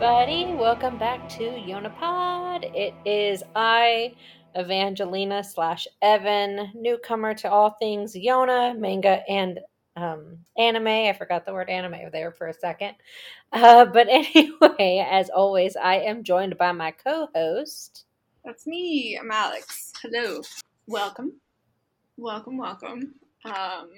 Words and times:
Hey 0.00 0.06
everybody, 0.06 0.54
welcome 0.54 0.96
back 0.96 1.28
to 1.28 1.42
Yonapod. 1.42 2.74
It 2.74 2.94
is 3.04 3.42
I, 3.54 4.14
Evangelina 4.56 5.44
slash 5.44 5.86
Evan, 6.00 6.72
newcomer 6.74 7.34
to 7.34 7.50
all 7.50 7.72
things 7.72 8.16
Yona, 8.16 8.78
manga, 8.78 9.22
and 9.28 9.60
um, 9.96 10.38
anime. 10.56 10.86
I 10.86 11.12
forgot 11.12 11.44
the 11.44 11.52
word 11.52 11.68
anime 11.68 12.10
there 12.12 12.32
for 12.32 12.46
a 12.46 12.54
second. 12.54 12.94
Uh, 13.52 13.84
but 13.84 14.08
anyway, 14.10 15.06
as 15.06 15.28
always, 15.28 15.76
I 15.76 15.96
am 15.96 16.24
joined 16.24 16.56
by 16.56 16.72
my 16.72 16.92
co-host. 16.92 18.06
That's 18.42 18.66
me. 18.66 19.18
I'm 19.20 19.30
Alex. 19.30 19.92
Hello. 20.00 20.40
Welcome. 20.86 21.34
Welcome, 22.16 22.56
welcome. 22.56 23.16
Um, 23.44 23.90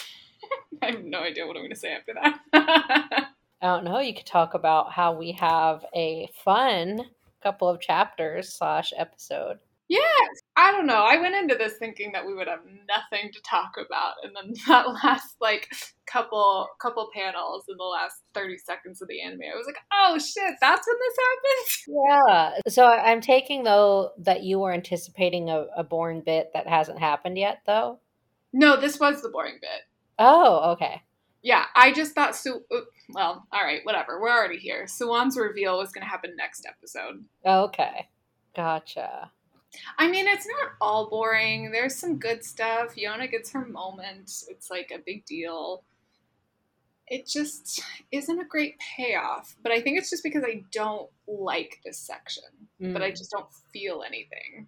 I 0.82 0.92
have 0.92 1.04
no 1.04 1.18
idea 1.20 1.46
what 1.46 1.56
I'm 1.56 1.62
going 1.62 1.74
to 1.74 1.76
say 1.76 1.92
after 1.92 2.14
that. 2.14 3.32
I 3.60 3.66
don't 3.66 3.84
know. 3.84 3.98
You 3.98 4.14
could 4.14 4.26
talk 4.26 4.54
about 4.54 4.92
how 4.92 5.12
we 5.12 5.32
have 5.32 5.84
a 5.94 6.28
fun 6.44 7.00
couple 7.42 7.68
of 7.68 7.80
chapters 7.80 8.52
slash 8.52 8.92
episode. 8.96 9.58
yes. 9.88 10.28
I 10.56 10.70
don't 10.72 10.86
know. 10.86 11.04
I 11.04 11.20
went 11.20 11.34
into 11.34 11.54
this 11.54 11.74
thinking 11.78 12.12
that 12.12 12.26
we 12.26 12.34
would 12.34 12.48
have 12.48 12.60
nothing 12.88 13.30
to 13.32 13.40
talk 13.42 13.74
about, 13.78 14.14
and 14.22 14.34
then 14.34 14.54
that 14.68 14.88
last 15.02 15.36
like 15.40 15.68
couple 16.06 16.68
couple 16.80 17.08
panels 17.14 17.64
in 17.68 17.76
the 17.76 17.84
last 17.84 18.16
30 18.34 18.58
seconds 18.58 19.00
of 19.02 19.08
the 19.08 19.20
anime, 19.22 19.40
I 19.42 19.56
was 19.56 19.66
like, 19.66 19.78
oh 19.92 20.18
shit, 20.18 20.54
that's 20.60 20.86
when 20.86 20.96
this 20.98 21.16
happens. 21.26 21.84
Yeah. 22.18 22.50
So 22.68 22.86
I'm 22.86 23.20
taking 23.20 23.64
though 23.64 24.12
that 24.18 24.42
you 24.42 24.58
were 24.58 24.72
anticipating 24.72 25.48
a, 25.50 25.66
a 25.76 25.84
boring 25.84 26.22
bit 26.24 26.50
that 26.54 26.66
hasn't 26.68 26.98
happened 26.98 27.38
yet, 27.38 27.58
though. 27.66 27.98
No, 28.52 28.76
this 28.80 28.98
was 29.00 29.22
the 29.22 29.28
boring 29.30 29.58
bit. 29.60 29.80
Oh, 30.18 30.72
okay. 30.72 31.02
Yeah, 31.42 31.64
I 31.76 31.92
just 31.92 32.14
thought 32.14 32.34
Su. 32.36 32.62
Uh, 32.70 32.80
Well, 33.10 33.46
all 33.52 33.64
right, 33.64 33.80
whatever. 33.84 34.20
We're 34.20 34.30
already 34.30 34.58
here. 34.58 34.84
Suwon's 34.84 35.36
reveal 35.36 35.78
was 35.78 35.92
going 35.92 36.02
to 36.04 36.08
happen 36.10 36.34
next 36.36 36.66
episode. 36.66 37.24
Okay. 37.46 38.06
Gotcha. 38.54 39.30
I 39.98 40.10
mean, 40.10 40.26
it's 40.26 40.46
not 40.46 40.72
all 40.80 41.08
boring. 41.08 41.70
There's 41.70 41.94
some 41.96 42.18
good 42.18 42.44
stuff. 42.44 42.96
Yona 42.96 43.30
gets 43.30 43.50
her 43.52 43.64
moment. 43.64 44.30
It's 44.48 44.70
like 44.70 44.90
a 44.94 44.98
big 45.04 45.24
deal. 45.26 45.84
It 47.06 47.26
just 47.26 47.80
isn't 48.12 48.40
a 48.40 48.44
great 48.44 48.76
payoff. 48.96 49.56
But 49.62 49.72
I 49.72 49.80
think 49.80 49.98
it's 49.98 50.10
just 50.10 50.22
because 50.22 50.44
I 50.44 50.64
don't 50.72 51.08
like 51.26 51.80
this 51.84 51.98
section. 51.98 52.44
But 52.80 53.02
I 53.02 53.10
Mm. 53.12 53.16
just 53.16 53.30
don't 53.30 53.52
feel 53.72 54.02
anything. 54.06 54.66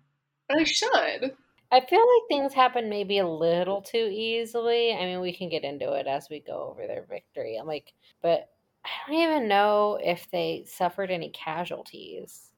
But 0.49 0.59
I 0.59 0.65
should. 0.65 1.37
I 1.73 1.81
feel 1.81 2.01
like 2.01 2.29
things 2.29 2.53
happen 2.53 2.89
maybe 2.89 3.19
a 3.19 3.29
little 3.29 3.81
too 3.83 4.09
easily. 4.13 4.93
I 4.95 5.05
mean, 5.05 5.21
we 5.21 5.33
can 5.33 5.49
get 5.49 5.65
into 5.65 5.93
it 5.93 6.07
as 6.07 6.29
we 6.29 6.41
go 6.41 6.69
over 6.71 6.87
their 6.87 7.05
victory. 7.09 7.57
I'm 7.57 7.67
like, 7.67 7.93
but 8.23 8.51
I 8.85 8.89
don't 9.07 9.17
even 9.21 9.49
know 9.49 9.99
if 10.03 10.29
they 10.31 10.65
suffered 10.67 11.11
any 11.11 11.31
casualties. 11.31 12.49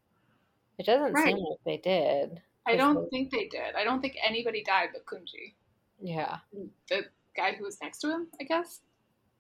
It 0.79 0.87
doesn't 0.87 1.13
Right. 1.13 1.27
seem 1.35 1.37
like 1.39 1.59
they 1.65 1.77
did. 1.79 2.41
I 2.67 2.77
don't 2.77 2.95
they- 3.05 3.09
think 3.11 3.31
they 3.33 3.49
did. 3.49 3.75
I 3.75 3.85
don't 3.85 4.01
think 4.01 4.17
anybody 4.25 4.63
died 4.65 4.91
but 4.95 5.05
Kumji. 5.05 5.55
yeah. 6.01 6.39
Mm, 6.57 6.71
the 6.89 7.07
guy 7.37 7.53
who 7.53 7.65
was 7.65 7.81
next 7.83 7.99
to 8.01 8.11
him, 8.11 8.29
I 8.41 8.45
guess? 8.45 8.81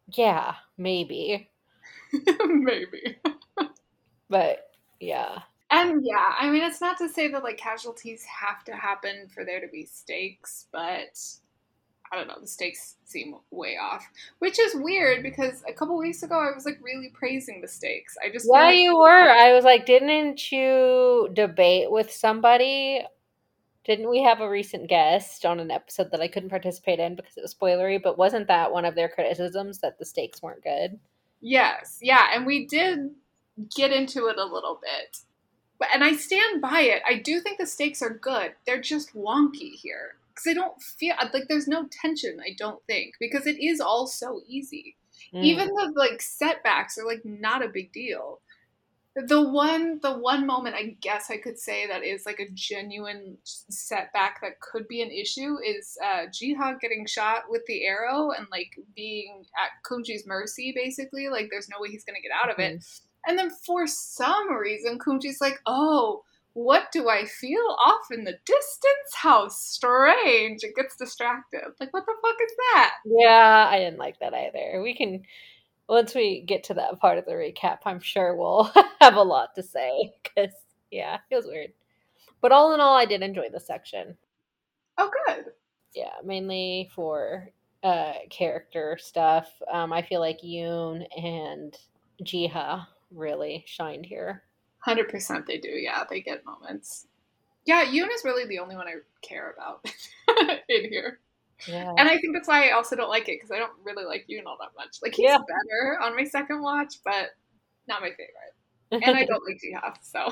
Yeah, 0.09 0.56
maybe. 0.77 1.49
Maybe. 2.44 3.16
But 4.28 4.71
yeah. 5.00 5.43
And 5.72 6.05
yeah, 6.05 6.34
I 6.38 6.50
mean, 6.50 6.62
it's 6.62 6.83
not 6.83 6.99
to 6.99 7.09
say 7.09 7.28
that 7.28 7.43
like 7.43 7.56
casualties 7.56 8.22
have 8.25 8.62
to 8.65 8.77
happen 8.77 9.28
for 9.34 9.43
there 9.43 9.60
to 9.60 9.69
be 9.69 9.87
stakes, 9.87 10.66
but 10.71 11.19
I 12.12 12.16
don't 12.16 12.28
know, 12.28 12.38
the 12.38 12.47
stakes 12.47 12.97
seem 13.06 13.37
way 13.50 13.78
off, 13.81 14.06
which 14.38 14.59
is 14.59 14.75
weird 14.75 15.21
mm. 15.21 15.22
because 15.22 15.65
a 15.66 15.72
couple 15.72 15.97
weeks 15.97 16.22
ago 16.22 16.38
I 16.38 16.55
was 16.55 16.66
like 16.66 16.78
really 16.82 17.11
praising 17.15 17.62
the 17.62 17.69
stakes. 17.69 18.16
I 18.22 18.31
just 18.31 18.47
Yeah, 18.53 18.65
like- 18.65 18.78
you 18.78 18.99
were. 18.99 19.09
I 19.09 19.55
was 19.55 19.65
like, 19.65 19.87
didn't 19.87 20.53
you 20.53 21.31
debate 21.32 21.91
with 21.91 22.12
somebody? 22.12 23.03
Didn't 23.84 24.11
we 24.11 24.22
have 24.22 24.41
a 24.41 24.49
recent 24.49 24.91
guest 24.91 25.47
on 25.47 25.59
an 25.59 25.71
episode 25.71 26.11
that 26.12 26.21
I 26.21 26.28
couldn't 26.28 26.50
participate 26.50 27.00
in 27.00 27.16
because 27.16 27.37
it 27.38 27.43
was 27.43 27.55
spoilery? 27.55 28.00
But 28.00 28.19
wasn't 28.19 28.47
that 28.49 28.71
one 28.71 28.84
of 28.84 28.94
their 28.94 29.09
criticisms 29.09 29.78
that 29.78 29.99
the 29.99 30.05
stakes 30.05 30.43
weren't 30.43 30.62
good? 30.62 31.00
Yes, 31.41 31.99
yeah, 32.03 32.27
and 32.34 32.44
we 32.44 32.66
did 32.66 33.11
get 33.75 33.91
into 33.91 34.28
it 34.28 34.38
a 34.38 34.44
little 34.44 34.78
bit. 34.81 35.19
But 35.82 35.88
and 35.93 36.04
I 36.04 36.15
stand 36.15 36.62
by 36.62 36.82
it. 36.82 37.03
I 37.04 37.19
do 37.19 37.41
think 37.41 37.59
the 37.59 37.66
stakes 37.66 38.03
are 38.03 38.10
good. 38.10 38.53
They're 38.66 38.81
just 38.81 39.15
wonky 39.15 39.72
here. 39.75 40.15
Cuz 40.37 40.47
I 40.47 40.54
don't 40.54 40.81
feel 40.81 41.16
like 41.34 41.48
there's 41.48 41.66
no 41.66 41.88
tension, 41.91 42.38
I 42.41 42.54
don't 42.56 42.82
think, 42.87 43.15
because 43.19 43.47
it 43.47 43.59
is 43.60 43.81
all 43.81 44.06
so 44.06 44.43
easy. 44.47 44.97
Mm. 45.34 45.44
even 45.44 45.69
the 45.69 45.93
like 45.94 46.20
setbacks 46.20 46.98
are 46.98 47.06
like 47.06 47.25
not 47.25 47.65
a 47.65 47.69
big 47.69 47.93
deal 47.93 48.41
the 49.15 49.43
one 49.43 49.98
the 50.03 50.12
one 50.12 50.47
moment 50.47 50.75
i 50.75 50.97
guess 51.00 51.31
i 51.31 51.37
could 51.37 51.59
say 51.59 51.87
that 51.87 52.03
is 52.03 52.25
like 52.25 52.41
a 52.41 52.50
genuine 52.54 53.37
setback 53.44 54.41
that 54.41 54.60
could 54.60 54.88
be 54.88 55.03
an 55.03 55.10
issue 55.10 55.56
is 55.64 55.99
uh 56.03 56.26
jiha 56.28 56.81
getting 56.81 57.06
shot 57.06 57.44
with 57.49 57.62
the 57.66 57.84
arrow 57.84 58.31
and 58.31 58.47
like 58.50 58.72
being 58.97 59.44
at 59.62 59.70
kumji's 59.87 60.26
mercy 60.26 60.72
basically 60.75 61.28
like 61.28 61.49
there's 61.50 61.69
no 61.69 61.76
way 61.78 61.91
he's 61.91 62.04
gonna 62.04 62.20
get 62.22 62.32
out 62.32 62.50
of 62.50 62.59
it 62.59 62.82
and 63.27 63.38
then 63.38 63.50
for 63.50 63.87
some 63.87 64.53
reason 64.53 64.99
kumji's 64.99 65.41
like 65.41 65.59
oh 65.66 66.22
what 66.55 66.88
do 66.93 67.09
i 67.09 67.25
feel 67.25 67.77
off 67.87 68.10
in 68.10 68.25
the 68.25 68.37
distance 68.44 69.15
how 69.15 69.49
strange 69.49 70.62
it 70.62 70.75
gets 70.77 70.97
distracted 70.97 71.62
like 71.81 71.93
what 71.93 72.05
the 72.06 72.15
fuck 72.22 72.37
is 72.44 72.53
that 72.75 72.94
Yeah, 73.06 73.69
I 73.71 73.78
didn't 73.78 73.99
like 73.99 74.19
that 74.21 74.34
either. 74.34 74.82
We 74.82 74.94
can 74.94 75.22
once 75.88 76.15
we 76.15 76.43
get 76.43 76.65
to 76.65 76.75
that 76.75 77.00
part 77.00 77.19
of 77.19 77.25
the 77.27 77.32
recap, 77.32 77.78
I'm 77.84 78.00
sure 78.00 78.37
we'll 78.37 78.71
have 79.00 79.15
a 79.15 79.22
lot 79.22 79.55
to 79.56 79.62
say 79.62 80.12
because 80.22 80.53
yeah, 80.91 81.19
it 81.31 81.37
was 81.37 81.47
weird. 81.47 81.72
But 82.41 82.53
all 82.53 82.75
in 82.75 82.81
all, 82.81 82.97
I 82.97 83.05
did 83.06 83.22
enjoy 83.22 83.49
the 83.50 83.61
section. 83.61 84.16
oh 84.99 85.11
good 85.27 85.47
Yeah, 85.94 86.12
mainly 86.25 86.91
for 86.94 87.50
uh 87.82 88.15
character 88.31 88.99
stuff. 89.00 89.49
Um, 89.72 89.93
I 89.93 90.03
feel 90.03 90.21
like 90.21 90.41
Yoon 90.43 91.05
and 91.16 91.77
Jiha 92.22 92.87
really 93.15 93.65
shined 93.67 94.06
here. 94.06 94.43
Hundred 94.78 95.09
percent, 95.09 95.47
they 95.47 95.59
do. 95.59 95.69
Yeah, 95.71 96.05
they 96.09 96.21
get 96.21 96.45
moments. 96.45 97.06
Yeah, 97.65 97.84
Yoon 97.84 98.09
is 98.12 98.25
really 98.25 98.47
the 98.47 98.59
only 98.59 98.75
one 98.75 98.89
I 98.89 98.95
care 99.23 99.55
about 99.56 99.84
in 100.69 100.91
here, 100.91 101.21
Yeah, 101.69 101.95
and 101.97 102.09
I 102.09 102.19
think 102.19 102.34
that's 102.34 102.49
why 102.49 102.69
I 102.69 102.73
also 102.73 102.97
don't 102.97 103.09
like 103.09 103.28
it 103.28 103.37
because 103.41 103.53
I 103.53 103.59
don't 103.59 103.73
really 103.84 104.05
like 104.05 104.27
Yoon 104.28 104.47
all 104.47 104.56
that 104.61 104.71
much. 104.77 104.97
Like 105.00 105.15
he's 105.15 105.27
Yeah. 105.27 105.39
better 105.39 106.00
on 106.03 106.17
my 106.17 106.25
second 106.25 106.61
watch, 106.62 106.95
but 107.05 107.31
not 107.87 108.00
my 108.00 108.11
favorite. 108.11 109.05
And 109.06 109.17
I 109.17 109.25
don't 109.27 109.43
like 109.47 109.61
Jiha, 109.62 109.94
so 110.03 110.29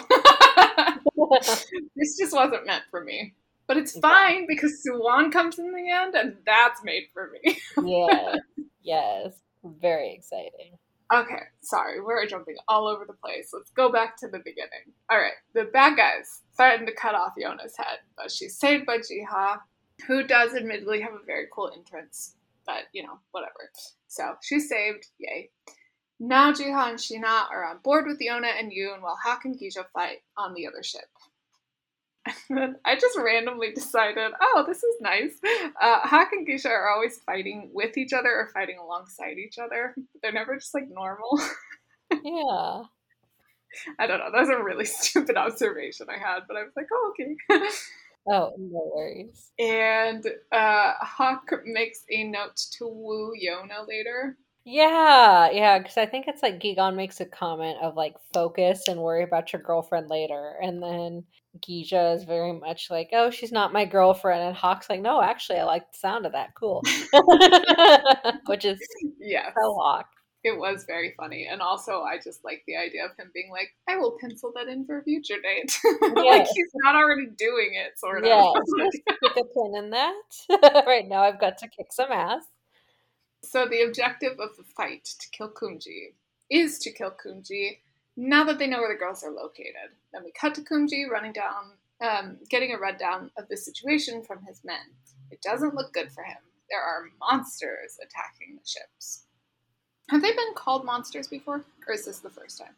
this 1.96 2.16
just 2.18 2.34
wasn't 2.34 2.66
meant 2.66 2.82
for 2.90 3.04
me. 3.04 3.34
But 3.66 3.76
it's 3.76 3.96
fine 4.00 4.46
because 4.48 4.82
Suwon 4.84 5.30
comes 5.30 5.60
in 5.60 5.70
the 5.72 5.88
end, 5.90 6.16
and 6.16 6.36
that's 6.44 6.82
made 6.82 7.04
for 7.14 7.30
me. 7.30 7.56
yes, 7.86 8.38
yes, 8.82 9.32
very 9.62 10.12
exciting. 10.14 10.76
Okay, 11.12 11.42
sorry, 11.60 12.00
we're 12.00 12.24
jumping 12.26 12.54
all 12.68 12.86
over 12.86 13.04
the 13.04 13.14
place. 13.14 13.50
Let's 13.52 13.72
go 13.72 13.90
back 13.90 14.16
to 14.18 14.28
the 14.28 14.38
beginning. 14.38 14.94
All 15.10 15.18
right, 15.18 15.32
the 15.54 15.64
bad 15.64 15.96
guys 15.96 16.42
threaten 16.56 16.86
to 16.86 16.92
cut 16.92 17.16
off 17.16 17.32
Yona's 17.36 17.76
head, 17.76 17.98
but 18.16 18.30
she's 18.30 18.56
saved 18.56 18.86
by 18.86 18.98
Jiha, 18.98 19.58
who 20.06 20.22
does 20.22 20.54
admittedly 20.54 21.00
have 21.00 21.14
a 21.14 21.26
very 21.26 21.46
cool 21.52 21.72
entrance, 21.76 22.36
but 22.64 22.84
you 22.92 23.02
know, 23.02 23.18
whatever. 23.32 23.70
So 24.06 24.36
she's 24.40 24.68
saved, 24.68 25.08
yay. 25.18 25.50
Now 26.20 26.52
Jiha 26.52 26.90
and 26.90 26.98
Shina 26.98 27.50
are 27.50 27.64
on 27.64 27.78
board 27.82 28.06
with 28.06 28.20
Yona 28.20 28.52
and 28.58 28.70
Yoon 28.70 29.00
while 29.00 29.18
Hak 29.24 29.46
and 29.46 29.58
Gija 29.58 29.86
fight 29.92 30.18
on 30.36 30.54
the 30.54 30.68
other 30.68 30.82
ship. 30.82 31.08
And 32.50 32.58
then 32.58 32.76
I 32.84 32.96
just 32.96 33.16
randomly 33.18 33.72
decided, 33.72 34.32
oh, 34.40 34.64
this 34.66 34.82
is 34.82 34.96
nice. 35.00 35.32
Uh, 35.80 36.06
Hak 36.06 36.32
and 36.32 36.46
Gija 36.46 36.66
are 36.66 36.90
always 36.90 37.18
fighting 37.24 37.70
with 37.72 37.96
each 37.96 38.12
other 38.12 38.28
or 38.28 38.50
fighting 38.52 38.76
alongside 38.78 39.38
each 39.38 39.58
other. 39.58 39.94
They're 40.22 40.32
never 40.32 40.56
just 40.56 40.74
like 40.74 40.88
normal. 40.90 41.40
Yeah. 42.24 42.82
I 44.00 44.06
don't 44.08 44.18
know. 44.18 44.32
That 44.32 44.40
was 44.40 44.48
a 44.48 44.62
really 44.62 44.84
stupid 45.00 45.36
observation 45.36 46.08
I 46.10 46.18
had, 46.18 46.40
but 46.48 46.56
I 46.56 46.64
was 46.64 46.72
like, 46.76 46.88
oh, 46.92 47.12
okay. 47.12 47.36
Oh, 48.28 48.52
no 48.58 48.92
worries. 48.94 49.50
and 49.58 50.26
uh, 50.52 50.92
Hak 51.00 51.50
makes 51.64 52.02
a 52.10 52.24
note 52.24 52.56
to 52.72 52.86
woo 52.86 53.32
Yona 53.40 53.86
later. 53.88 54.36
Yeah, 54.64 55.50
yeah, 55.50 55.78
because 55.78 55.96
I 55.96 56.06
think 56.06 56.26
it's 56.28 56.42
like 56.42 56.58
Gigan 56.60 56.94
makes 56.96 57.20
a 57.20 57.24
comment 57.26 57.78
of 57.80 57.96
like 57.96 58.14
focus 58.34 58.88
and 58.88 59.00
worry 59.00 59.22
about 59.22 59.52
your 59.52 59.62
girlfriend 59.62 60.08
later, 60.10 60.54
and 60.62 60.82
then 60.82 61.24
Gija 61.58 62.14
is 62.14 62.24
very 62.24 62.52
much 62.52 62.90
like, 62.90 63.10
"Oh, 63.12 63.30
she's 63.30 63.50
not 63.52 63.72
my 63.72 63.84
girlfriend," 63.84 64.42
and 64.42 64.56
Hak's 64.56 64.88
like, 64.88 65.00
"No, 65.00 65.20
actually, 65.20 65.58
I 65.58 65.64
like 65.64 65.90
the 65.90 65.98
sound 65.98 66.24
of 66.24 66.32
that. 66.32 66.54
Cool," 66.54 66.82
which 68.46 68.64
is 68.64 68.78
Yes, 69.18 69.52
so 69.60 69.78
Hak. 69.84 70.06
it 70.44 70.56
was 70.56 70.84
very 70.86 71.14
funny. 71.16 71.48
And 71.50 71.60
also, 71.60 72.02
I 72.02 72.18
just 72.22 72.44
like 72.44 72.62
the 72.66 72.76
idea 72.76 73.04
of 73.04 73.10
him 73.18 73.30
being 73.34 73.50
like, 73.50 73.68
I 73.88 73.96
will 73.96 74.16
pencil 74.20 74.52
that 74.54 74.68
in 74.68 74.86
for 74.86 74.98
a 74.98 75.02
future 75.02 75.40
date. 75.42 75.76
like, 76.14 76.46
he's 76.46 76.70
not 76.84 76.94
already 76.94 77.26
doing 77.36 77.72
it, 77.74 77.98
sort 77.98 78.20
of. 78.20 78.26
Yeah, 78.26 78.52
stick 78.92 79.04
a 79.36 79.44
pin 79.44 79.74
in 79.76 79.90
that. 79.90 80.84
right 80.86 81.08
now, 81.08 81.22
I've 81.22 81.40
got 81.40 81.58
to 81.58 81.68
kick 81.68 81.92
some 81.92 82.12
ass. 82.12 82.44
So 83.42 83.66
the 83.66 83.82
objective 83.82 84.38
of 84.38 84.56
the 84.56 84.64
fight 84.76 85.04
to 85.04 85.30
kill 85.30 85.50
Kumji 85.50 86.14
is 86.50 86.78
to 86.80 86.92
kill 86.92 87.10
Kumji 87.10 87.78
now 88.20 88.44
that 88.44 88.58
they 88.58 88.66
know 88.66 88.80
where 88.80 88.92
the 88.92 88.98
girls 88.98 89.24
are 89.24 89.30
located. 89.30 89.96
Then 90.12 90.22
we 90.24 90.32
cut 90.38 90.54
to 90.56 90.60
Kumji 90.60 91.08
running 91.10 91.32
down, 91.32 91.72
um, 92.02 92.38
getting 92.50 92.74
a 92.74 92.78
rundown 92.78 93.30
of 93.38 93.48
the 93.48 93.56
situation 93.56 94.22
from 94.22 94.44
his 94.46 94.62
men. 94.62 94.76
It 95.30 95.40
doesn't 95.40 95.74
look 95.74 95.94
good 95.94 96.12
for 96.12 96.22
him. 96.22 96.36
There 96.68 96.82
are 96.82 97.08
monsters 97.18 97.98
attacking 98.02 98.56
the 98.56 98.66
ships. 98.66 99.24
Have 100.10 100.20
they 100.20 100.32
been 100.32 100.54
called 100.54 100.84
monsters 100.84 101.28
before, 101.28 101.64
or 101.86 101.94
is 101.94 102.04
this 102.04 102.18
the 102.18 102.30
first 102.30 102.58
time? 102.58 102.74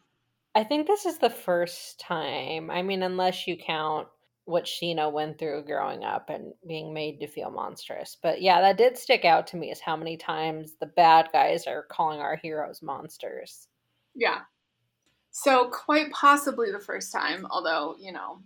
I 0.55 0.63
think 0.63 0.87
this 0.87 1.05
is 1.05 1.17
the 1.17 1.29
first 1.29 1.99
time. 1.99 2.71
I 2.71 2.81
mean, 2.81 3.03
unless 3.03 3.47
you 3.47 3.57
count 3.57 4.07
what 4.45 4.65
Sheena 4.65 5.11
went 5.11 5.39
through 5.39 5.63
growing 5.65 6.03
up 6.03 6.29
and 6.29 6.53
being 6.67 6.93
made 6.93 7.19
to 7.19 7.27
feel 7.27 7.49
monstrous. 7.49 8.17
But 8.21 8.41
yeah, 8.41 8.61
that 8.61 8.77
did 8.77 8.97
stick 8.97 9.25
out 9.25 9.47
to 9.47 9.57
me 9.57 9.71
is 9.71 9.79
how 9.79 9.95
many 9.95 10.15
times 10.15 10.75
the 10.79 10.85
bad 10.85 11.29
guys 11.33 11.65
are 11.65 11.83
calling 11.83 12.19
our 12.19 12.35
heroes 12.35 12.81
monsters. 12.81 13.67
Yeah. 14.15 14.39
So 15.35 15.67
quite 15.69 16.11
possibly 16.11 16.71
the 16.71 16.79
first 16.79 17.11
time, 17.11 17.47
although, 17.49 17.95
you 17.99 18.11
know, 18.11 18.43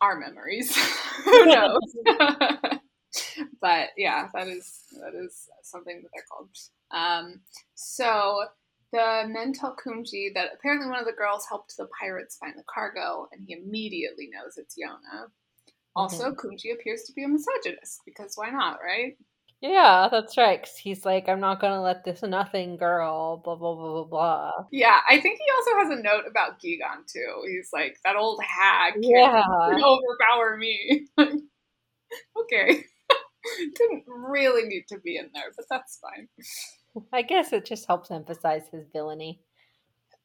our 0.00 0.18
memories. 0.18 0.74
Who 1.24 1.44
knows? 1.46 1.80
but 3.60 3.88
yeah, 3.98 4.28
that 4.32 4.48
is 4.48 4.84
that 4.92 5.12
is 5.14 5.48
something 5.62 6.00
that 6.02 6.08
they're 6.14 6.24
called. 6.32 6.48
Um, 6.90 7.40
so 7.74 8.46
the 8.90 9.24
men 9.28 9.52
tell 9.52 9.76
Kumji 9.76 10.32
that 10.32 10.48
apparently 10.54 10.88
one 10.88 10.98
of 10.98 11.04
the 11.04 11.12
girls 11.12 11.44
helped 11.46 11.76
the 11.76 11.88
pirates 12.00 12.38
find 12.38 12.54
the 12.56 12.64
cargo, 12.72 13.28
and 13.30 13.44
he 13.46 13.52
immediately 13.52 14.30
knows 14.32 14.56
it's 14.56 14.76
Yona. 14.78 15.26
Also, 15.94 16.30
mm-hmm. 16.30 16.46
Kumji 16.46 16.72
appears 16.72 17.02
to 17.02 17.12
be 17.12 17.24
a 17.24 17.28
misogynist 17.28 18.00
because 18.06 18.32
why 18.36 18.48
not, 18.48 18.78
right? 18.82 19.18
Yeah, 19.64 20.08
that's 20.10 20.36
right. 20.36 20.60
Cause 20.62 20.76
he's 20.76 21.06
like, 21.06 21.26
I'm 21.26 21.40
not 21.40 21.58
gonna 21.58 21.80
let 21.80 22.04
this 22.04 22.20
nothing 22.22 22.76
girl, 22.76 23.38
blah 23.38 23.56
blah 23.56 23.74
blah 23.74 23.92
blah 23.92 24.04
blah. 24.04 24.50
Yeah, 24.70 24.98
I 25.08 25.18
think 25.18 25.38
he 25.38 25.52
also 25.56 25.78
has 25.78 25.98
a 25.98 26.02
note 26.02 26.24
about 26.30 26.60
Gigan 26.60 27.06
too. 27.10 27.42
He's 27.48 27.70
like, 27.72 27.96
that 28.04 28.14
old 28.14 28.42
hag 28.44 28.92
yeah. 29.00 29.42
overpower 29.82 30.58
me. 30.58 31.06
okay, 31.18 31.38
didn't 33.74 34.04
really 34.06 34.68
need 34.68 34.84
to 34.90 34.98
be 34.98 35.16
in 35.16 35.30
there, 35.32 35.50
but 35.56 35.64
that's 35.70 35.98
fine. 35.98 36.28
I 37.14 37.22
guess 37.22 37.54
it 37.54 37.64
just 37.64 37.86
helps 37.86 38.10
emphasize 38.10 38.64
his 38.70 38.84
villainy. 38.92 39.40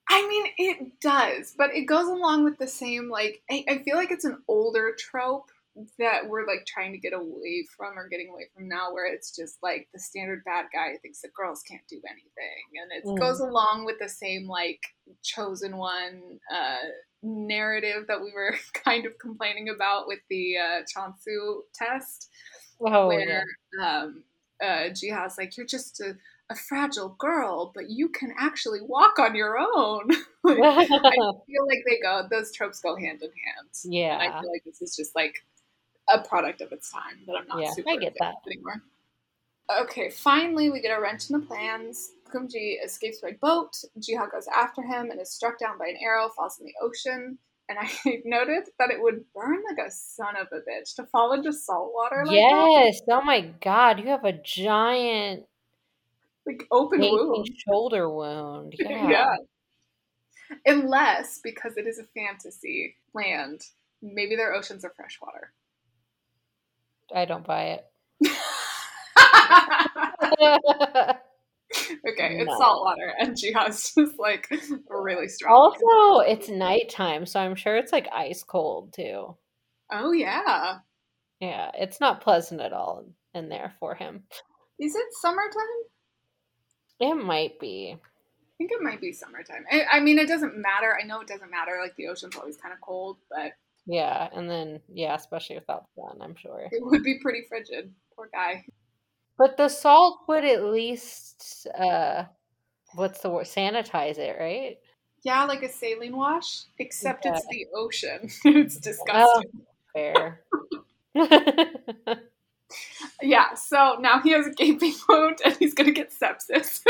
I 0.09 0.27
mean, 0.27 0.45
it 0.57 0.99
does, 0.99 1.55
but 1.57 1.73
it 1.73 1.85
goes 1.85 2.07
along 2.07 2.43
with 2.43 2.57
the 2.57 2.67
same, 2.67 3.09
like, 3.09 3.41
I, 3.49 3.63
I, 3.69 3.77
feel 3.83 3.95
like 3.95 4.11
it's 4.11 4.25
an 4.25 4.41
older 4.47 4.95
trope 4.97 5.51
that 5.97 6.27
we're, 6.27 6.45
like, 6.45 6.65
trying 6.65 6.91
to 6.91 6.97
get 6.97 7.13
away 7.13 7.65
from 7.75 7.97
or 7.97 8.07
getting 8.07 8.29
away 8.29 8.47
from 8.55 8.67
now, 8.67 8.93
where 8.93 9.11
it's 9.11 9.35
just, 9.35 9.57
like, 9.61 9.87
the 9.93 9.99
standard 9.99 10.43
bad 10.45 10.65
guy 10.73 10.97
thinks 11.01 11.21
that 11.21 11.33
girls 11.33 11.61
can't 11.61 11.87
do 11.89 12.01
anything. 12.09 12.65
And 12.81 12.91
it 12.91 13.05
mm. 13.05 13.19
goes 13.19 13.39
along 13.39 13.85
with 13.85 13.97
the 13.99 14.09
same, 14.09 14.47
like, 14.47 14.81
chosen 15.23 15.77
one 15.77 16.39
uh, 16.53 16.87
narrative 17.23 18.05
that 18.07 18.21
we 18.21 18.31
were 18.33 18.55
kind 18.85 19.05
of 19.05 19.17
complaining 19.19 19.69
about 19.69 20.07
with 20.07 20.19
the 20.29 20.57
uh, 20.57 20.81
Chonsu 20.83 21.61
test. 21.73 22.29
Oh, 22.81 23.07
where 23.07 23.43
yeah. 23.77 24.01
um, 24.01 24.23
uh, 24.63 24.89
Jiha's 24.89 25.37
like, 25.37 25.57
you're 25.57 25.65
just 25.65 25.99
a 25.99 26.15
a 26.49 26.55
fragile 26.55 27.09
girl, 27.19 27.71
but 27.73 27.89
you 27.89 28.09
can 28.09 28.33
actually 28.37 28.81
walk 28.81 29.19
on 29.19 29.35
your 29.35 29.57
own. 29.57 30.07
like, 30.43 30.59
I 30.61 30.85
feel 30.87 31.67
like 31.67 31.83
they 31.87 31.99
go; 32.01 32.27
those 32.29 32.51
tropes 32.53 32.81
go 32.81 32.95
hand 32.95 33.21
in 33.21 33.29
hand. 33.29 33.69
Yeah, 33.85 34.19
and 34.19 34.33
I 34.33 34.41
feel 34.41 34.51
like 34.51 34.63
this 34.65 34.81
is 34.81 34.95
just 34.95 35.15
like 35.15 35.35
a 36.11 36.19
product 36.19 36.61
of 36.61 36.71
its 36.71 36.91
time 36.91 37.19
that 37.27 37.35
I'm 37.35 37.47
not 37.47 37.61
yeah, 37.61 37.71
super 37.71 37.89
I 37.91 37.97
get 37.97 38.15
that 38.19 38.35
anymore. 38.45 38.81
Okay, 39.81 40.09
finally 40.09 40.69
we 40.69 40.81
get 40.81 40.97
a 40.97 41.01
wrench 41.01 41.29
in 41.29 41.39
the 41.39 41.45
plans. 41.45 42.11
Kumji 42.33 42.75
escapes 42.83 43.19
by 43.19 43.31
boat. 43.41 43.71
Jiha 43.99 44.31
goes 44.31 44.47
after 44.47 44.81
him 44.81 45.11
and 45.11 45.19
is 45.19 45.31
struck 45.31 45.59
down 45.59 45.77
by 45.77 45.87
an 45.87 45.97
arrow, 46.01 46.29
falls 46.29 46.59
in 46.59 46.65
the 46.65 46.73
ocean. 46.81 47.37
And 47.67 47.77
I 47.79 47.89
noted 48.25 48.69
that 48.79 48.89
it 48.91 49.01
would 49.01 49.23
burn 49.33 49.63
like 49.67 49.85
a 49.85 49.91
son 49.91 50.35
of 50.35 50.47
a 50.51 50.57
bitch 50.57 50.95
to 50.95 51.05
fall 51.05 51.33
into 51.33 51.53
salt 51.53 51.91
water. 51.93 52.23
Like 52.25 52.35
yes. 52.35 53.01
That. 53.07 53.19
Oh 53.21 53.21
my 53.21 53.41
god, 53.61 53.99
you 53.99 54.07
have 54.07 54.25
a 54.25 54.33
giant 54.33 55.45
like 56.45 56.65
open 56.71 57.01
wound, 57.01 57.47
shoulder 57.67 58.09
wound. 58.09 58.73
Yeah. 58.79 59.09
yeah. 59.09 59.35
Unless 60.65 61.41
because 61.43 61.77
it 61.77 61.85
is 61.85 61.99
a 61.99 62.03
fantasy 62.19 62.95
land, 63.13 63.61
maybe 64.01 64.35
their 64.35 64.53
oceans 64.53 64.83
are 64.83 64.93
freshwater. 64.95 65.51
I 67.13 67.25
don't 67.25 67.45
buy 67.45 67.79
it. 67.79 67.85
okay, 72.07 72.37
no. 72.37 72.43
it's 72.43 72.57
salt 72.57 72.83
water, 72.83 73.13
and 73.19 73.37
she 73.39 73.53
has 73.53 73.91
just 73.93 74.19
like 74.19 74.49
really 74.89 75.27
strong. 75.27 75.55
Also, 75.55 76.19
it's 76.21 76.49
nighttime, 76.49 77.25
so 77.25 77.39
I'm 77.39 77.55
sure 77.55 77.77
it's 77.77 77.91
like 77.91 78.07
ice 78.13 78.43
cold 78.43 78.93
too. 78.93 79.35
Oh 79.91 80.11
yeah. 80.11 80.79
Yeah, 81.39 81.71
it's 81.73 81.99
not 81.99 82.21
pleasant 82.21 82.61
at 82.61 82.73
all 82.73 83.05
in 83.33 83.49
there 83.49 83.73
for 83.79 83.95
him. 83.95 84.23
Is 84.79 84.95
it 84.95 85.05
summertime? 85.21 85.63
It 86.99 87.15
might 87.15 87.59
be. 87.59 87.95
I 87.95 88.57
think 88.57 88.71
it 88.71 88.81
might 88.81 88.99
be 88.99 89.13
summertime. 89.13 89.65
I, 89.71 89.83
I 89.93 89.99
mean, 90.01 90.19
it 90.19 90.27
doesn't 90.27 90.57
matter. 90.57 90.97
I 91.01 91.05
know 91.05 91.21
it 91.21 91.27
doesn't 91.27 91.49
matter. 91.49 91.79
Like 91.81 91.95
the 91.95 92.07
ocean's 92.07 92.35
always 92.35 92.57
kind 92.57 92.73
of 92.73 92.81
cold, 92.81 93.17
but 93.29 93.53
yeah, 93.89 94.29
and 94.33 94.49
then 94.49 94.79
yeah, 94.93 95.15
especially 95.15 95.55
without 95.55 95.85
sun, 95.95 96.19
I'm 96.21 96.35
sure 96.35 96.67
it 96.71 96.83
would 96.83 97.03
be 97.03 97.19
pretty 97.19 97.43
frigid. 97.49 97.91
Poor 98.15 98.29
guy. 98.31 98.63
But 99.37 99.57
the 99.57 99.67
salt 99.67 100.19
would 100.27 100.45
at 100.45 100.63
least 100.65 101.67
uh 101.77 102.25
what's 102.93 103.21
the 103.21 103.29
word 103.29 103.45
sanitize 103.45 104.17
it, 104.17 104.37
right? 104.39 104.77
Yeah, 105.23 105.43
like 105.45 105.63
a 105.63 105.69
saline 105.69 106.15
wash, 106.15 106.65
except 106.77 107.25
yeah. 107.25 107.35
it's 107.35 107.47
the 107.47 107.65
ocean. 107.75 108.29
it's 108.45 108.77
disgusting. 108.77 109.51
Oh, 109.53 109.65
fair. 109.93 110.41
Yeah, 113.21 113.53
so 113.55 113.97
now 113.99 114.21
he 114.21 114.31
has 114.31 114.47
a 114.47 114.51
gaping 114.51 114.93
wound 115.09 115.39
and 115.43 115.55
he's 115.57 115.73
gonna 115.73 115.91
get 115.91 116.11
sepsis. 116.11 116.81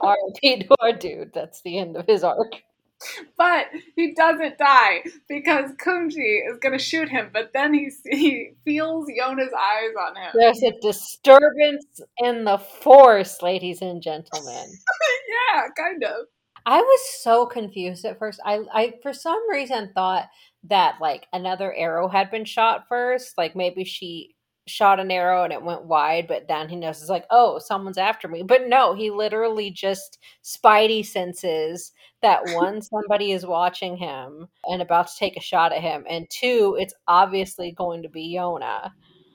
R.I.P. 0.00 0.62
to 0.64 0.74
our 0.80 0.92
dude. 0.92 1.32
That's 1.32 1.62
the 1.62 1.78
end 1.78 1.96
of 1.96 2.06
his 2.06 2.22
arc. 2.22 2.62
But 3.36 3.66
he 3.96 4.12
doesn't 4.14 4.58
die 4.58 5.02
because 5.28 5.70
Kumji 5.82 6.50
is 6.50 6.58
gonna 6.58 6.78
shoot 6.78 7.08
him, 7.08 7.30
but 7.32 7.50
then 7.54 7.72
he 7.72 7.90
he 8.10 8.50
feels 8.64 9.06
Yona's 9.08 9.52
eyes 9.52 9.94
on 9.98 10.16
him. 10.16 10.30
There's 10.34 10.62
a 10.62 10.78
disturbance 10.80 12.00
in 12.18 12.44
the 12.44 12.58
force, 12.58 13.40
ladies 13.40 13.80
and 13.80 14.02
gentlemen. 14.02 14.66
yeah, 15.54 15.62
kind 15.76 16.04
of. 16.04 16.26
I 16.66 16.80
was 16.80 17.00
so 17.22 17.46
confused 17.46 18.04
at 18.04 18.18
first. 18.18 18.40
I 18.44 18.60
I 18.72 18.94
for 19.02 19.12
some 19.12 19.48
reason 19.50 19.92
thought 19.94 20.28
that 20.64 20.96
like 21.00 21.26
another 21.32 21.74
arrow 21.74 22.08
had 22.08 22.30
been 22.30 22.44
shot 22.44 22.86
first, 22.88 23.38
like 23.38 23.56
maybe 23.56 23.84
she 23.84 24.34
shot 24.66 25.00
an 25.00 25.10
arrow 25.10 25.44
and 25.44 25.52
it 25.52 25.62
went 25.62 25.84
wide, 25.84 26.26
but 26.28 26.48
then 26.48 26.68
he 26.68 26.76
knows 26.76 27.00
it's 27.00 27.10
like, 27.10 27.26
oh, 27.30 27.58
someone's 27.58 27.98
after 27.98 28.28
me. 28.28 28.42
But 28.42 28.68
no, 28.68 28.94
he 28.94 29.10
literally 29.10 29.70
just 29.70 30.18
spidey 30.44 31.04
senses 31.04 31.92
that 32.22 32.42
one, 32.54 32.82
somebody 32.82 33.32
is 33.32 33.46
watching 33.46 33.96
him 33.96 34.48
and 34.64 34.82
about 34.82 35.08
to 35.08 35.16
take 35.18 35.36
a 35.36 35.40
shot 35.40 35.72
at 35.72 35.82
him, 35.82 36.04
and 36.08 36.28
two, 36.30 36.76
it's 36.78 36.94
obviously 37.08 37.72
going 37.72 38.02
to 38.02 38.08
be 38.08 38.36
Yona. 38.36 38.90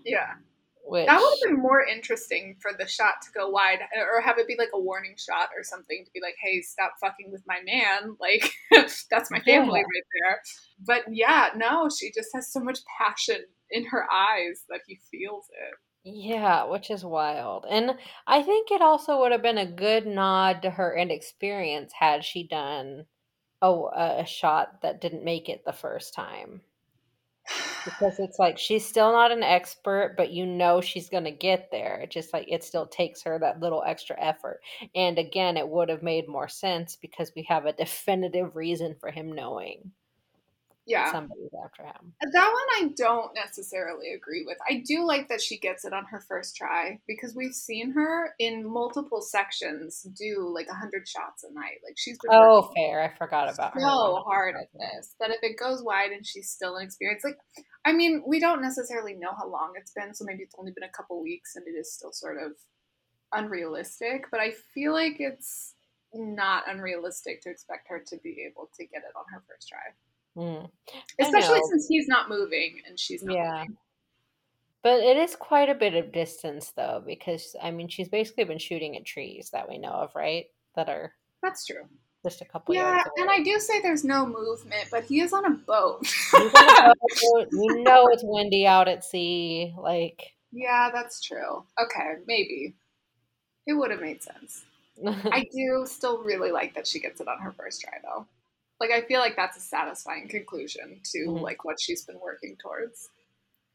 Yeah. 0.06 0.34
Which... 0.88 1.08
That 1.08 1.20
would 1.20 1.34
have 1.44 1.56
been 1.56 1.62
more 1.62 1.84
interesting 1.84 2.56
for 2.62 2.72
the 2.78 2.88
shot 2.88 3.16
to 3.24 3.32
go 3.32 3.50
wide, 3.50 3.80
or 3.98 4.22
have 4.22 4.38
it 4.38 4.48
be 4.48 4.56
like 4.58 4.70
a 4.74 4.80
warning 4.80 5.16
shot 5.18 5.50
or 5.58 5.64
something 5.64 6.04
to 6.06 6.12
be 6.14 6.22
like, 6.22 6.36
"Hey, 6.40 6.62
stop 6.62 6.94
fucking 7.02 7.32
with 7.32 7.44
my 7.48 7.60
man!" 7.66 8.16
Like 8.26 8.52
that's 9.10 9.32
my 9.32 9.40
family 9.40 9.80
yeah. 9.80 9.86
right 9.86 10.10
there. 10.22 10.42
But 10.86 11.04
yeah, 11.12 11.50
no, 11.56 11.90
she 11.90 12.12
just 12.12 12.30
has 12.34 12.52
so 12.52 12.60
much 12.60 12.80
passion 13.00 13.46
in 13.70 13.86
her 13.86 14.06
eyes 14.12 14.64
that 14.70 14.82
he 14.88 15.00
feels 15.12 15.46
it. 15.50 15.78
Yeah, 16.08 16.66
which 16.66 16.92
is 16.92 17.04
wild. 17.04 17.66
And 17.68 17.96
I 18.28 18.44
think 18.44 18.70
it 18.70 18.82
also 18.82 19.20
would 19.22 19.32
have 19.32 19.42
been 19.42 19.58
a 19.58 19.66
good 19.66 20.06
nod 20.06 20.62
to 20.62 20.70
her 20.70 20.96
inexperience 20.96 21.94
had 22.00 22.24
she 22.24 22.48
done 22.48 23.06
a, 23.62 23.72
a 24.20 24.26
shot 24.26 24.82
that 24.84 25.02
didn't 25.02 25.24
make 25.24 25.50
it 25.50 25.64
the 25.66 25.74
first 25.74 26.14
time. 26.14 26.62
Because 27.86 28.20
it's 28.20 28.40
like 28.40 28.58
she's 28.58 28.86
still 28.86 29.12
not 29.12 29.32
an 29.32 29.44
expert, 29.44 30.16
but 30.18 30.32
you 30.32 30.46
know 30.46 30.82
she's 30.82 31.10
going 31.10 31.26
to 31.26 31.32
get 31.32 31.70
there. 31.72 32.00
It 32.04 32.12
just 32.12 32.34
like 32.34 32.46
it 32.48 32.64
still 32.64 32.88
takes 32.88 33.22
her 33.24 33.38
that 33.40 33.60
little 33.60 33.84
extra 33.86 34.20
effort. 34.20 34.62
And 34.96 35.20
again, 35.20 35.58
it 35.58 35.68
would 35.70 35.90
have 35.90 36.02
made 36.02 36.28
more 36.28 36.48
sense 36.48 36.96
because 36.96 37.32
we 37.36 37.44
have 37.44 37.66
a 37.66 37.74
definitive 37.74 38.56
reason 38.56 38.96
for 39.00 39.12
him 39.12 39.34
knowing 39.34 39.92
yeah. 40.86 41.12
somebody's 41.12 41.52
after 41.64 41.84
him. 41.84 42.14
That 42.22 42.52
one 42.52 42.86
i 42.86 42.94
don't 42.96 43.34
necessarily 43.36 44.14
agree 44.14 44.44
with. 44.46 44.58
I 44.70 44.84
do 44.86 45.06
like 45.06 45.30
that 45.30 45.42
she 45.42 45.58
gets 45.58 45.86
it 45.86 45.94
on 45.94 46.06
her 46.06 46.20
first 46.20 46.56
try 46.56 47.00
because 47.08 47.36
we've 47.36 47.54
seen 47.54 47.92
her 47.92 48.34
in 48.40 48.68
multiple 48.68 49.22
sections 49.22 50.06
do 50.18 50.52
like 50.54 50.68
100 50.68 51.08
shots 51.08 51.44
a 51.44 51.54
night. 51.54 51.80
Like 51.84 51.96
she's 51.98 52.18
been 52.20 52.32
oh 52.34 52.72
fair. 52.76 53.02
I 53.02 53.18
forgot 53.18 53.54
about 53.54 53.74
so 53.74 53.80
her 53.80 53.88
so 53.88 54.24
hard 54.26 54.56
at 54.56 54.70
this 54.74 55.16
that 55.20 55.32
if 55.32 55.40
it 55.42 55.58
goes 55.58 55.84
wide 55.84 56.12
and 56.12 56.26
she's 56.26 56.50
still 56.50 56.78
inexperienced 56.78 57.26
like 57.26 57.38
i 57.86 57.92
mean 57.92 58.24
we 58.28 58.40
don't 58.40 58.62
necessarily 58.62 59.14
know 59.14 59.32
how 59.38 59.50
long 59.50 59.74
it's 59.76 59.92
been 59.92 60.14
so 60.14 60.26
maybe 60.26 60.44
it's 60.44 60.56
only 60.58 60.72
been 60.72 60.84
a 60.84 60.90
couple 60.90 61.22
weeks 61.22 61.56
and 61.56 61.66
it 61.68 61.78
is 61.78 61.94
still 61.94 62.12
sort 62.12 62.38
of 62.38 62.52
unrealistic 63.34 64.26
but 64.32 64.40
i 64.40 64.52
feel 64.74 64.94
like 64.94 65.16
it's 65.20 65.76
not 66.18 66.64
unrealistic 66.68 67.42
to 67.42 67.50
expect 67.50 67.88
her 67.90 68.02
to 68.08 68.18
be 68.24 68.46
able 68.50 68.70
to 68.78 68.86
get 68.86 69.00
it 69.00 69.16
on 69.16 69.26
her 69.32 69.44
first 69.48 69.68
try. 69.68 69.80
Mm. 70.38 70.70
Especially 71.20 71.60
since 71.70 71.88
he's 71.88 72.08
not 72.08 72.30
moving 72.30 72.82
and 72.88 73.00
she's 73.00 73.24
not 73.24 73.36
Yeah. 73.36 73.60
moving. 73.62 73.78
But 74.84 75.00
it 75.00 75.18
is 75.18 75.36
quite 75.36 75.70
a 75.70 75.74
bit 75.76 75.96
of 75.96 76.12
distance, 76.12 76.72
though, 76.72 77.02
because 77.06 77.56
I 77.62 77.72
mean, 77.72 77.88
she's 77.88 78.10
basically 78.10 78.44
been 78.44 78.60
shooting 78.60 78.96
at 78.96 79.06
trees 79.06 79.50
that 79.52 79.68
we 79.68 79.78
know 79.80 79.90
of, 79.92 80.14
right? 80.14 80.46
That 80.76 80.90
are 80.90 81.14
That's 81.42 81.66
true. 81.66 81.88
just 82.24 82.42
a 82.42 82.46
couple 82.46 82.76
Yeah, 82.76 83.02
and. 83.18 83.30
I 83.30 83.42
do 83.42 83.60
say 83.60 83.82
there's 83.82 84.04
no 84.04 84.26
movement, 84.28 84.90
but 84.92 85.04
he 85.06 85.22
is 85.22 85.34
on 85.34 85.46
a 85.46 85.52
boat. 85.52 86.06
On 86.36 86.42
a 86.46 86.50
boat, 86.92 87.48
you 87.52 87.82
know 87.84 88.06
it's 88.08 88.24
windy 88.24 88.68
out 88.68 88.88
at 88.88 89.04
sea. 89.04 89.74
Like, 89.78 90.34
yeah, 90.52 90.92
that's 90.94 91.20
true. 91.22 91.66
Okay, 91.82 92.16
maybe. 92.28 92.76
It 93.68 93.74
would 93.74 93.90
have 93.90 94.02
made 94.02 94.22
sense. 94.22 94.66
I 95.08 95.46
do 95.52 95.86
still 95.88 96.22
really 96.24 96.52
like 96.52 96.76
that 96.76 96.86
she 96.86 97.00
gets 97.00 97.20
it 97.20 97.28
on 97.28 97.40
her 97.40 97.52
first 97.54 97.82
try, 97.82 97.98
though. 98.04 98.28
Like, 98.80 98.92
I 98.92 99.02
feel 99.02 99.20
like 99.20 99.36
that's 99.36 99.58
a 99.58 99.62
satisfying 99.62 100.28
conclusion 100.28 101.00
to 101.12 101.20
Mhm. 101.28 101.42
like 101.42 101.64
what 101.64 101.80
she's 101.80 102.04
been 102.04 102.20
working 102.20 102.58
towards. 102.58 103.10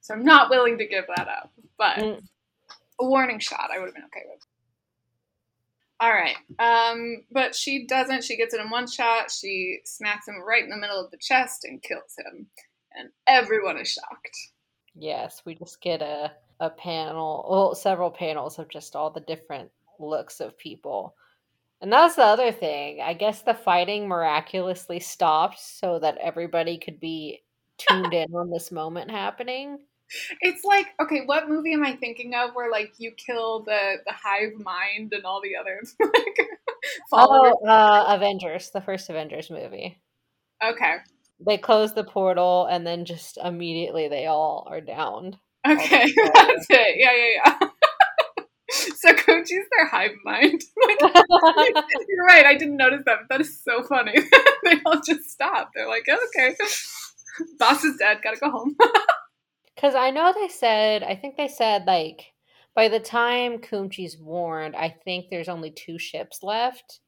So 0.03 0.15
I'm 0.15 0.25
not 0.25 0.51
willing 0.51 0.79
to 0.79 0.87
give 0.87 1.07
that 1.09 1.29
up, 1.29 1.53
but 1.79 1.97
Mm. 1.99 2.29
a 3.01 3.05
warning 3.07 3.39
shot 3.39 3.71
I 3.71 3.79
would 3.79 3.87
have 3.87 3.95
been 3.95 4.05
okay 4.05 4.25
with. 4.27 4.47
All 6.01 6.11
right, 6.13 6.37
um, 6.59 7.27
but 7.31 7.55
she 7.55 7.87
doesn't. 7.87 8.25
She 8.25 8.37
gets 8.39 8.55
it 8.55 8.61
in 8.61 8.71
one 8.71 8.87
shot. 8.91 9.31
She 9.31 9.81
smacks 9.85 10.27
him 10.27 10.41
right 10.41 10.65
in 10.65 10.71
the 10.71 10.77
middle 10.79 10.99
of 10.99 11.11
the 11.11 11.19
chest 11.19 11.65
and 11.65 11.83
kills 11.83 12.17
him, 12.17 12.51
and 12.93 13.11
everyone 13.27 13.77
is 13.79 13.93
shocked. 13.93 14.37
yes, 14.95 15.43
we 15.47 15.55
just 15.55 15.81
get 15.81 16.03
a, 16.03 16.33
a 16.59 16.69
panel, 16.71 17.47
well, 17.49 17.75
several 17.75 18.11
panels 18.11 18.59
of 18.59 18.69
just 18.69 18.97
all 18.97 19.09
the 19.11 19.21
different 19.21 19.71
looks 19.99 20.41
of 20.41 20.57
people. 20.59 21.15
And 21.83 21.93
that's 21.93 22.17
the 22.17 22.25
other 22.25 22.53
thing. 22.53 23.01
I 23.01 23.15
guess 23.15 23.43
the 23.43 23.55
fighting 23.55 24.07
miraculously 24.07 25.01
stopped 25.01 25.59
so 25.61 25.99
that 26.01 26.19
everybody 26.19 26.79
could 26.79 27.01
be 27.01 27.43
tuned 27.79 28.13
in 28.13 28.35
on 28.35 28.51
this 28.51 28.71
moment 28.71 29.11
happening. 29.11 29.79
It's 30.41 30.65
like, 30.65 30.89
okay, 31.01 31.23
what 31.25 31.49
movie 31.49 31.73
am 31.73 31.85
I 31.85 31.95
thinking 31.97 32.35
of 32.35 32.51
where 32.55 32.71
like 32.71 32.93
you 32.99 33.13
kill 33.13 33.61
the 33.61 33.97
the 34.05 34.13
hive 34.13 34.55
mind 34.59 35.13
and 35.13 35.25
all 35.25 35.41
the 35.41 35.57
others 35.57 35.95
like 36.01 36.49
followers? 37.09 37.55
Oh, 37.63 37.67
uh, 37.69 38.05
Avengers, 38.17 38.71
the 38.71 38.81
first 38.81 39.09
Avengers 39.09 39.51
movie. 39.51 40.03
Okay, 40.63 40.97
They 41.45 41.59
close 41.59 41.95
the 41.95 42.05
portal 42.05 42.67
and 42.67 42.87
then 42.87 43.05
just 43.05 43.39
immediately 43.39 44.09
they 44.09 44.27
all 44.27 44.67
are 44.71 44.81
downed. 44.81 45.39
okay, 45.67 46.05
that's 46.35 46.67
it. 46.71 46.97
Yeah, 46.99 47.13
yeah, 47.15 47.57
yeah. 47.61 47.69
so 48.97 49.13
Kumji's 49.13 49.67
their 49.77 49.87
hive 49.89 50.13
mind. 50.25 50.63
Like, 50.87 50.99
you're 52.09 52.25
right. 52.27 52.47
I 52.47 52.57
didn't 52.57 52.77
notice 52.77 53.03
that, 53.07 53.19
but 53.21 53.29
that 53.29 53.41
is 53.41 53.63
so 53.63 53.83
funny. 53.83 54.15
they 54.65 54.81
all 54.87 55.01
just 55.05 55.31
stop. 55.31 55.71
They're 55.75 55.89
like, 55.89 56.07
okay, 56.09 56.57
boss 57.59 57.85
is 57.85 57.97
dead. 57.97 58.21
Gotta 58.23 58.39
go 58.39 58.51
home. 58.51 58.77
Because 59.75 59.95
I 59.95 60.11
know 60.11 60.33
they 60.33 60.49
said, 60.49 61.03
I 61.03 61.17
think 61.17 61.37
they 61.37 61.49
said 61.49 61.87
like 61.87 62.33
by 62.75 62.89
the 62.89 63.01
time 63.01 63.59
Kumji's 63.59 64.19
warned, 64.19 64.77
I 64.77 64.95
think 65.05 65.27
there's 65.31 65.49
only 65.49 65.71
two 65.71 65.99
ships 65.99 66.43
left, 66.43 67.01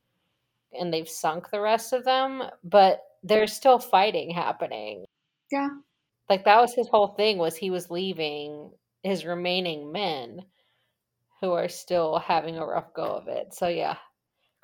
and 0.73 0.93
they've 0.93 1.09
sunk 1.09 1.51
the 1.51 1.61
rest 1.61 1.93
of 1.93 2.05
them. 2.05 2.43
But 2.65 3.01
there's 3.23 3.53
still 3.53 3.79
fighting 3.79 4.31
happening. 4.31 5.05
Yeah. 5.51 5.69
Like 6.29 6.45
that 6.45 6.61
was 6.61 6.75
his 6.75 6.89
whole 6.89 7.09
thing 7.09 7.39
was 7.39 7.57
he 7.57 7.71
was 7.71 7.91
leaving 7.91 8.71
his 9.03 9.25
remaining 9.25 9.93
men, 9.93 10.41
who 11.43 11.53
are 11.53 11.69
still 11.69 12.19
having 12.19 12.57
a 12.57 12.65
rough 12.65 12.95
go 12.95 13.03
of 13.03 13.29
it. 13.29 13.53
So 13.53 13.69
yeah. 13.69 13.97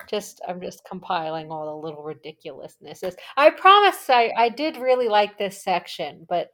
Just 0.07 0.41
I'm 0.47 0.61
just 0.61 0.81
compiling 0.87 1.51
all 1.51 1.65
the 1.65 1.87
little 1.87 2.03
ridiculousnesses. 2.03 3.15
I 3.35 3.49
promise 3.49 4.09
I, 4.09 4.31
I 4.35 4.47
did 4.47 4.77
really 4.77 5.09
like 5.09 5.37
this 5.37 5.61
section, 5.61 6.25
but 6.29 6.47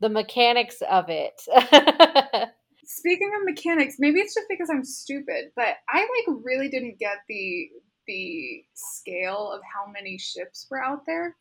the 0.00 0.08
mechanics 0.08 0.76
of 0.90 1.04
it. 1.08 1.34
Speaking 2.86 3.32
of 3.36 3.44
mechanics, 3.44 3.96
maybe 3.98 4.20
it's 4.20 4.34
just 4.34 4.46
because 4.48 4.70
I'm 4.70 4.82
stupid, 4.82 5.50
but 5.54 5.76
I 5.90 6.00
like 6.00 6.38
really 6.42 6.70
didn't 6.70 6.98
get 6.98 7.18
the 7.28 7.68
the 8.06 8.64
scale 8.74 9.52
of 9.52 9.60
how 9.74 9.90
many 9.92 10.16
ships 10.16 10.66
were 10.70 10.82
out 10.82 11.00
there. 11.06 11.36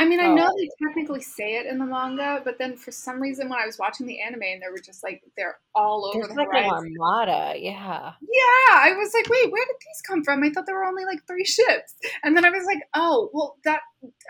I 0.00 0.06
mean, 0.06 0.18
I 0.18 0.32
know 0.34 0.48
Oh. 0.50 0.56
they 0.56 0.68
technically 0.86 1.20
say 1.20 1.56
it 1.56 1.66
in 1.66 1.78
the 1.78 1.84
manga, 1.84 2.40
but 2.42 2.56
then 2.58 2.76
for 2.76 2.90
some 2.90 3.20
reason 3.20 3.50
when 3.50 3.58
I 3.60 3.66
was 3.66 3.78
watching 3.78 4.06
the 4.06 4.18
anime 4.20 4.42
and 4.42 4.62
they 4.62 4.70
were 4.70 4.80
just 4.84 5.04
like 5.04 5.22
they're 5.36 5.58
all 5.74 6.06
over 6.06 6.18
There's 6.26 6.34
the 6.34 6.42
like 6.42 6.48
an 6.54 6.70
armada, 6.70 7.54
yeah. 7.60 8.12
Yeah, 8.22 8.74
I 8.74 8.94
was 8.96 9.12
like, 9.12 9.28
wait, 9.28 9.52
where 9.52 9.64
did 9.66 9.76
these 9.78 10.00
come 10.08 10.24
from? 10.24 10.42
I 10.42 10.48
thought 10.50 10.64
there 10.64 10.74
were 10.76 10.86
only 10.86 11.04
like 11.04 11.26
three 11.26 11.44
ships. 11.44 11.94
And 12.24 12.34
then 12.34 12.46
I 12.46 12.50
was 12.50 12.64
like, 12.64 12.78
oh, 12.94 13.28
well, 13.34 13.56
that, 13.64 13.80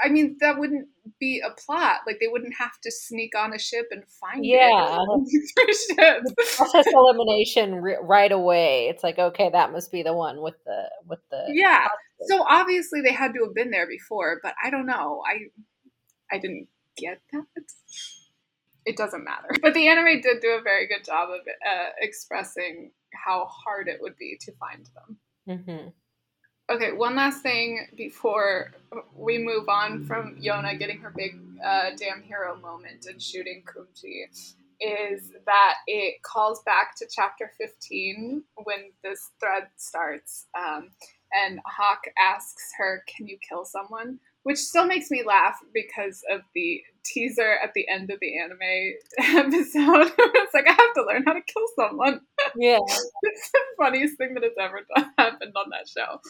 I 0.05 0.09
mean, 0.09 0.37
that 0.41 0.59
wouldn't 0.59 0.89
be 1.21 1.41
a 1.41 1.51
plot. 1.55 1.99
Like, 2.07 2.19
they 2.21 2.27
wouldn't 2.29 2.55
have 2.59 2.73
to 2.83 2.91
sneak 2.91 3.37
on 3.37 3.53
a 3.55 3.59
ship 3.59 3.87
and 3.93 4.03
find 4.21 4.45
Yeah. 4.45 4.99
it. 4.99 5.47
Ships. 5.97 6.57
Process 6.57 6.87
elimination 6.93 7.77
ri 7.77 7.97
right 8.03 8.33
away. 8.33 8.89
It's 8.89 9.05
like 9.05 9.19
okay, 9.19 9.51
that 9.53 9.71
must 9.73 9.93
be 9.93 10.03
the 10.03 10.13
one 10.15 10.43
with 10.43 10.57
the 10.65 10.91
with 11.07 11.21
the 11.31 11.45
Yeah. 11.49 11.87
So 12.27 12.45
obviously 12.49 13.01
they 13.01 13.13
had 13.13 13.33
to 13.35 13.45
have 13.45 13.55
been 13.55 13.71
there 13.71 13.87
before, 13.89 14.41
but 14.43 14.55
I 14.63 14.71
don't 14.71 14.87
know. 14.87 15.23
I, 15.27 15.47
I 16.35 16.39
didn't 16.39 16.69
get 16.97 17.21
that. 17.33 17.45
It 18.87 18.97
doesn't 18.97 19.25
matter. 19.25 19.49
But 19.63 19.75
the 19.75 19.89
anime 19.89 20.21
did 20.21 20.41
do 20.41 20.51
a 20.59 20.63
very 20.63 20.87
good 20.87 21.05
job 21.05 21.31
of 21.31 21.41
uh, 21.41 21.91
expressing 22.01 22.93
how 23.15 23.47
hard 23.47 23.89
it 23.89 23.99
would 24.01 24.17
be 24.17 24.39
to 24.41 24.53
find 24.53 24.89
them. 24.95 25.61
hmm 25.61 25.89
Okay, 26.71 26.93
one 26.93 27.17
last 27.17 27.43
thing 27.43 27.89
before 27.97 28.71
we 29.17 29.39
move 29.39 29.69
on 29.69 30.05
from 30.05 30.37
Yona 30.41 30.79
getting 30.79 30.99
her 31.01 31.13
big 31.17 31.37
uh, 31.65 31.91
damn 31.97 32.23
hero 32.23 32.57
moment 32.61 33.07
and 33.07 33.21
shooting 33.21 33.65
Kumji 33.67 34.27
is 34.81 35.33
that 35.47 35.75
it 35.89 36.23
calls 36.23 36.63
back 36.63 36.95
to 36.97 37.07
chapter 37.13 37.51
15 37.59 38.45
when 38.65 38.93
this 39.03 39.31
thread 39.41 39.65
starts. 39.77 40.47
Um, 40.57 40.91
and 41.35 41.61
Hak 41.67 42.13
asks 42.19 42.73
her, 42.79 43.05
Can 43.07 43.27
you 43.27 43.39
kill 43.47 43.65
someone? 43.65 44.19
Which 44.43 44.59
still 44.59 44.87
makes 44.87 45.11
me 45.11 45.23
laugh 45.27 45.59
because 45.75 46.23
of 46.31 46.41
the 46.55 46.83
teaser 47.05 47.59
at 47.63 47.73
the 47.75 47.87
end 47.89 48.11
of 48.11 48.19
the 48.21 48.39
anime 48.39 48.95
episode. 49.19 50.13
it's 50.19 50.55
like, 50.55 50.67
I 50.67 50.73
have 50.73 50.95
to 50.95 51.05
learn 51.07 51.25
how 51.27 51.35
to 51.35 51.43
kill 51.43 51.67
someone 51.77 52.21
Yeah. 52.57 52.79
it's 53.23 53.51
the 53.53 53.61
funniest 53.77 54.17
thing 54.17 54.35
that 54.35 54.43
has 54.43 54.53
ever 54.59 54.81
done, 54.97 55.11
happened 55.19 55.53
on 55.57 55.71
that 55.71 55.89
show. 55.89 56.21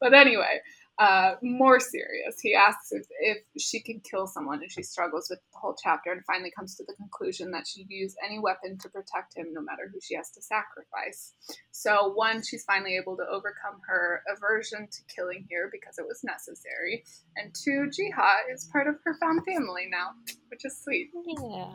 But 0.00 0.12
anyway, 0.14 0.60
uh, 0.98 1.32
more 1.42 1.80
serious. 1.80 2.38
He 2.40 2.54
asks 2.54 2.92
if, 2.92 3.06
if 3.20 3.38
she 3.58 3.80
can 3.80 4.00
kill 4.08 4.26
someone, 4.26 4.60
and 4.62 4.70
she 4.70 4.82
struggles 4.82 5.26
with 5.28 5.40
the 5.52 5.58
whole 5.58 5.76
chapter 5.82 6.12
and 6.12 6.24
finally 6.24 6.52
comes 6.56 6.76
to 6.76 6.84
the 6.86 6.94
conclusion 6.94 7.50
that 7.50 7.66
she'd 7.66 7.90
use 7.90 8.14
any 8.24 8.38
weapon 8.38 8.78
to 8.78 8.88
protect 8.88 9.36
him, 9.36 9.46
no 9.52 9.60
matter 9.60 9.90
who 9.92 9.98
she 10.00 10.14
has 10.14 10.30
to 10.30 10.42
sacrifice. 10.42 11.32
So, 11.72 12.12
one, 12.14 12.42
she's 12.44 12.64
finally 12.64 12.96
able 12.96 13.16
to 13.16 13.24
overcome 13.24 13.80
her 13.88 14.22
aversion 14.34 14.86
to 14.86 15.14
killing 15.14 15.46
here 15.48 15.68
because 15.72 15.98
it 15.98 16.06
was 16.06 16.20
necessary. 16.22 17.04
And 17.36 17.52
two, 17.54 17.90
Jiha 17.90 18.54
is 18.54 18.68
part 18.70 18.86
of 18.86 18.96
her 19.04 19.16
found 19.20 19.44
family 19.44 19.88
now, 19.90 20.10
which 20.48 20.64
is 20.64 20.80
sweet. 20.80 21.10
Yeah. 21.26 21.74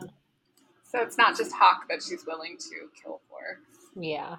So, 0.84 1.00
it's 1.00 1.18
not 1.18 1.36
just 1.36 1.52
Hak 1.52 1.88
that 1.90 2.02
she's 2.02 2.24
willing 2.26 2.56
to 2.58 3.02
kill 3.02 3.20
for. 3.28 3.58
Yeah. 4.00 4.36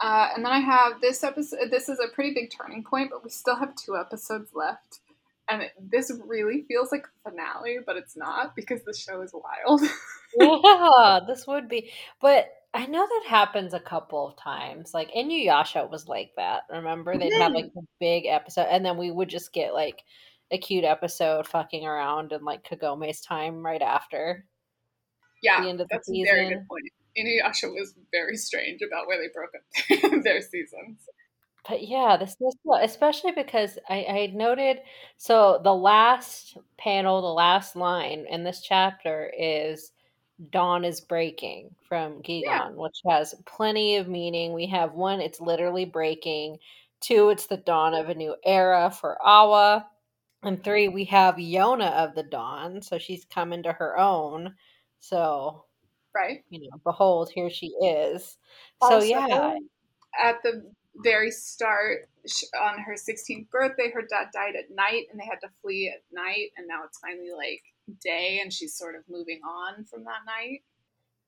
Uh, 0.00 0.28
and 0.34 0.44
then 0.44 0.52
I 0.52 0.60
have 0.60 1.00
this 1.00 1.22
episode. 1.22 1.70
This 1.70 1.88
is 1.88 1.98
a 1.98 2.12
pretty 2.14 2.32
big 2.32 2.50
turning 2.50 2.84
point, 2.84 3.10
but 3.10 3.22
we 3.22 3.30
still 3.30 3.56
have 3.56 3.74
two 3.74 3.96
episodes 3.96 4.50
left. 4.54 5.00
And 5.48 5.62
it, 5.62 5.72
this 5.78 6.12
really 6.26 6.64
feels 6.68 6.92
like 6.92 7.04
a 7.04 7.30
finale, 7.30 7.78
but 7.84 7.96
it's 7.96 8.16
not 8.16 8.54
because 8.54 8.82
the 8.84 8.94
show 8.94 9.20
is 9.22 9.34
wild. 9.34 9.82
Yeah, 10.38 11.18
this 11.26 11.44
would 11.48 11.68
be. 11.68 11.90
But 12.20 12.46
I 12.72 12.86
know 12.86 13.04
that 13.04 13.28
happens 13.28 13.74
a 13.74 13.80
couple 13.80 14.28
of 14.28 14.36
times. 14.36 14.94
Like 14.94 15.10
Inuyasha 15.10 15.90
was 15.90 16.06
like 16.06 16.30
that. 16.36 16.62
Remember? 16.70 17.18
They'd 17.18 17.32
have 17.32 17.50
like 17.52 17.72
a 17.76 17.80
big 17.98 18.26
episode 18.26 18.68
and 18.70 18.86
then 18.86 18.96
we 18.96 19.10
would 19.10 19.28
just 19.28 19.52
get 19.52 19.74
like 19.74 20.04
a 20.52 20.58
cute 20.58 20.84
episode 20.84 21.48
fucking 21.48 21.84
around 21.84 22.30
in 22.30 22.44
like 22.44 22.62
Kagome's 22.62 23.20
time 23.20 23.66
right 23.66 23.82
after 23.82 24.44
yeah, 25.42 25.62
the 25.62 25.68
end 25.68 25.80
of 25.80 25.88
the 25.88 25.94
that's 25.94 26.08
a 26.08 26.12
very 26.22 26.48
season. 26.48 26.66
Inuyasha 27.18 27.72
was 27.72 27.94
very 28.12 28.36
strange 28.36 28.82
about 28.82 29.06
where 29.06 29.18
they 29.18 29.28
broke 29.32 29.52
up 29.54 30.22
their 30.24 30.40
seasons. 30.40 30.98
But 31.68 31.86
yeah, 31.86 32.16
this 32.16 32.36
is 32.40 32.56
especially 32.82 33.32
because 33.32 33.78
I, 33.88 34.04
I 34.04 34.32
noted 34.34 34.78
so 35.18 35.60
the 35.62 35.74
last 35.74 36.56
panel, 36.78 37.20
the 37.20 37.28
last 37.28 37.76
line 37.76 38.26
in 38.30 38.44
this 38.44 38.62
chapter 38.62 39.30
is 39.38 39.92
dawn 40.50 40.84
is 40.84 41.02
breaking 41.02 41.74
from 41.86 42.22
Gigan, 42.22 42.42
Yeah. 42.44 42.68
which 42.70 42.96
has 43.08 43.34
plenty 43.44 43.96
of 43.96 44.08
meaning. 44.08 44.54
We 44.54 44.66
have 44.68 44.94
one, 44.94 45.20
it's 45.20 45.40
literally 45.40 45.84
breaking. 45.84 46.58
Two, 47.00 47.28
it's 47.30 47.46
the 47.46 47.58
dawn 47.58 47.92
of 47.94 48.08
a 48.08 48.14
new 48.14 48.34
era 48.44 48.90
for 48.90 49.18
Awa. 49.24 49.86
And 50.42 50.64
three, 50.64 50.88
we 50.88 51.04
have 51.04 51.34
Yona 51.36 51.92
of 51.92 52.14
the 52.14 52.22
dawn, 52.22 52.80
so 52.80 52.98
she's 52.98 53.26
coming 53.26 53.62
to 53.64 53.72
her 53.74 53.98
own. 53.98 54.54
So, 54.98 55.66
Right? 56.14 56.42
you 56.50 56.60
know, 56.60 56.80
behold, 56.84 57.30
here 57.32 57.50
she 57.50 57.68
is. 57.68 58.36
So 58.82 58.94
Also, 58.94 59.06
yeah, 59.06 59.54
At 60.22 60.42
the 60.42 60.64
very 60.96 61.30
start 61.30 62.08
on 62.60 62.78
her 62.80 62.94
16th 62.94 63.48
birthday, 63.50 63.90
her 63.92 64.02
dad 64.02 64.28
died 64.32 64.54
at 64.56 64.74
night 64.74 65.06
and 65.10 65.20
they 65.20 65.24
had 65.24 65.40
to 65.42 65.48
flee 65.62 65.92
at 65.94 66.02
night. 66.12 66.50
And 66.56 66.66
now 66.66 66.80
it's 66.84 66.98
finally 66.98 67.30
like 67.36 67.62
day 68.02 68.40
and 68.42 68.52
she's 68.52 68.76
sort 68.76 68.94
of 68.94 69.02
moving 69.08 69.40
on 69.44 69.84
from 69.84 70.04
that 70.04 70.24
night. 70.26 70.62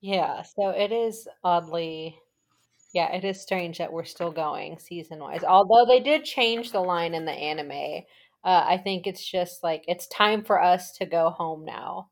Yeah, 0.01 0.43
so 0.43 0.71
it 0.71 0.91
is 0.91 1.29
oddly, 1.45 2.19
yeah, 2.93 3.15
it 3.15 3.25
is 3.25 3.41
strange 3.41 3.79
that 3.79 3.93
we're 3.93 4.05
still 4.05 4.33
going 4.33 4.79
season 4.79 5.21
wise. 5.21 5.45
Although 5.45 5.87
they 5.87 6.01
did 6.01 6.25
change 6.25 6.73
the 6.73 6.81
line 6.81 7.15
in 7.15 7.25
the 7.25 7.33
anime. 7.33 8.05
Uh, 8.45 8.65
I 8.67 8.79
think 8.79 9.07
it's 9.07 9.25
just 9.25 9.62
like 9.62 9.85
it's 9.87 10.09
time 10.09 10.43
for 10.43 10.61
us 10.61 10.91
to 10.99 11.07
go 11.07 11.31
home 11.31 11.65
now, 11.65 12.09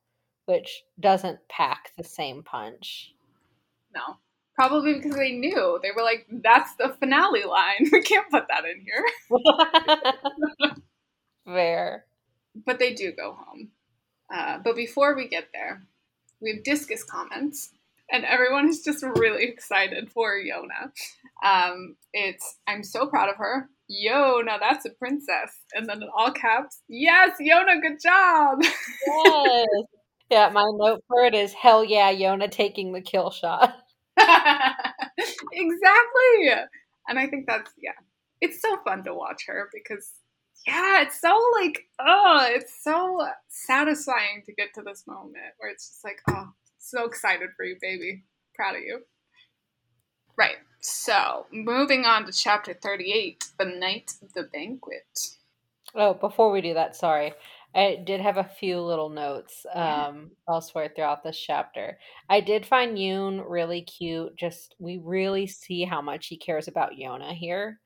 which 0.51 0.83
doesn't 0.99 1.39
pack 1.49 1.93
the 1.97 2.05
same 2.05 2.43
punch. 2.43 3.15
No, 3.95 4.19
Probably 4.61 4.93
because 4.93 5.17
they 5.17 5.33
knew. 5.33 5.79
They 5.83 5.89
were 5.97 6.03
like, 6.03 6.27
that's 6.31 6.75
the 6.75 6.95
finale 7.01 7.45
line. 7.45 7.89
We 7.93 8.03
can't 8.03 8.31
put 8.31 8.45
that 8.49 8.65
in 8.67 8.85
here. 8.85 10.75
Fair. 11.47 12.05
But 12.67 12.79
they 12.79 12.93
do 12.93 13.11
go 13.13 13.39
home. 13.39 13.71
Uh, 14.31 14.59
but 14.63 14.77
before 14.77 15.17
we 15.17 15.29
get 15.29 15.49
there, 15.55 15.83
we 16.43 16.53
have 16.53 16.63
discus 16.63 17.03
comments, 17.03 17.71
and 18.13 18.27
everyone 18.27 18.69
is 18.69 18.83
just 18.83 19.03
really 19.03 19.45
excited 19.45 20.11
for 20.11 20.35
Yona. 20.35 20.93
Um, 21.43 21.97
it's, 22.13 22.59
I'm 22.69 22.85
so 22.85 23.07
proud 23.07 23.31
of 23.31 23.37
her. 23.37 23.71
Yona, 23.91 24.61
that's 24.61 24.85
a 24.85 24.91
princess. 24.91 25.59
And 25.73 25.89
then 25.89 26.03
in 26.03 26.09
all 26.15 26.33
caps, 26.33 26.83
yes, 26.87 27.31
Yona, 27.41 27.81
good 27.81 27.99
job. 27.99 28.59
Yes. 29.07 29.67
Yeah, 30.31 30.51
my 30.53 30.71
note 30.75 31.03
for 31.09 31.25
it 31.25 31.35
is 31.35 31.53
hell 31.53 31.85
yeah, 31.85 32.13
Yona 32.13 32.51
taking 32.51 32.93
the 32.93 33.01
kill 33.01 33.31
shot. 33.31 33.75
exactly. 34.17 34.69
And 37.09 37.19
I 37.19 37.27
think 37.27 37.47
that's 37.47 37.73
yeah. 37.83 37.93
It's 38.41 38.63
so 38.63 38.79
fun 38.85 39.05
to 39.05 39.15
watch 39.15 39.45
her 39.49 39.69
because 39.73 40.13
yeah, 40.67 41.03
it's 41.03 41.21
so 41.21 41.39
like 41.61 41.87
oh, 41.99 42.47
it's 42.49 42.83
so 42.83 43.27
satisfying 43.49 44.43
to 44.47 44.53
get 44.53 44.69
to 44.75 44.83
this 44.83 45.05
moment 45.07 45.37
where 45.59 45.71
it's 45.71 45.89
just 45.89 46.05
like, 46.05 46.21
oh, 46.31 46.51
so 46.79 47.05
excited 47.05 47.51
for 47.57 47.65
you, 47.65 47.77
baby. 47.81 48.25
Proud 48.55 48.77
of 48.77 48.83
you. 48.83 49.01
Right. 50.37 50.57
So, 50.81 51.47
moving 51.53 52.07
on 52.07 52.25
to 52.25 52.33
chapter 52.33 52.73
38, 52.73 53.45
The 53.59 53.67
Night 53.67 54.15
of 54.23 54.33
the 54.33 54.45
Banquet. 54.45 55.37
Oh, 55.95 56.15
before 56.15 56.51
we 56.51 56.63
do 56.63 56.73
that, 56.73 56.97
sorry. 56.97 57.35
I 57.75 58.03
did 58.05 58.21
have 58.21 58.37
a 58.37 58.51
few 58.59 58.81
little 58.81 59.09
notes 59.09 59.65
um, 59.75 60.33
elsewhere 60.49 60.91
throughout 60.95 61.23
this 61.23 61.39
chapter. 61.39 61.99
I 62.29 62.41
did 62.41 62.67
find 62.67 62.97
Yoon 62.97 63.45
really 63.49 63.83
cute. 63.83 64.37
Just 64.37 64.75
we 64.79 64.99
really 64.99 65.47
see 65.47 65.85
how 65.85 66.03
much 66.03 66.27
he 66.27 66.37
cares 66.37 66.67
about 66.67 66.93
Yona 66.93 67.33
here. 67.33 67.81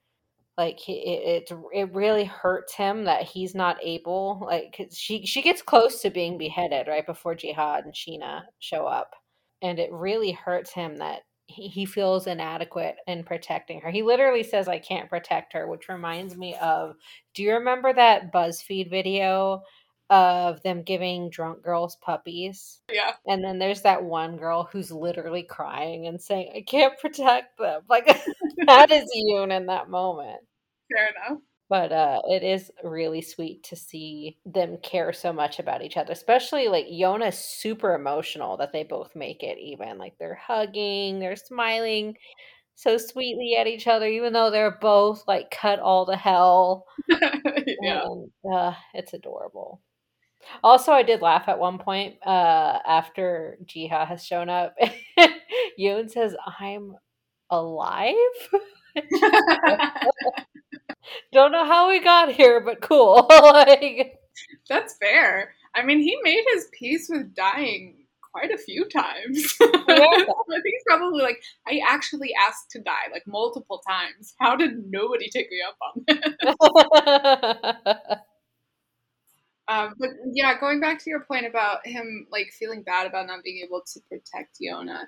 Like 0.57 0.89
it, 0.89 1.51
it, 1.51 1.53
it 1.75 1.95
really 1.95 2.25
hurts 2.25 2.75
him 2.75 3.05
that 3.05 3.25
he's 3.25 3.55
not 3.55 3.77
able. 3.83 4.47
Like 4.47 4.89
she, 4.93 5.27
she 5.27 5.43
gets 5.43 5.61
close 5.61 6.01
to 6.03 6.11
being 6.11 6.39
beheaded 6.39 6.87
right 6.87 7.05
before 7.05 7.35
Jiha 7.35 7.85
and 7.85 7.93
Sheena 7.93 8.43
show 8.61 8.87
up, 8.87 9.15
and 9.63 9.79
it 9.79 9.93
really 9.93 10.33
hurts 10.33 10.73
him 10.73 10.97
that 10.99 11.23
he, 11.47 11.69
he 11.69 11.85
feels 11.85 12.27
inadequate 12.27 12.97
in 13.07 13.25
protecting 13.25 13.81
her. 13.81 13.91
He 13.91 14.03
literally 14.03 14.43
says, 14.43 14.69
I 14.69 14.79
can't 14.79 15.11
protect 15.11 15.53
her, 15.53 15.69
which 15.69 15.89
reminds 15.89 16.37
me 16.37 16.57
of 16.57 16.97
do 17.35 17.43
you 17.43 17.55
remember 17.55 17.93
that 17.93 18.33
BuzzFeed 18.33 18.91
video 18.91 19.63
of 20.11 20.63
them 20.63 20.83
giving 20.83 21.31
drunk 21.31 21.63
girls 21.63 21.97
puppies? 21.97 22.81
Yeah. 22.93 23.13
And 23.27 23.43
then 23.43 23.59
there's 23.59 23.83
that 23.83 24.03
one 24.03 24.37
girl 24.37 24.69
who's 24.71 24.91
literally 24.91 25.43
crying 25.43 26.07
and 26.07 26.21
saying, 26.21 26.53
I 26.55 26.63
can't 26.63 26.99
protect 26.99 27.59
them. 27.59 27.83
Like 27.89 28.07
that 28.67 28.91
is 28.91 29.11
Yoon 29.17 29.55
in 29.55 29.67
that 29.67 29.91
moment. 29.91 30.41
Fair 30.93 31.09
enough. 31.09 31.41
But 31.75 31.91
uh, 31.91 32.23
it 32.31 32.45
is 32.45 32.71
really 32.85 33.21
sweet 33.21 33.65
to 33.65 33.75
see 33.75 34.39
them 34.47 34.79
care 34.85 35.13
so 35.13 35.33
much 35.33 35.59
about 35.59 35.83
each 35.83 35.97
other, 35.97 36.13
especially 36.13 36.69
like 36.69 36.87
Yona's 36.87 37.37
super 37.37 37.97
emotional 37.97 38.57
that 38.59 38.73
they 38.73 38.85
both 38.85 39.17
make 39.17 39.43
it 39.43 39.59
even. 39.59 39.99
Like 39.99 40.15
they're 40.21 40.37
hugging, 40.41 41.19
they're 41.19 41.35
smiling 41.35 42.17
so 42.77 42.99
sweetly 42.99 43.57
at 43.59 43.67
each 43.67 43.89
other, 43.89 44.07
even 44.07 44.33
though 44.33 44.51
they're 44.53 44.79
both 44.81 45.25
like 45.27 45.51
cut 45.51 45.81
all 45.81 46.07
to 46.07 46.17
hell. 46.17 46.87
yeah. 47.83 48.03
And, 48.05 48.31
uh, 48.55 48.75
it's 48.95 49.15
adorable. 49.15 49.81
Also, 50.63 50.93
I 50.93 51.03
did 51.03 51.23
laugh 51.23 51.49
at 51.49 51.59
one 51.59 51.79
point 51.79 52.17
uh, 52.27 52.79
after 52.87 53.59
Jiha 53.65 54.07
has 54.07 54.25
shown 54.25 54.49
up. 54.49 54.77
Yoon 55.81 56.11
says, 56.11 56.37
I'm 56.61 56.95
alive. 57.51 58.15
Don't 61.33 61.53
know 61.53 61.65
how 61.65 61.89
we 61.89 62.01
got 62.01 62.33
here, 62.33 62.61
but 62.61 62.81
cool. 62.81 63.27
like, 63.31 64.19
That's 64.69 64.97
fair. 64.97 65.55
I 65.75 65.85
mean, 65.85 66.01
he 66.01 66.17
made 66.23 66.45
his 66.55 66.69
peace 66.73 67.09
with 67.11 67.35
dying 67.35 68.05
quite 68.35 68.51
a 68.51 68.59
few 68.59 68.87
times. 68.89 69.55
Yeah. 69.87 70.07
I 70.07 70.61
think 70.61 70.65
he's 70.65 70.83
probably 70.87 71.23
like, 71.23 71.41
I 71.69 71.81
actually 71.87 72.31
asked 72.49 72.71
to 72.71 72.81
die 72.81 73.09
like 73.13 73.23
multiple 73.27 73.81
times. 73.87 74.35
How 74.41 74.57
did 74.57 74.91
nobody 74.91 75.29
take 75.29 75.49
me 75.51 75.59
up 75.67 75.77
on 75.81 76.05
this? 76.09 76.19
um, 79.69 79.95
but 79.99 80.09
yeah, 80.33 80.59
going 80.59 80.81
back 80.81 80.99
to 81.05 81.11
your 81.11 81.21
point 81.21 81.47
about 81.47 81.87
him 81.87 82.27
like 82.33 82.49
feeling 82.59 82.83
bad 82.83 83.07
about 83.07 83.29
not 83.29 83.45
being 83.45 83.63
able 83.65 83.83
to 83.93 84.01
protect 84.09 84.59
Yona, 84.61 85.05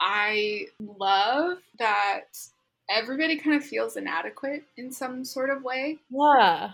I 0.00 0.66
love 0.80 1.58
that 1.78 2.24
everybody 2.92 3.38
kind 3.38 3.56
of 3.56 3.64
feels 3.64 3.96
inadequate 3.96 4.64
in 4.76 4.92
some 4.92 5.24
sort 5.24 5.50
of 5.50 5.62
way. 5.62 5.98
Yeah. 6.10 6.72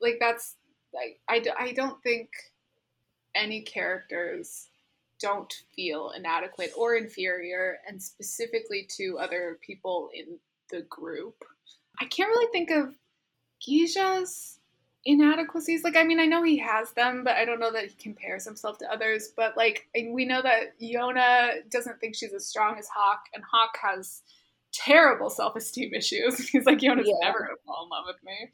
Like 0.00 0.18
that's 0.20 0.54
like 0.94 1.18
I, 1.28 1.42
I 1.58 1.72
don't 1.72 2.02
think 2.02 2.30
any 3.34 3.62
characters 3.62 4.68
don't 5.20 5.52
feel 5.74 6.12
inadequate 6.16 6.72
or 6.76 6.94
inferior, 6.94 7.78
and 7.88 8.02
specifically 8.02 8.86
to 8.96 9.18
other 9.18 9.58
people 9.62 10.10
in 10.14 10.38
the 10.70 10.82
group. 10.82 11.44
I 12.00 12.04
can't 12.04 12.28
really 12.28 12.50
think 12.52 12.70
of 12.70 12.94
Gija's 13.66 14.58
inadequacies. 15.04 15.84
Like, 15.84 15.96
I 15.96 16.04
mean, 16.04 16.20
I 16.20 16.26
know 16.26 16.42
he 16.42 16.58
has 16.58 16.92
them, 16.92 17.22
but 17.24 17.36
I 17.36 17.44
don't 17.44 17.60
know 17.60 17.72
that 17.72 17.86
he 17.86 17.94
compares 17.96 18.44
himself 18.44 18.78
to 18.78 18.92
others. 18.92 19.32
But, 19.34 19.56
like, 19.56 19.88
we 19.94 20.24
know 20.26 20.42
that 20.42 20.78
Yona 20.80 21.68
doesn't 21.70 21.98
think 22.00 22.14
she's 22.14 22.34
as 22.34 22.46
strong 22.46 22.76
as 22.78 22.88
Hak, 22.88 23.20
and 23.34 23.42
Hak 23.42 23.78
has 23.80 24.22
terrible 24.76 25.30
self 25.30 25.56
esteem 25.56 25.94
issues. 25.94 26.48
He's 26.50 26.66
like, 26.66 26.78
Yona's 26.78 27.08
yeah. 27.08 27.26
never 27.26 27.40
gonna 27.40 27.56
fall 27.66 27.84
in 27.84 27.90
love 27.90 28.04
with 28.06 28.22
me. 28.24 28.50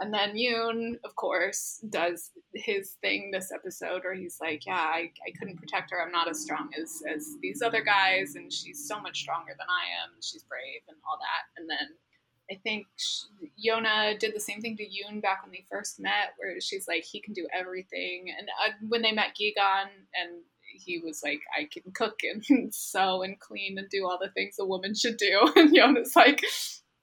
And 0.00 0.14
then 0.14 0.36
Yoon, 0.36 0.94
of 1.04 1.16
course, 1.16 1.84
does 1.90 2.30
his 2.54 2.92
thing 3.00 3.30
this 3.32 3.50
episode 3.52 4.04
where 4.04 4.14
he's 4.14 4.38
like, 4.40 4.64
Yeah, 4.64 4.74
I, 4.74 5.10
I 5.26 5.32
couldn't 5.36 5.58
protect 5.58 5.90
her. 5.90 6.00
I'm 6.00 6.12
not 6.12 6.28
as 6.28 6.40
strong 6.40 6.70
as, 6.80 7.02
as 7.12 7.34
these 7.42 7.62
other 7.62 7.82
guys, 7.82 8.36
and 8.36 8.52
she's 8.52 8.86
so 8.86 9.00
much 9.00 9.20
stronger 9.20 9.54
than 9.58 9.66
I 9.68 10.04
am, 10.04 10.14
and 10.14 10.22
she's 10.22 10.44
brave 10.44 10.82
and 10.86 10.96
all 11.04 11.18
that. 11.18 11.60
And 11.60 11.68
then 11.68 11.96
I 12.50 12.60
think 12.62 12.86
Yona 13.58 14.18
did 14.18 14.34
the 14.34 14.40
same 14.40 14.60
thing 14.60 14.76
to 14.76 14.84
Yoon 14.84 15.20
back 15.20 15.42
when 15.42 15.50
they 15.50 15.66
first 15.68 15.98
met, 15.98 16.34
where 16.38 16.60
she's 16.60 16.86
like, 16.86 17.02
He 17.02 17.20
can 17.20 17.34
do 17.34 17.48
everything. 17.52 18.26
And 18.38 18.48
uh, 18.64 18.74
when 18.88 19.02
they 19.02 19.12
met 19.12 19.34
Gigan, 19.34 19.88
and 20.14 20.42
he 20.78 20.98
was 20.98 21.20
like, 21.22 21.40
I 21.56 21.68
can 21.72 21.92
cook 21.92 22.20
and 22.22 22.74
sew 22.74 23.22
and 23.22 23.38
clean 23.38 23.78
and 23.78 23.88
do 23.88 24.06
all 24.06 24.18
the 24.20 24.30
things 24.30 24.56
a 24.58 24.64
woman 24.64 24.94
should 24.94 25.16
do. 25.16 25.52
And 25.56 25.74
Yona's 25.74 26.16
like, 26.16 26.42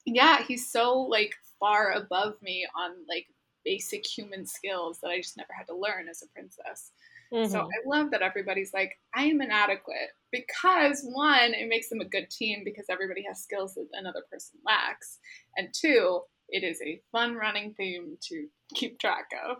Yeah, 0.06 0.44
he's 0.44 0.72
so 0.72 1.00
like 1.00 1.34
far 1.60 1.92
above 1.92 2.36
me 2.42 2.68
on 2.78 2.92
like 3.10 3.28
basic 3.64 4.06
human 4.06 4.46
skills 4.46 5.00
that 5.02 5.10
I 5.10 5.18
just 5.18 5.38
never 5.38 5.52
had 5.58 5.68
to 5.68 5.76
learn 5.76 6.08
as 6.10 6.22
a 6.22 6.28
princess. 6.28 6.92
Mm-hmm. 7.34 7.52
So 7.52 7.62
I 7.62 7.88
love 7.88 8.12
that 8.12 8.22
everybody's 8.22 8.74
like, 8.74 9.00
I 9.14 9.26
am 9.26 9.42
inadequate 9.42 10.12
because 10.32 11.02
one, 11.04 11.54
it 11.54 11.68
makes 11.68 11.90
them 11.90 12.00
a 12.00 12.06
good 12.06 12.30
team 12.30 12.62
because 12.64 12.86
everybody 12.90 13.24
has 13.28 13.42
skills 13.42 13.74
that 13.76 13.88
another 13.94 14.24
person 14.32 14.60
lacks, 14.66 15.20
and 15.58 15.70
two, 15.74 16.22
it 16.50 16.64
is 16.64 16.80
a 16.82 17.02
fun 17.12 17.36
running 17.36 17.74
theme 17.74 18.18
to 18.30 18.48
keep 18.76 19.00
track 19.00 19.30
of. 19.50 19.58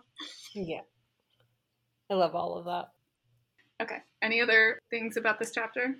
Yeah, 0.54 0.82
I 2.10 2.14
love 2.14 2.34
all 2.34 2.56
of 2.56 2.66
that. 2.66 2.86
Okay, 3.82 3.98
any 4.22 4.40
other 4.40 4.78
things 4.90 5.16
about 5.16 5.38
this 5.38 5.52
chapter? 5.52 5.96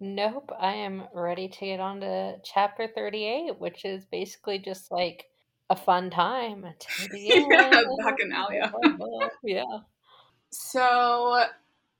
Nope, 0.00 0.50
I 0.58 0.72
am 0.74 1.04
ready 1.14 1.48
to 1.48 1.60
get 1.60 1.80
on 1.80 2.00
to 2.00 2.36
chapter 2.44 2.86
38, 2.86 3.58
which 3.58 3.84
is 3.84 4.04
basically 4.04 4.58
just 4.58 4.90
like 4.90 5.26
a 5.70 5.76
fun 5.76 6.10
time. 6.10 6.66
yeah, 7.14 7.82
Bacchanalia. 8.02 8.72
yeah. 9.42 9.64
So 10.50 11.44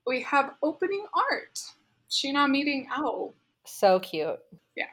we 0.05 0.21
have 0.21 0.51
opening 0.61 1.05
art. 1.13 1.59
Sheena 2.09 2.49
meeting 2.49 2.87
Owl. 2.95 3.33
So 3.65 3.99
cute. 3.99 4.39
Yeah, 4.77 4.85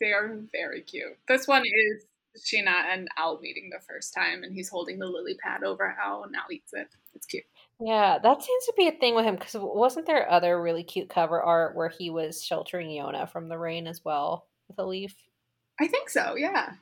they 0.00 0.12
are 0.12 0.38
very 0.52 0.82
cute. 0.82 1.18
This 1.26 1.48
one 1.48 1.64
is 1.64 2.06
Sheena 2.38 2.84
and 2.92 3.08
Owl 3.18 3.40
meeting 3.40 3.70
the 3.70 3.84
first 3.84 4.14
time, 4.14 4.44
and 4.44 4.54
he's 4.54 4.68
holding 4.68 4.98
the 4.98 5.06
lily 5.06 5.34
pad 5.34 5.64
over 5.64 5.96
Owl, 6.00 6.24
and 6.24 6.34
Owl 6.36 6.52
eats 6.52 6.72
it. 6.72 6.88
It's 7.14 7.26
cute. 7.26 7.44
Yeah, 7.82 8.18
that 8.22 8.42
seems 8.42 8.66
to 8.66 8.74
be 8.76 8.88
a 8.88 8.92
thing 8.92 9.14
with 9.14 9.24
him 9.24 9.36
because 9.36 9.56
wasn't 9.56 10.06
there 10.06 10.30
other 10.30 10.60
really 10.60 10.84
cute 10.84 11.08
cover 11.08 11.40
art 11.40 11.74
where 11.74 11.88
he 11.88 12.10
was 12.10 12.44
sheltering 12.44 12.88
Yona 12.88 13.28
from 13.30 13.48
the 13.48 13.58
rain 13.58 13.86
as 13.86 14.04
well 14.04 14.46
with 14.68 14.78
a 14.78 14.84
leaf? 14.84 15.14
I 15.80 15.86
think 15.88 16.10
so, 16.10 16.36
yeah. 16.36 16.72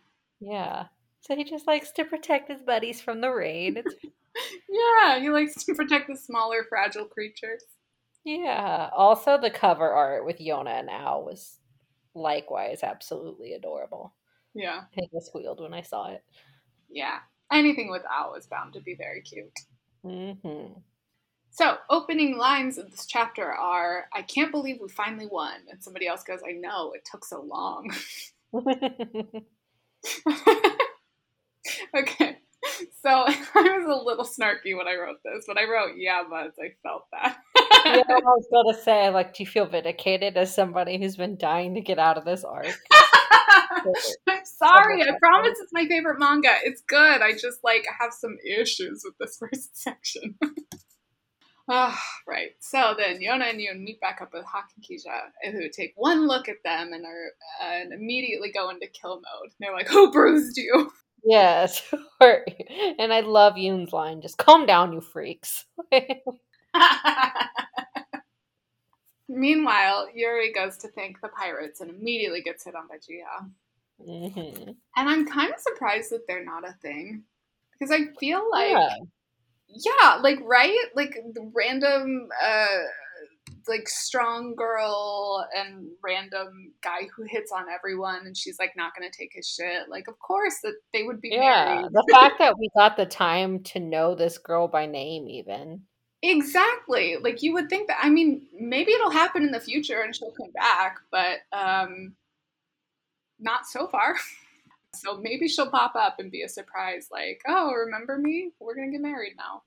Yeah. 0.41 0.87
So 1.21 1.37
he 1.37 1.45
just 1.45 1.67
likes 1.69 1.93
to 1.93 2.05
protect 2.05 2.51
his 2.51 2.63
buddies 2.63 3.01
from 3.01 3.21
the 3.21 3.31
rain. 3.31 3.83
Yeah, 4.69 5.19
he 5.19 5.31
likes 5.31 5.65
to 5.65 5.75
protect 5.75 6.07
the 6.07 6.15
smaller, 6.17 6.65
fragile 6.69 7.07
creatures. 7.07 7.65
yeah. 8.25 8.89
Also, 8.97 9.37
the 9.37 9.51
cover 9.51 9.91
art 9.91 10.25
with 10.25 10.39
Yona 10.39 10.79
and 10.79 10.89
Al 10.89 11.25
was 11.25 11.59
likewise 12.15 12.85
absolutely 12.85 13.55
adorable. 13.55 14.15
Yeah, 14.55 14.83
I 14.93 14.95
think 14.95 15.11
I 15.17 15.19
squealed 15.25 15.61
when 15.61 15.75
I 15.75 15.83
saw 15.83 16.13
it. 16.13 16.23
yeah. 16.89 17.19
Anything 17.51 17.91
with 17.91 18.03
Al 18.13 18.35
is 18.35 18.47
bound 18.47 18.75
to 18.75 18.81
be 18.81 18.95
very 18.95 19.23
cute. 19.23 19.59
hmm 20.05 20.69
So, 21.59 21.77
opening 21.91 22.39
lines 22.39 22.79
of 22.79 22.89
this 22.93 23.05
chapter 23.05 23.51
are 23.51 24.05
I 24.15 24.23
can't 24.23 24.53
believe 24.53 24.77
we 24.81 24.89
finally 24.89 25.27
won. 25.27 25.55
And 25.69 25.83
somebody 25.83 26.07
else 26.07 26.23
goes, 26.23 26.39
I 26.49 26.53
know, 26.53 26.93
it 26.93 27.05
took 27.05 27.25
so 27.25 27.41
long. 27.43 27.93
okay. 31.97 32.39
So 33.03 33.09
I 33.11 33.35
was 33.57 33.87
a 33.89 34.05
little 34.05 34.25
snarky 34.25 34.77
when 34.77 34.87
I 34.87 34.95
wrote 34.95 35.17
this, 35.25 35.47
but 35.49 35.59
I 35.59 35.65
wrote, 35.65 35.97
yeah, 35.97 36.23
but 36.31 36.53
I 36.63 36.75
felt 36.85 37.07
that. 37.11 37.39
yeah, 37.87 38.05
I 38.09 38.21
was 38.21 38.47
gonna 38.53 38.81
say, 38.81 39.11
like, 39.11 39.35
do 39.35 39.43
you 39.43 39.49
feel 39.49 39.67
vindicated 39.67 40.37
as 40.37 40.55
somebody 40.55 40.97
who's 40.97 41.17
been 41.17 41.37
dying 41.37 41.75
to 41.75 41.81
get 41.81 41.99
out 41.99 42.17
of 42.17 42.25
this 42.25 42.45
arc? 42.45 42.69
I'm 44.29 44.45
sorry. 44.45 45.03
I 45.03 45.11
promise 45.19 45.59
it's 45.61 45.73
my 45.73 45.89
favorite 45.89 46.21
manga. 46.21 46.55
It's 46.63 46.83
good. 46.83 47.21
I 47.21 47.33
just 47.33 47.65
like 47.65 47.85
have 47.99 48.13
some 48.13 48.37
issues 48.49 49.03
with 49.05 49.19
this 49.19 49.39
first 49.41 49.77
section. 49.77 50.37
Ah, 51.71 52.03
right. 52.27 52.53
So 52.61 52.95
then 52.97 53.19
Yona 53.21 53.51
and 53.51 53.61
Yoon 53.61 53.83
meet 53.83 54.01
back 54.01 54.21
up 54.23 54.33
with 54.33 54.45
Hak 54.47 54.71
and 54.75 54.85
Keisha, 54.85 55.53
who 55.53 55.69
take 55.69 55.93
one 55.97 56.27
look 56.27 56.49
at 56.49 56.63
them 56.65 56.93
and 56.95 57.05
are 57.05 57.33
uh, 57.63 57.83
and 57.83 57.93
immediately 57.93 58.51
go 58.51 58.71
into 58.71 58.87
kill 58.87 59.17
mode. 59.17 59.53
They're 59.61 59.75
like, 59.75 59.89
"Who 59.89 60.11
bruised 60.11 60.57
you?" 60.57 60.91
Yes. 61.25 61.83
and 62.21 63.13
I 63.13 63.21
love 63.21 63.55
Yoon's 63.55 63.93
line, 63.93 64.23
just 64.23 64.39
calm 64.39 64.67
down, 64.67 64.93
you 64.93 65.01
freaks. 65.01 65.67
Meanwhile, 69.29 70.09
Yuri 70.15 70.53
goes 70.53 70.79
to 70.79 70.89
thank 70.89 71.21
the 71.21 71.29
pirates 71.29 71.81
and 71.83 71.91
immediately 71.91 72.41
gets 72.41 72.65
hit 72.65 72.75
on 72.75 72.89
by 72.89 72.97
Jiha. 72.97 73.51
hmm 74.03 74.71
And 74.97 75.09
I'm 75.09 75.27
kind 75.27 75.53
of 75.53 75.61
surprised 75.61 76.11
that 76.13 76.27
they're 76.27 76.45
not 76.45 76.67
a 76.67 76.73
thing. 76.81 77.25
Because 77.73 77.93
I 77.93 78.07
feel 78.19 78.43
like, 78.51 78.71
Yeah. 78.71 78.89
Yeah, 79.69 80.17
like, 80.23 80.39
right? 80.43 80.79
Like, 80.95 81.15
the 81.35 81.51
random, 81.55 82.29
uh, 82.43 82.67
like, 83.67 83.89
strong 83.89 84.55
girl 84.55 85.47
and 85.57 85.89
random 86.03 86.73
guy 86.83 87.09
who 87.15 87.25
hits 87.29 87.53
on 87.53 87.67
everyone 87.69 88.27
and 88.27 88.37
she's, 88.37 88.59
like, 88.59 88.73
not 88.77 88.93
going 88.97 89.09
to 89.11 89.17
take 89.17 89.33
his 89.35 89.49
shit. 89.49 89.89
Like, 89.89 90.09
of 90.09 90.19
course 90.19 90.57
that 90.63 90.75
they 90.93 91.03
would 91.03 91.21
be 91.21 91.31
Yeah. 91.31 91.65
married. 91.65 91.93
The 91.93 92.07
fact 92.11 92.39
that 92.39 92.59
we 92.59 92.71
got 92.77 92.97
the 92.97 93.07
time 93.07 93.63
to 93.65 93.81
know 93.81 94.15
this 94.15 94.39
girl 94.39 94.69
by 94.69 94.87
name, 94.87 95.29
even. 95.29 95.83
Exactly. 96.23 97.17
Like 97.17 97.43
you 97.43 97.53
would 97.55 97.69
think 97.69 97.89
that 97.89 97.99
I 98.03 98.11
mean, 98.11 98.47
maybe 98.59 98.93
it'll 98.93 99.11
happen 99.11 99.45
in 99.45 99.53
the 99.53 99.61
future 99.61 100.01
and 100.01 100.15
she'll 100.15 100.33
come 100.33 100.51
back, 100.53 100.99
but 101.11 101.39
um 101.53 102.17
not 103.39 103.67
so 103.67 103.87
far. 103.87 104.17
So 104.95 105.19
maybe 105.19 105.49
she'll 105.49 105.71
pop 105.71 105.95
up 105.95 106.17
and 106.19 106.31
be 106.31 106.43
a 106.43 106.49
surprise 106.49 107.09
like, 107.13 107.43
"Oh, 107.47 107.73
remember 107.73 108.19
me? 108.19 108.53
We're 108.59 108.75
going 108.75 108.91
to 108.91 108.93
get 108.93 109.03
married 109.03 109.35
now." 109.37 109.63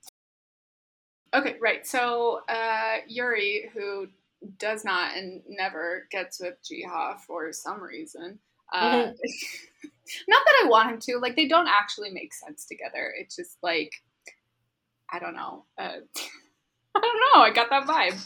Okay, 1.34 1.56
right. 1.60 1.86
So, 1.86 2.40
uh 2.48 2.96
Yuri 3.06 3.70
who 3.72 4.08
does 4.58 4.84
not 4.84 5.16
and 5.16 5.42
never 5.48 6.06
gets 6.10 6.40
with 6.40 6.56
Jiha 6.62 7.18
for 7.20 7.52
some 7.52 7.80
reason. 7.80 8.38
Uh 8.72 9.12
not 10.28 10.42
that 10.44 10.62
I 10.64 10.68
want 10.68 10.90
him 10.90 10.98
to. 11.00 11.18
Like 11.18 11.36
they 11.36 11.48
don't 11.48 11.68
actually 11.68 12.10
make 12.10 12.34
sense 12.34 12.66
together. 12.66 13.14
It's 13.18 13.36
just 13.36 13.56
like 13.62 13.92
I 15.12 15.18
don't 15.18 15.34
know. 15.34 15.64
Uh, 15.78 15.98
I 16.94 17.00
don't 17.00 17.20
know. 17.34 17.42
I 17.42 17.50
got 17.50 17.70
that 17.70 17.86
vibe. 17.86 18.18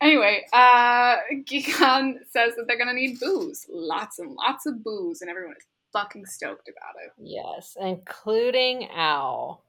Anyway, 0.00 0.44
uh, 0.52 1.16
Gigan 1.44 2.18
says 2.30 2.54
that 2.56 2.64
they're 2.66 2.78
gonna 2.78 2.94
need 2.94 3.20
booze, 3.20 3.66
lots 3.70 4.18
and 4.18 4.32
lots 4.32 4.66
of 4.66 4.82
booze, 4.82 5.20
and 5.20 5.30
everyone 5.30 5.56
is 5.56 5.66
fucking 5.92 6.26
stoked 6.26 6.68
about 6.68 6.94
it. 7.04 7.12
Yes, 7.18 7.76
including 7.80 8.88
Al. 8.94 9.62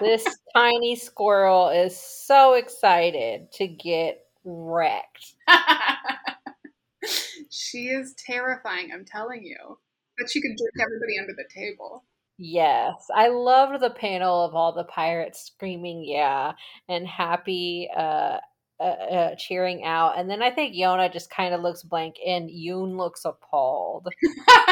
This 0.00 0.24
tiny 0.54 0.96
squirrel 0.96 1.68
is 1.68 1.98
so 1.98 2.54
excited 2.54 3.52
to 3.52 3.66
get 3.66 4.26
wrecked. 4.44 5.34
she 7.50 7.88
is 7.88 8.14
terrifying. 8.14 8.90
I'm 8.92 9.04
telling 9.04 9.44
you. 9.44 9.78
But 10.18 10.30
she 10.30 10.40
could 10.40 10.56
drink 10.56 10.74
everybody 10.80 11.18
under 11.18 11.32
the 11.32 11.48
table. 11.52 12.04
Yes, 12.38 13.06
I 13.14 13.28
loved 13.28 13.82
the 13.82 13.90
panel 13.90 14.44
of 14.44 14.54
all 14.54 14.72
the 14.72 14.84
pirates 14.84 15.46
screaming 15.46 16.04
"yeah" 16.04 16.52
and 16.88 17.06
happy, 17.06 17.88
uh, 17.96 18.38
uh, 18.80 18.82
uh, 18.82 19.34
cheering 19.36 19.84
out, 19.84 20.18
and 20.18 20.28
then 20.28 20.42
I 20.42 20.50
think 20.50 20.74
Yona 20.74 21.12
just 21.12 21.30
kind 21.30 21.54
of 21.54 21.60
looks 21.60 21.82
blank, 21.82 22.16
and 22.26 22.50
Yoon 22.50 22.96
looks 22.96 23.24
appalled. 23.24 24.08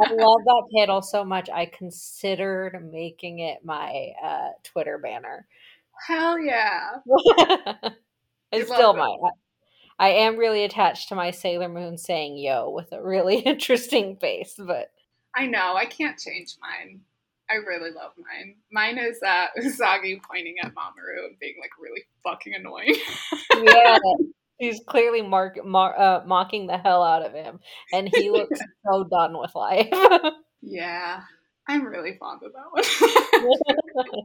I 0.00 0.12
love 0.12 0.44
that 0.44 0.62
panel 0.76 1.02
so 1.02 1.24
much. 1.24 1.48
I 1.50 1.66
considered 1.66 2.88
making 2.92 3.38
it 3.40 3.64
my 3.64 4.10
uh, 4.22 4.48
Twitter 4.64 4.98
banner. 4.98 5.46
Hell 6.06 6.38
yeah! 6.38 6.96
I 7.38 7.92
You 8.52 8.64
still 8.64 8.90
it. 8.92 8.98
might. 8.98 9.18
I 9.98 10.08
am 10.10 10.36
really 10.36 10.64
attached 10.64 11.08
to 11.08 11.14
my 11.14 11.30
Sailor 11.30 11.68
Moon 11.68 11.96
saying 11.98 12.36
"yo" 12.38 12.70
with 12.70 12.92
a 12.92 13.02
really 13.02 13.38
interesting 13.46 14.16
face, 14.16 14.54
but 14.58 14.92
I 15.34 15.46
know. 15.46 15.74
I 15.76 15.86
can't 15.86 16.18
change 16.18 16.56
mine. 16.60 17.00
I 17.48 17.54
really 17.56 17.90
love 17.92 18.12
mine. 18.18 18.56
Mine 18.72 18.98
is 18.98 19.20
uh, 19.26 19.46
Usagi 19.58 20.20
pointing 20.22 20.56
at 20.62 20.74
Mamoru 20.74 21.26
and 21.28 21.38
being 21.38 21.54
like 21.60 21.70
really 21.80 22.02
fucking 22.22 22.54
annoying. 22.54 22.96
yeah, 23.62 23.98
he's 24.58 24.80
clearly 24.86 25.22
mark, 25.22 25.64
mar, 25.64 25.98
uh, 25.98 26.22
mocking 26.26 26.66
the 26.66 26.78
hell 26.78 27.02
out 27.02 27.24
of 27.24 27.32
him, 27.32 27.60
and 27.92 28.08
he 28.14 28.30
looks 28.30 28.60
so 28.84 29.04
done 29.04 29.38
with 29.38 29.54
life. 29.54 29.88
yeah, 30.62 31.20
I'm 31.68 31.84
really 31.84 32.16
fond 32.18 32.42
of 32.44 32.52
that 32.52 33.70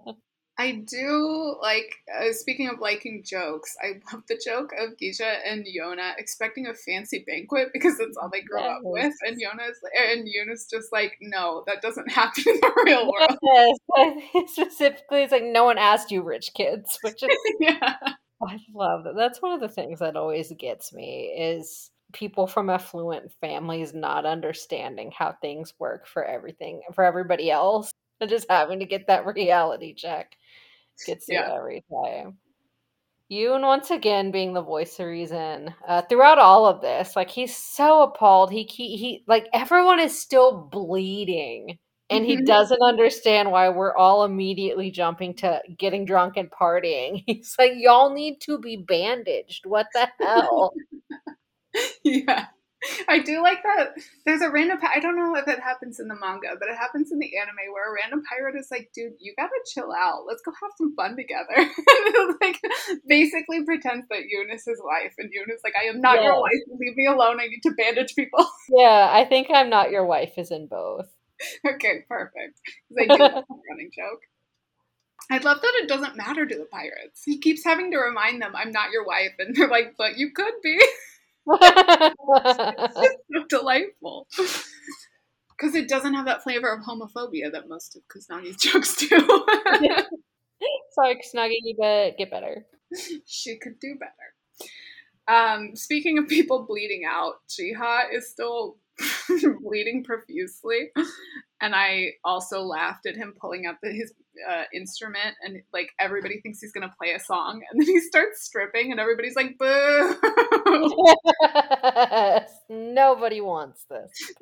one. 0.06 0.16
I 0.62 0.84
do 0.86 1.56
like. 1.62 1.96
Uh, 2.14 2.34
speaking 2.34 2.68
of 2.68 2.80
liking 2.80 3.24
jokes, 3.26 3.76
I 3.82 3.94
love 4.12 4.24
the 4.28 4.40
joke 4.44 4.72
of 4.78 4.92
Gija 5.02 5.38
and 5.44 5.66
Yona 5.66 6.12
expecting 6.20 6.68
a 6.68 6.76
fancy 6.76 7.24
banquet 7.26 7.70
because 7.74 7.98
that's 7.98 8.16
all 8.22 8.30
they 8.32 8.42
grow 8.42 8.62
up 8.62 8.82
with, 8.84 9.14
and 9.26 9.38
Yona's 9.38 9.80
and 9.98 10.28
Yuna's 10.28 10.68
just 10.70 10.92
like, 10.92 11.18
no, 11.20 11.64
that 11.66 11.82
doesn't 11.82 12.12
happen 12.12 12.44
in 12.46 12.60
the 12.60 12.84
real 12.86 13.12
world. 13.12 13.38
yes, 13.42 14.52
specifically, 14.52 15.24
it's 15.24 15.32
like 15.32 15.44
no 15.44 15.64
one 15.64 15.80
asked 15.80 16.12
you, 16.12 16.22
rich 16.22 16.52
kids, 16.54 17.00
which 17.02 17.24
is 17.24 17.30
yeah, 17.60 17.96
I 18.44 18.60
love 18.74 19.04
that. 19.04 19.16
That's 19.16 19.42
one 19.42 19.54
of 19.54 19.62
the 19.62 19.70
things 19.70 20.00
that 20.00 20.16
always 20.16 20.52
gets 20.58 20.94
me 20.94 21.28
is 21.38 21.92
people 22.14 22.48
from 22.48 22.70
affluent 22.70 23.32
families 23.42 23.94
not 23.94 24.26
understanding 24.26 25.12
how 25.18 25.34
things 25.42 25.74
work 25.80 26.06
for 26.08 26.26
everything 26.26 26.82
for 26.94 27.04
everybody 27.06 27.50
else 27.52 27.92
and 28.20 28.30
just 28.30 28.48
having 28.50 28.80
to 28.80 28.86
get 28.86 29.08
that 29.08 29.26
reality 29.36 29.94
check 29.94 30.36
gets 31.06 31.30
you 31.30 31.36
Yeah. 31.36 31.54
every 31.56 31.84
time. 31.90 32.38
Yoon 33.32 33.62
once 33.66 33.92
again 33.92 34.32
being 34.32 34.54
the 34.54 34.62
voice 34.62 35.00
of 35.00 35.08
reason 35.08 35.74
uh, 35.88 36.02
throughout 36.04 36.38
all 36.38 36.66
of 36.68 36.82
this. 36.82 37.16
Like 37.16 37.30
he's 37.32 37.56
so 37.56 38.04
appalled. 38.04 38.52
He 38.52 38.64
he, 38.64 38.98
he 38.98 39.24
like 39.28 39.48
everyone 39.54 40.00
is 40.00 40.20
still 40.20 40.68
bleeding. 40.72 41.80
And 42.12 42.26
he 42.26 42.38
Mhm. 42.38 42.46
doesn't 42.46 42.82
understand 42.82 43.52
why 43.52 43.70
we're 43.70 43.96
all 43.96 44.26
immediately 44.26 44.92
jumping 44.92 45.34
to 45.36 45.62
getting 45.78 46.06
drunk 46.06 46.36
and 46.38 46.52
partying. 46.52 47.24
He's 47.28 47.56
like, 47.58 47.74
y'all 47.76 48.14
need 48.14 48.42
to 48.42 48.60
be 48.60 48.76
bandaged. 48.76 49.66
What 49.66 49.88
the 49.94 50.10
hell? 50.20 50.74
yeah. 52.04 52.48
I 53.08 53.20
do 53.20 53.44
like 53.44 53.62
that. 53.62 53.94
There's 54.26 54.42
a 54.42 54.50
random. 54.50 54.80
I 54.82 55.00
don't 55.00 55.16
know 55.16 55.36
if 55.36 55.48
it 55.48 55.60
happens 55.60 56.00
in 56.00 56.08
the 56.08 56.16
manga, 56.16 56.56
but 56.60 56.68
it 56.68 56.76
happens 56.76 57.12
in 57.12 57.20
the 57.20 57.38
anime 57.38 57.72
where 57.72 57.92
a 57.92 57.96
random 58.02 58.24
pirate 58.28 58.56
is 58.58 58.70
like, 58.72 58.90
"Dude, 58.92 59.14
you 59.20 59.36
gotta 59.38 59.54
chill 59.72 59.92
out. 59.94 60.26
Let's 60.28 60.42
go 60.42 60.52
have 60.52 60.72
some 60.80 60.96
fun 60.96 61.16
together." 61.16 61.54
like, 62.42 62.60
basically 63.08 63.64
pretends 63.64 64.08
that 64.10 64.24
Eunice 64.28 64.68
is 64.68 64.82
wife, 64.84 65.14
and 65.20 65.30
Eunice 65.32 65.62
like, 65.64 65.76
"I 65.80 65.90
am 65.90 66.02
not 66.02 66.24
your 66.24 66.42
wife. 66.42 66.54
Leave 66.80 66.96
me 66.96 67.06
alone. 67.06 67.40
I 67.40 67.48
need 67.48 67.62
to 67.64 67.72
bandage 67.72 68.16
people." 68.16 68.50
yeah, 68.70 69.10
I 69.12 69.26
think 69.26 69.50
I'm 69.54 69.70
not 69.70 69.92
your 69.92 70.06
wife 70.08 70.34
is 70.38 70.50
in 70.50 70.66
both. 70.66 71.14
okay, 71.68 72.06
perfect. 72.08 72.60
I 72.98 73.04
do 73.06 73.18
love 73.18 73.34
that 73.34 73.46
running 73.70 73.92
joke. 73.96 74.22
I 75.30 75.38
love 75.38 75.62
that 75.62 75.80
it 75.82 75.88
doesn't 75.88 76.18
matter 76.18 76.46
to 76.46 76.56
the 76.56 76.66
pirates. 76.66 77.24
He 77.26 77.38
keeps 77.38 77.64
having 77.64 77.92
to 77.92 77.98
remind 77.98 78.42
them, 78.42 78.54
"I'm 78.56 78.72
not 78.72 78.92
your 78.92 79.06
wife," 79.06 79.34
and 79.40 79.56
they're 79.56 79.70
like, 79.70 79.96
"But 79.98 80.18
you 80.18 80.32
could 80.32 80.54
be." 80.64 80.80
so 81.48 83.46
delightful. 83.50 84.28
Because 85.58 85.76
it 85.76 85.88
doesn't 85.88 86.16
have 86.16 86.26
that 86.26 86.42
flavor 86.42 86.74
of 86.74 86.84
homophobia 86.84 87.52
that 87.52 87.70
most 87.70 87.96
of 87.96 88.02
Kusanagi's 88.08 88.56
jokes 88.58 88.96
do. 88.96 89.08
Sorry, 90.94 91.22
Snuggie, 91.22 91.76
but 91.78 92.18
get 92.18 92.32
better. 92.32 92.66
she 93.28 93.58
could 93.58 93.80
do 93.80 93.96
better. 94.00 94.34
Um, 95.28 95.76
speaking 95.76 96.18
of 96.18 96.28
people 96.28 96.66
bleeding 96.66 97.04
out, 97.08 97.36
Jiha 97.48 98.12
is 98.12 98.28
still 98.28 98.78
bleeding 99.62 100.04
profusely. 100.04 100.92
And 101.62 101.76
I 101.76 102.14
also 102.24 102.62
laughed 102.62 103.06
at 103.06 103.16
him 103.16 103.34
pulling 103.40 103.66
out 103.66 103.76
the, 103.84 103.92
his 103.92 104.14
uh, 104.50 104.64
instrument, 104.74 105.36
and 105.44 105.62
like 105.74 105.90
everybody 106.00 106.42
thinks 106.42 106.60
he's 106.62 106.72
gonna 106.72 106.94
play 106.98 107.14
a 107.14 107.20
song, 107.20 107.62
and 107.70 107.80
then 107.80 107.88
he 107.88 108.00
starts 108.10 108.44
stripping, 108.44 108.92
and 108.92 109.00
everybody's 109.00 109.36
like, 109.36 109.58
"Boo!" 109.58 110.18
Nobody 112.70 113.42
wants 113.42 113.86
this. 113.90 114.12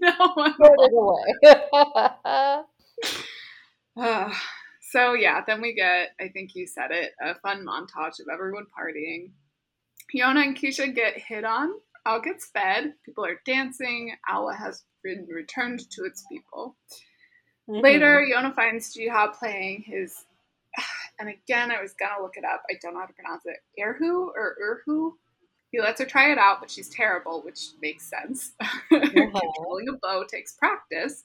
no 0.00 0.32
one. 0.34 0.54
Put 0.54 0.72
it 0.78 0.92
away. 0.92 2.64
Uh, 3.96 4.32
so 4.90 5.14
yeah, 5.14 5.42
then 5.46 5.60
we 5.60 5.74
get, 5.74 6.10
I 6.20 6.28
think 6.28 6.54
you 6.54 6.66
said 6.66 6.90
it, 6.90 7.12
a 7.20 7.34
fun 7.36 7.66
montage 7.66 8.20
of 8.20 8.26
everyone 8.32 8.66
partying. 8.66 9.30
Yona 10.14 10.44
and 10.44 10.56
Keisha 10.56 10.94
get 10.94 11.16
hit 11.16 11.44
on. 11.44 11.70
Al 12.06 12.20
gets 12.20 12.46
fed. 12.46 12.94
People 13.04 13.24
are 13.24 13.40
dancing. 13.46 14.14
Awa 14.28 14.54
has 14.54 14.84
been 15.02 15.26
returned 15.28 15.88
to 15.90 16.04
its 16.04 16.24
people. 16.30 16.76
Mm-hmm. 17.68 17.80
Later, 17.80 18.26
Yona 18.32 18.54
finds 18.54 18.96
Jiha 18.96 19.34
playing 19.34 19.82
his, 19.86 20.24
and 21.20 21.28
again, 21.28 21.70
I 21.70 21.80
was 21.80 21.92
gonna 21.92 22.22
look 22.22 22.36
it 22.36 22.44
up. 22.44 22.62
I 22.70 22.74
don't 22.82 22.94
know 22.94 23.00
how 23.00 23.06
to 23.06 23.12
pronounce 23.12 23.42
it. 23.46 23.58
Erhu 23.80 24.28
or 24.34 24.56
Urhu. 24.60 25.12
He 25.70 25.80
lets 25.80 26.00
her 26.00 26.06
try 26.06 26.30
it 26.30 26.38
out, 26.38 26.58
but 26.60 26.70
she's 26.70 26.90
terrible, 26.90 27.40
which 27.42 27.70
makes 27.80 28.10
sense. 28.10 28.52
Controlling 28.90 29.88
a 29.88 29.92
bow 30.02 30.24
takes 30.30 30.54
practice. 30.54 31.24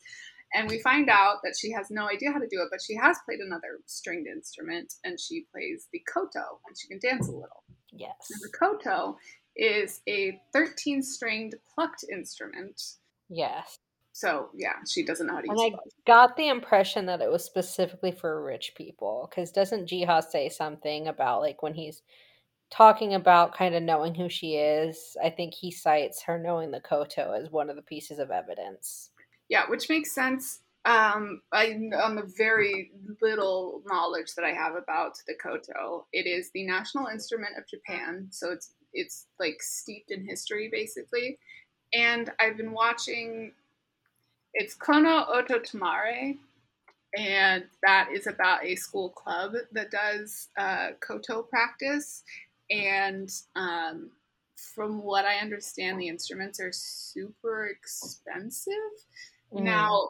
And 0.54 0.70
we 0.70 0.80
find 0.80 1.10
out 1.10 1.40
that 1.44 1.56
she 1.60 1.72
has 1.72 1.92
no 1.92 2.08
idea 2.08 2.32
how 2.32 2.40
to 2.40 2.48
do 2.48 2.62
it, 2.62 2.70
but 2.72 2.82
she 2.82 2.96
has 2.96 3.18
played 3.26 3.40
another 3.40 3.80
stringed 3.86 4.28
instrument, 4.28 4.94
and 5.04 5.20
she 5.20 5.46
plays 5.52 5.88
the 5.92 6.02
koto, 6.08 6.62
and 6.66 6.78
she 6.78 6.88
can 6.88 7.00
dance 7.00 7.28
a 7.28 7.32
little. 7.32 7.64
Yes. 7.92 8.16
And 8.32 8.42
the 8.42 8.58
koto 8.58 9.18
is 9.58 10.02
a 10.08 10.40
13 10.54 11.02
stringed 11.02 11.56
plucked 11.74 12.06
instrument. 12.12 12.82
Yes. 13.30 13.80
So, 14.14 14.50
yeah, 14.56 14.74
she 14.88 15.06
doesn't 15.06 15.28
know 15.28 15.36
how 15.36 15.42
to 15.42 15.50
And 15.50 15.60
use 15.60 15.74
I 15.76 15.90
got 16.08 16.38
the 16.38 16.48
impression 16.48 17.06
that 17.06 17.22
it 17.22 17.30
was 17.30 17.44
specifically 17.44 18.12
for 18.12 18.44
rich 18.44 18.74
people. 18.76 19.28
Because 19.30 19.52
doesn't 19.52 19.90
Jiha 19.90 20.24
say 20.24 20.50
something 20.50 21.08
about, 21.08 21.42
like, 21.42 21.62
when 21.62 21.76
he's 21.76 22.02
talking 22.72 23.14
about 23.14 23.56
kind 23.56 23.76
of 23.76 23.84
knowing 23.84 24.16
who 24.16 24.28
she 24.28 24.56
is? 24.56 25.16
I 25.24 25.30
think 25.30 25.54
he 25.54 25.70
cites 25.70 26.24
her 26.24 26.40
knowing 26.40 26.72
the 26.72 26.80
koto 26.80 27.34
as 27.34 27.52
one 27.52 27.70
of 27.70 27.76
the 27.76 27.82
pieces 27.84 28.18
of 28.18 28.32
evidence. 28.32 29.12
Yeah, 29.50 29.70
which 29.70 29.88
makes 29.88 30.14
sense. 30.14 30.62
Um, 30.86 31.42
I, 31.52 31.78
on 32.02 32.16
the 32.16 32.32
very 32.38 32.92
little 33.22 33.84
knowledge 33.86 34.34
that 34.36 34.46
I 34.46 34.54
have 34.54 34.76
about 34.76 35.18
the 35.28 35.36
koto, 35.36 36.08
it 36.14 36.26
is 36.26 36.50
the 36.54 36.66
national 36.66 37.08
instrument 37.08 37.58
of 37.58 37.68
Japan, 37.68 38.30
so 38.32 38.52
it's 38.52 38.74
it's 38.98 39.28
like 39.40 39.62
steeped 39.62 40.12
in 40.12 40.26
history 40.26 40.70
basically. 40.72 41.38
And 41.94 42.32
I've 42.40 42.58
been 42.58 42.74
watching. 42.74 43.54
It's 44.54 44.76
Kono 44.76 45.28
Oto 45.30 45.60
Tomare, 45.60 46.38
and 47.16 47.64
that 47.84 48.10
is 48.12 48.28
about 48.28 48.66
a 48.66 48.76
school 48.76 49.10
club 49.10 49.54
that 49.72 49.92
does 49.92 50.50
uh, 50.58 50.90
koto 51.00 51.44
practice. 51.44 52.24
And 52.70 53.32
um, 53.56 54.10
from 54.56 55.04
what 55.04 55.26
I 55.26 55.38
understand, 55.38 56.00
the 56.00 56.08
instruments 56.08 56.60
are 56.60 56.72
super 56.72 57.68
expensive. 57.68 58.74
Mm. 59.54 59.62
Now, 59.62 60.10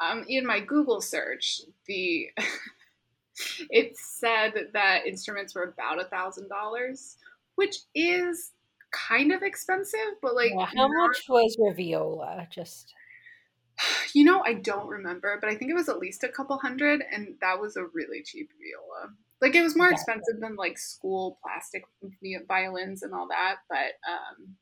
um, 0.00 0.24
in 0.28 0.46
my 0.46 0.60
Google 0.60 1.00
search, 1.00 1.60
the 1.86 2.30
it 3.70 3.96
said 3.96 4.52
that 4.72 5.06
instruments 5.06 5.54
were 5.54 5.64
about 5.64 6.00
a 6.00 6.04
thousand 6.04 6.48
dollars, 6.48 7.16
which 7.56 7.76
is 7.94 8.52
kind 8.90 9.32
of 9.32 9.42
expensive, 9.42 10.20
but 10.20 10.34
like 10.34 10.52
Yeah, 10.52 10.66
how 10.66 10.88
not- 10.88 11.08
much 11.08 11.24
was 11.28 11.56
Raviola? 11.58 12.46
Just 12.50 12.92
You 14.14 14.24
know, 14.24 14.42
I 14.44 14.54
don't 14.54 14.88
remember, 14.88 15.38
but 15.40 15.48
I 15.50 15.54
think 15.54 15.70
it 15.70 15.74
was 15.74 15.88
at 15.88 15.98
least 15.98 16.22
a 16.24 16.28
couple 16.28 16.58
hundred, 16.58 17.02
and 17.10 17.36
that 17.40 17.60
was 17.60 17.76
a 17.76 17.84
really 17.94 18.22
cheap 18.22 18.50
viola. 18.58 19.14
Like 19.40 19.54
it 19.56 19.62
was 19.62 19.76
more 19.76 19.88
Gotcha. 19.88 19.96
expensive 20.02 20.40
than 20.40 20.56
like 20.56 20.78
school 20.78 21.38
plastic 21.42 21.84
violins 22.46 23.02
and 23.02 23.12
all 23.14 23.28
that, 23.28 23.56
but 23.68 23.92
um, 24.08 24.56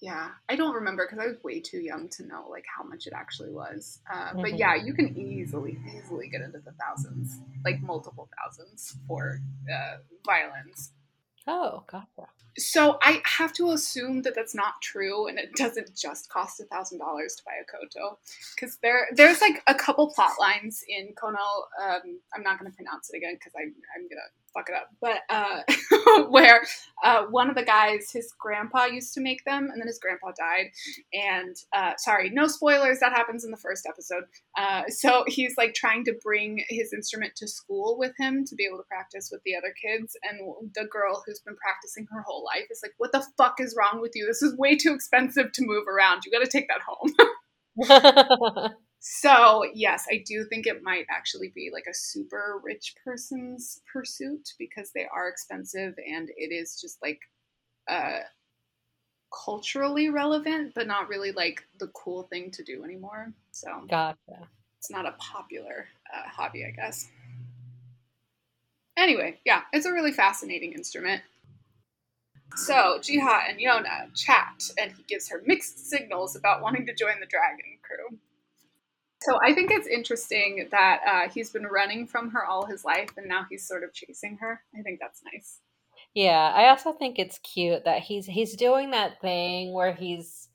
yeah, 0.00 0.30
I 0.48 0.56
don't 0.56 0.74
remember 0.74 1.06
because 1.06 1.24
I 1.24 1.28
was 1.28 1.42
way 1.42 1.60
too 1.60 1.78
young 1.78 2.08
to 2.10 2.26
know 2.26 2.46
like 2.50 2.64
how 2.76 2.84
much 2.84 3.06
it 3.06 3.14
actually 3.14 3.52
was. 3.52 4.00
Uh, 4.12 4.32
But 4.34 4.50
Mhm. 4.52 4.58
yeah, 4.58 4.74
you 4.74 4.92
can 4.92 5.16
easily 5.16 5.78
easily 5.96 6.28
get 6.28 6.42
into 6.42 6.58
the 6.58 6.72
thousands, 6.72 7.38
like 7.64 7.80
multiple 7.82 8.28
thousands 8.42 8.98
for 9.06 9.40
uh, 9.72 9.98
violins. 10.26 10.92
Oh, 11.46 11.84
gotcha. 11.90 12.28
So 12.56 12.98
I 13.02 13.20
have 13.24 13.52
to 13.54 13.72
assume 13.72 14.22
that 14.22 14.34
that's 14.36 14.54
not 14.54 14.74
true, 14.80 15.26
and 15.26 15.38
it 15.38 15.54
doesn't 15.56 15.96
just 15.96 16.28
cost 16.28 16.60
a 16.60 16.64
thousand 16.64 16.98
dollars 16.98 17.34
to 17.36 17.42
buy 17.44 17.54
a 17.60 17.64
koto, 17.64 18.18
because 18.54 18.78
there 18.82 19.08
there's 19.12 19.40
like 19.40 19.62
a 19.66 19.74
couple 19.74 20.12
plot 20.14 20.32
lines 20.38 20.84
in 20.88 21.14
Kono. 21.14 21.34
Um, 21.82 22.20
I'm 22.34 22.42
not 22.42 22.60
going 22.60 22.70
to 22.70 22.76
pronounce 22.76 23.10
it 23.12 23.16
again 23.16 23.34
because 23.34 23.52
I'm 23.58 23.74
I'm 23.96 24.08
gonna 24.08 24.28
fuck 24.54 24.68
it 24.68 24.74
up. 24.74 24.88
But 25.00 25.22
uh, 25.28 26.26
where 26.30 26.62
uh, 27.02 27.24
one 27.30 27.50
of 27.50 27.56
the 27.56 27.64
guys, 27.64 28.10
his 28.12 28.32
grandpa 28.38 28.86
used 28.86 29.12
to 29.14 29.20
make 29.20 29.44
them, 29.44 29.68
and 29.70 29.80
then 29.80 29.86
his 29.86 29.98
grandpa 29.98 30.32
died. 30.38 30.66
And 31.12 31.56
uh, 31.72 31.92
sorry, 31.98 32.30
no 32.30 32.46
spoilers. 32.46 33.00
That 33.00 33.12
happens 33.12 33.44
in 33.44 33.50
the 33.50 33.56
first 33.56 33.86
episode. 33.86 34.24
Uh, 34.56 34.82
so 34.88 35.24
he's 35.28 35.54
like 35.56 35.74
trying 35.74 36.04
to 36.04 36.14
bring 36.22 36.64
his 36.68 36.92
instrument 36.92 37.34
to 37.36 37.48
school 37.48 37.96
with 37.98 38.12
him 38.18 38.44
to 38.46 38.54
be 38.54 38.64
able 38.64 38.78
to 38.78 38.84
practice 38.84 39.28
with 39.30 39.42
the 39.44 39.56
other 39.56 39.74
kids. 39.82 40.16
And 40.22 40.40
the 40.74 40.86
girl 40.90 41.22
who's 41.26 41.40
been 41.40 41.56
practicing 41.56 42.06
her 42.10 42.22
whole 42.22 42.44
life 42.44 42.66
is 42.70 42.80
like, 42.82 42.92
"What 42.98 43.12
the 43.12 43.26
fuck 43.36 43.60
is 43.60 43.76
wrong 43.78 44.00
with 44.00 44.12
you? 44.14 44.26
This 44.26 44.42
is 44.42 44.56
way 44.56 44.76
too 44.76 44.94
expensive 44.94 45.52
to 45.52 45.64
move 45.64 45.84
around. 45.88 46.22
You 46.24 46.32
got 46.32 46.44
to 46.44 46.50
take 46.50 46.68
that 46.68 46.80
home." 46.86 47.12
So, 49.06 49.66
yes, 49.74 50.06
I 50.10 50.24
do 50.24 50.46
think 50.46 50.66
it 50.66 50.82
might 50.82 51.04
actually 51.10 51.52
be 51.54 51.68
like 51.70 51.84
a 51.86 51.92
super 51.92 52.58
rich 52.64 52.94
person's 53.04 53.82
pursuit 53.92 54.54
because 54.58 54.92
they 54.92 55.06
are 55.14 55.28
expensive 55.28 55.94
and 56.10 56.30
it 56.38 56.54
is 56.54 56.80
just 56.80 57.02
like 57.02 57.20
uh, 57.86 58.20
culturally 59.44 60.08
relevant, 60.08 60.72
but 60.74 60.86
not 60.86 61.10
really 61.10 61.32
like 61.32 61.62
the 61.78 61.88
cool 61.88 62.22
thing 62.22 62.50
to 62.52 62.64
do 62.64 62.82
anymore. 62.82 63.30
So, 63.50 63.68
gotcha. 63.90 64.48
it's 64.78 64.90
not 64.90 65.04
a 65.04 65.12
popular 65.18 65.86
uh, 66.10 66.26
hobby, 66.26 66.64
I 66.64 66.70
guess. 66.70 67.06
Anyway, 68.96 69.38
yeah, 69.44 69.64
it's 69.74 69.84
a 69.84 69.92
really 69.92 70.12
fascinating 70.12 70.72
instrument. 70.72 71.20
So, 72.56 73.00
Jiha 73.02 73.50
and 73.50 73.58
Yona 73.58 74.14
chat, 74.14 74.62
and 74.80 74.92
he 74.92 75.02
gives 75.02 75.28
her 75.28 75.42
mixed 75.44 75.90
signals 75.90 76.36
about 76.36 76.62
wanting 76.62 76.86
to 76.86 76.94
join 76.94 77.20
the 77.20 77.26
dragon 77.26 77.66
crew. 77.82 78.18
So, 79.24 79.38
I 79.42 79.54
think 79.54 79.70
it's 79.70 79.86
interesting 79.86 80.68
that 80.70 81.00
uh, 81.06 81.30
he's 81.32 81.50
been 81.50 81.64
running 81.66 82.06
from 82.06 82.30
her 82.30 82.44
all 82.44 82.66
his 82.66 82.84
life, 82.84 83.10
and 83.16 83.26
now 83.28 83.46
he's 83.48 83.66
sort 83.66 83.84
of 83.84 83.92
chasing 83.92 84.36
her. 84.40 84.62
I 84.78 84.82
think 84.82 85.00
that's 85.00 85.22
nice. 85.32 85.60
Yeah, 86.14 86.52
I 86.54 86.68
also 86.68 86.92
think 86.92 87.18
it's 87.18 87.38
cute 87.38 87.84
that 87.84 88.02
he's 88.02 88.26
he's 88.26 88.56
doing 88.56 88.90
that 88.92 89.20
thing 89.20 89.72
where 89.72 89.92
he's 89.92 90.48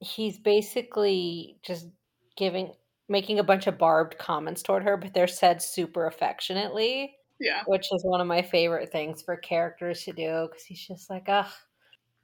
he's 0.00 0.38
basically 0.38 1.58
just 1.62 1.88
giving 2.36 2.72
making 3.08 3.38
a 3.38 3.44
bunch 3.44 3.66
of 3.66 3.78
barbed 3.78 4.18
comments 4.18 4.62
toward 4.62 4.82
her, 4.84 4.96
but 4.96 5.14
they're 5.14 5.26
said 5.28 5.62
super 5.62 6.06
affectionately, 6.06 7.16
Yeah. 7.40 7.62
which 7.66 7.86
is 7.92 8.04
one 8.04 8.20
of 8.20 8.26
my 8.26 8.42
favorite 8.42 8.92
things 8.92 9.22
for 9.22 9.36
characters 9.36 10.04
to 10.04 10.12
do 10.12 10.48
because 10.50 10.64
he's 10.64 10.86
just 10.86 11.08
like, 11.10 11.24
ugh, 11.28 11.50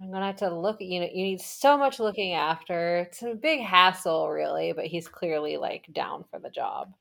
I'm 0.05 0.13
gonna 0.13 0.27
have 0.27 0.37
to 0.37 0.55
look 0.55 0.77
at 0.83 0.87
you. 0.87 1.01
know, 1.01 1.07
You 1.13 1.25
need 1.25 1.41
so 1.41 1.79
much 1.79 1.99
looking 1.99 2.35
after. 2.35 2.99
It's 2.99 3.23
a 3.23 3.35
big 3.35 3.61
hassle, 3.63 4.29
really, 4.29 4.73
but 4.73 4.87
he's 4.87 5.09
clearly 5.09 5.57
like 5.57 5.87
down 5.93 6.25
for 6.31 6.39
the 6.39 6.51
job. 6.51 6.93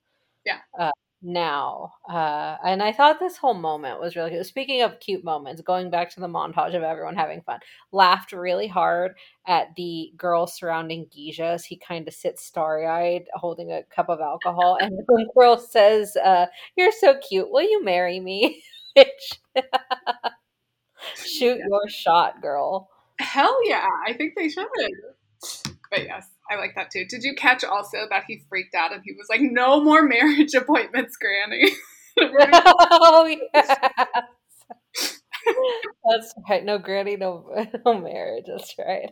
Yeah. 0.46 0.60
Uh, 0.80 0.92
now, 1.24 1.94
uh, 2.10 2.58
and 2.66 2.84
I 2.84 2.94
thought 2.94 3.20
this 3.20 3.38
whole 3.38 3.54
moment 3.56 4.00
was 4.02 4.16
really 4.16 4.32
good. 4.32 4.46
Speaking 4.46 4.82
of 4.84 5.00
cute 5.02 5.24
moments, 5.24 5.62
going 5.62 5.90
back 5.92 6.12
to 6.12 6.22
the 6.22 6.28
montage 6.28 6.76
of 6.76 6.84
everyone 6.84 7.16
having 7.16 7.42
fun, 7.44 7.60
laughed 7.92 8.34
really 8.34 8.68
hard 8.68 9.16
at 9.48 9.76
the 9.78 10.14
girl 10.18 10.48
surrounding 10.48 11.08
Gija 11.08 11.42
as 11.42 11.66
he 11.66 11.78
kind 11.78 12.08
of 12.08 12.14
sits 12.14 12.46
starry 12.46 12.88
eyed 12.88 13.26
holding 13.36 13.72
a 13.74 13.84
cup 13.86 14.10
of 14.10 14.22
alcohol. 14.22 14.78
And 14.82 14.98
the 15.08 15.30
girl 15.38 15.58
says, 15.58 16.16
uh, 16.18 16.48
You're 16.78 16.94
so 16.94 17.18
cute. 17.20 17.52
Will 17.52 17.64
you 17.64 17.84
marry 17.84 18.20
me? 18.20 18.64
Which, 18.96 19.42
shoot 21.16 21.58
Yeah. 21.60 21.66
your 21.68 21.90
shot, 21.90 22.42
girl. 22.42 22.90
Hell 23.20 23.58
yeah, 23.68 23.86
I 24.08 24.14
think 24.14 24.34
they 24.36 24.50
should. 24.50 24.68
But 25.90 26.06
yes, 26.06 26.28
I 26.50 26.56
like 26.56 26.76
that 26.76 26.90
too. 26.92 27.06
Did 27.06 27.24
you 27.24 27.36
catch 27.36 27.64
also 27.64 28.00
that 28.10 28.24
he 28.28 28.44
freaked 28.50 28.76
out 28.76 28.94
and 28.94 29.02
he 29.04 29.12
was 29.14 29.28
like, 29.30 29.42
"No 29.42 29.84
more 29.84 30.02
marriage 30.04 30.54
appointments, 30.56 31.18
Granny." 31.18 31.72
oh, 32.20 33.26
yeah. 33.26 34.06
That's 36.06 36.34
right. 36.48 36.64
No 36.64 36.78
granny, 36.78 37.16
no, 37.16 37.68
no 37.86 38.00
marriage. 38.00 38.46
That's 38.48 38.76
right. 38.78 39.10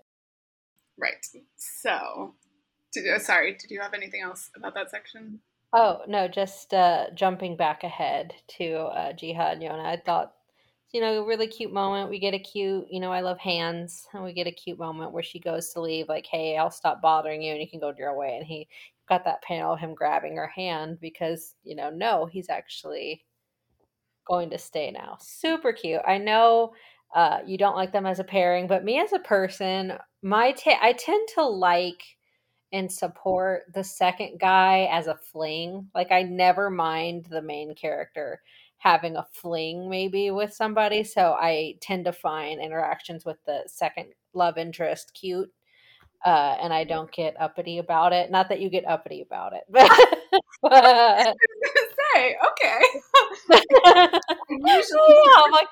right. 0.99 1.25
So, 1.57 2.35
did 2.93 3.21
sorry, 3.21 3.57
did 3.59 3.71
you 3.71 3.81
have 3.81 3.95
anything 3.95 4.21
else 4.21 4.51
about 4.55 4.75
that 4.75 4.91
section? 4.91 5.39
Oh 5.73 6.01
no, 6.07 6.27
just 6.27 6.73
uh, 6.73 7.05
jumping 7.15 7.55
back 7.55 7.83
ahead 7.83 8.33
to 8.57 8.73
uh, 8.73 9.13
Jiha 9.13 9.53
and 9.53 9.61
Yona. 9.61 9.85
I 9.85 9.97
thought 9.97 10.33
you 10.93 11.01
know, 11.01 11.21
a 11.23 11.25
really 11.25 11.47
cute 11.47 11.71
moment. 11.73 12.09
We 12.09 12.19
get 12.19 12.33
a 12.33 12.39
cute, 12.39 12.87
you 12.89 12.99
know, 12.99 13.11
I 13.11 13.21
love 13.21 13.39
hands, 13.39 14.07
and 14.13 14.23
we 14.23 14.33
get 14.33 14.47
a 14.47 14.51
cute 14.51 14.79
moment 14.79 15.13
where 15.13 15.23
she 15.23 15.39
goes 15.39 15.69
to 15.73 15.81
leave, 15.81 16.09
like, 16.09 16.25
"Hey, 16.25 16.57
I'll 16.57 16.71
stop 16.71 17.01
bothering 17.01 17.41
you, 17.41 17.53
and 17.53 17.61
you 17.61 17.69
can 17.69 17.79
go 17.79 17.93
your 17.97 18.15
way." 18.17 18.35
And 18.37 18.45
he 18.45 18.67
got 19.07 19.23
that 19.25 19.41
panel 19.43 19.73
of 19.73 19.79
him 19.79 19.93
grabbing 19.95 20.35
her 20.37 20.47
hand 20.47 20.99
because, 21.01 21.55
you 21.63 21.75
know, 21.75 21.89
no, 21.89 22.25
he's 22.25 22.49
actually 22.49 23.25
going 24.25 24.49
to 24.51 24.57
stay 24.57 24.91
now. 24.91 25.17
Super 25.19 25.73
cute. 25.73 26.01
I 26.07 26.17
know 26.17 26.73
uh, 27.15 27.39
you 27.45 27.57
don't 27.57 27.75
like 27.75 27.91
them 27.91 28.05
as 28.05 28.19
a 28.19 28.23
pairing, 28.23 28.67
but 28.67 28.83
me 28.83 28.99
as 28.99 29.13
a 29.13 29.19
person, 29.19 29.93
my 30.21 30.53
ta- 30.53 30.79
I 30.81 30.93
tend 30.93 31.27
to 31.35 31.45
like 31.45 32.01
and 32.71 32.91
support 32.91 33.63
the 33.73 33.83
second 33.83 34.39
guy 34.39 34.87
as 34.91 35.07
a 35.07 35.17
fling. 35.31 35.89
Like 35.93 36.11
I 36.11 36.23
never 36.23 36.69
mind 36.69 37.27
the 37.29 37.41
main 37.41 37.75
character 37.75 38.41
having 38.81 39.15
a 39.15 39.25
fling 39.31 39.89
maybe 39.89 40.31
with 40.31 40.53
somebody, 40.53 41.03
so 41.03 41.33
I 41.39 41.75
tend 41.81 42.05
to 42.05 42.13
find 42.13 42.59
interactions 42.61 43.25
with 43.25 43.37
the 43.45 43.63
second 43.67 44.07
love 44.33 44.57
interest 44.57 45.13
cute. 45.13 45.51
Uh, 46.25 46.55
and 46.61 46.71
I 46.71 46.83
don't 46.83 47.11
get 47.11 47.39
uppity 47.41 47.79
about 47.79 48.13
it. 48.13 48.29
Not 48.29 48.49
that 48.49 48.59
you 48.61 48.69
get 48.69 48.87
uppity 48.87 49.21
about 49.21 49.53
it, 49.53 49.63
but, 49.69 49.89
but 50.61 51.35
say, 52.13 52.35
okay. 52.51 52.81
Usually, 54.49 55.15
yeah, 55.23 55.41
I'm 55.45 55.51
like, 55.51 55.67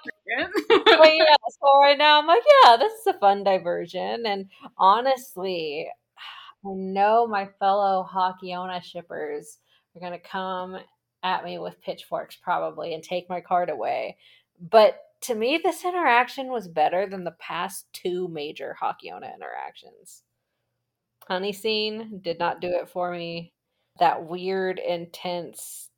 well, 0.87 1.15
yeah. 1.15 1.35
So 1.61 1.79
right 1.81 1.97
now, 1.97 2.19
I'm 2.19 2.27
like, 2.27 2.43
yeah, 2.63 2.77
this 2.77 2.93
is 2.93 3.07
a 3.07 3.19
fun 3.19 3.43
diversion. 3.43 4.25
And 4.25 4.47
honestly, 4.77 5.87
I 6.65 6.69
know 6.73 7.27
my 7.27 7.47
fellow 7.59 8.07
HakYona 8.11 8.83
shippers 8.83 9.57
are 9.95 10.01
gonna 10.01 10.19
come 10.19 10.77
at 11.23 11.43
me 11.43 11.57
with 11.57 11.81
pitchforks 11.81 12.35
probably 12.35 12.93
and 12.93 13.03
take 13.03 13.29
my 13.29 13.41
card 13.41 13.69
away. 13.69 14.17
But 14.59 14.99
to 15.21 15.35
me, 15.35 15.59
this 15.63 15.83
interaction 15.83 16.47
was 16.47 16.67
better 16.67 17.07
than 17.07 17.23
the 17.23 17.35
past 17.39 17.87
two 17.93 18.27
major 18.29 18.75
HakYona 18.81 19.33
interactions. 19.35 20.23
Honey 21.27 21.53
scene 21.53 22.21
did 22.23 22.39
not 22.39 22.61
do 22.61 22.69
it 22.69 22.89
for 22.89 23.11
me. 23.11 23.53
That 23.99 24.25
weird, 24.25 24.79
intense 24.79 25.89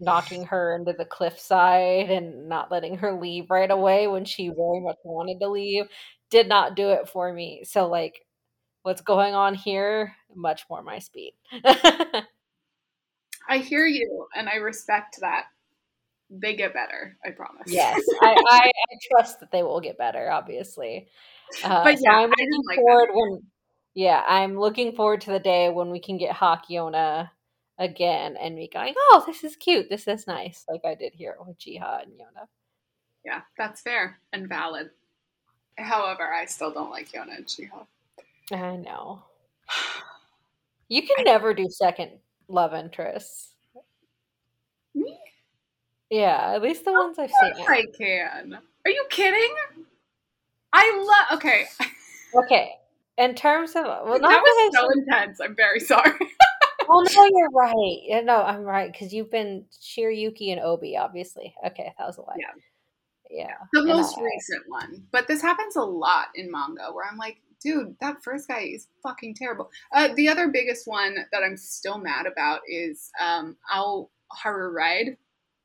knocking 0.00 0.44
her 0.46 0.76
into 0.76 0.92
the 0.92 1.04
cliffside 1.04 2.10
and 2.10 2.48
not 2.48 2.70
letting 2.70 2.98
her 2.98 3.20
leave 3.20 3.50
right 3.50 3.70
away 3.70 4.06
when 4.06 4.24
she 4.24 4.48
very 4.48 4.80
much 4.80 4.98
wanted 5.04 5.40
to 5.40 5.48
leave 5.48 5.86
did 6.30 6.48
not 6.48 6.76
do 6.76 6.90
it 6.90 7.08
for 7.08 7.32
me. 7.32 7.62
So 7.64 7.88
like 7.88 8.24
what's 8.82 9.00
going 9.00 9.34
on 9.34 9.54
here, 9.54 10.14
much 10.34 10.64
more 10.70 10.82
my 10.82 10.98
speed. 10.98 11.34
I 13.48 13.58
hear 13.58 13.86
you 13.86 14.26
and 14.36 14.48
I 14.48 14.56
respect 14.56 15.18
that. 15.20 15.46
They 16.30 16.54
get 16.54 16.74
better, 16.74 17.16
I 17.24 17.30
promise. 17.30 17.64
Yes, 17.66 18.02
I, 18.22 18.36
I, 18.48 18.66
I 18.66 18.96
trust 19.10 19.40
that 19.40 19.50
they 19.50 19.62
will 19.62 19.80
get 19.80 19.96
better, 19.96 20.30
obviously. 20.30 21.08
Uh, 21.64 21.82
but 21.82 21.98
yeah, 22.00 22.10
so 22.10 22.24
I'm 22.24 22.30
looking 22.30 22.62
like 22.68 22.76
forward 22.76 23.08
that. 23.08 23.14
when 23.14 23.42
yeah, 23.94 24.22
I'm 24.28 24.58
looking 24.58 24.92
forward 24.92 25.22
to 25.22 25.32
the 25.32 25.40
day 25.40 25.70
when 25.70 25.90
we 25.90 26.00
can 26.00 26.18
get 26.18 26.36
HakYona 26.36 27.30
again 27.78 28.36
and 28.36 28.54
me 28.54 28.68
going, 28.72 28.94
oh, 28.96 29.24
this 29.26 29.42
is 29.42 29.56
cute. 29.56 29.88
This 29.88 30.06
is 30.06 30.26
nice. 30.26 30.64
Like 30.68 30.82
I 30.84 30.94
did 30.94 31.14
here 31.14 31.36
with 31.44 31.58
Jiha 31.58 32.02
and 32.02 32.12
Yona. 32.12 32.46
Yeah, 33.24 33.40
that's 33.56 33.80
fair 33.80 34.18
and 34.32 34.48
valid. 34.48 34.90
However, 35.78 36.32
I 36.32 36.44
still 36.44 36.72
don't 36.72 36.90
like 36.90 37.12
Yona 37.12 37.36
and 37.38 37.46
Jiha. 37.46 37.86
I 38.52 38.76
know. 38.76 39.22
You 40.90 41.02
can 41.02 41.16
I, 41.18 41.22
never 41.24 41.52
do 41.52 41.68
second 41.68 42.12
love 42.48 42.74
interests. 42.74 43.50
Me? 44.94 45.18
Yeah, 46.10 46.52
at 46.54 46.62
least 46.62 46.84
the 46.84 46.92
ones 46.92 47.18
I've 47.18 47.30
seen. 47.30 47.66
I 47.66 47.84
can. 47.96 48.58
Are 48.84 48.90
you 48.90 49.04
kidding? 49.10 49.54
I 50.72 51.26
love. 51.28 51.38
Okay. 51.38 51.66
Okay. 52.34 52.72
In 53.18 53.34
terms 53.34 53.70
of 53.70 53.84
well, 53.84 54.18
that 54.18 54.42
was 54.42 54.74
so 54.74 54.88
intense. 54.90 55.40
I'm 55.40 55.54
very 55.54 55.80
sorry. 55.80 56.12
well, 56.88 57.02
no, 57.02 57.28
you're 57.32 57.50
right. 57.52 57.98
Yeah, 58.02 58.20
no, 58.20 58.42
I'm 58.42 58.62
right 58.62 58.90
because 58.90 59.12
you've 59.12 59.30
been 59.30 59.64
Shirayuki 59.72 60.52
and 60.52 60.60
Obi, 60.60 60.96
obviously. 60.96 61.54
Okay, 61.66 61.92
that 61.98 62.06
was 62.06 62.16
a 62.16 62.22
lot. 62.22 62.36
Yeah. 62.38 62.52
Yeah. 63.30 63.54
The 63.72 63.84
most 63.84 64.16
recent 64.16 64.62
one. 64.68 65.04
But 65.10 65.28
this 65.28 65.42
happens 65.42 65.76
a 65.76 65.82
lot 65.82 66.28
in 66.34 66.50
manga 66.50 66.90
where 66.92 67.04
I'm 67.10 67.18
like, 67.18 67.38
dude, 67.62 67.96
that 68.00 68.22
first 68.22 68.48
guy 68.48 68.60
is 68.60 68.88
fucking 69.02 69.34
terrible. 69.34 69.70
Uh, 69.92 70.08
the 70.14 70.28
other 70.28 70.48
biggest 70.48 70.86
one 70.86 71.16
that 71.32 71.42
I'm 71.42 71.56
still 71.56 71.98
mad 71.98 72.26
about 72.26 72.60
is 72.68 73.10
um, 73.20 73.56
Ao 73.72 74.08
Haru 74.32 74.70
Ride, 74.70 75.16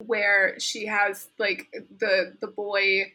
where 0.06 0.60
she 0.60 0.86
has 0.86 1.30
like 1.40 1.68
the 2.00 2.34
the 2.42 2.48
boy 2.48 3.12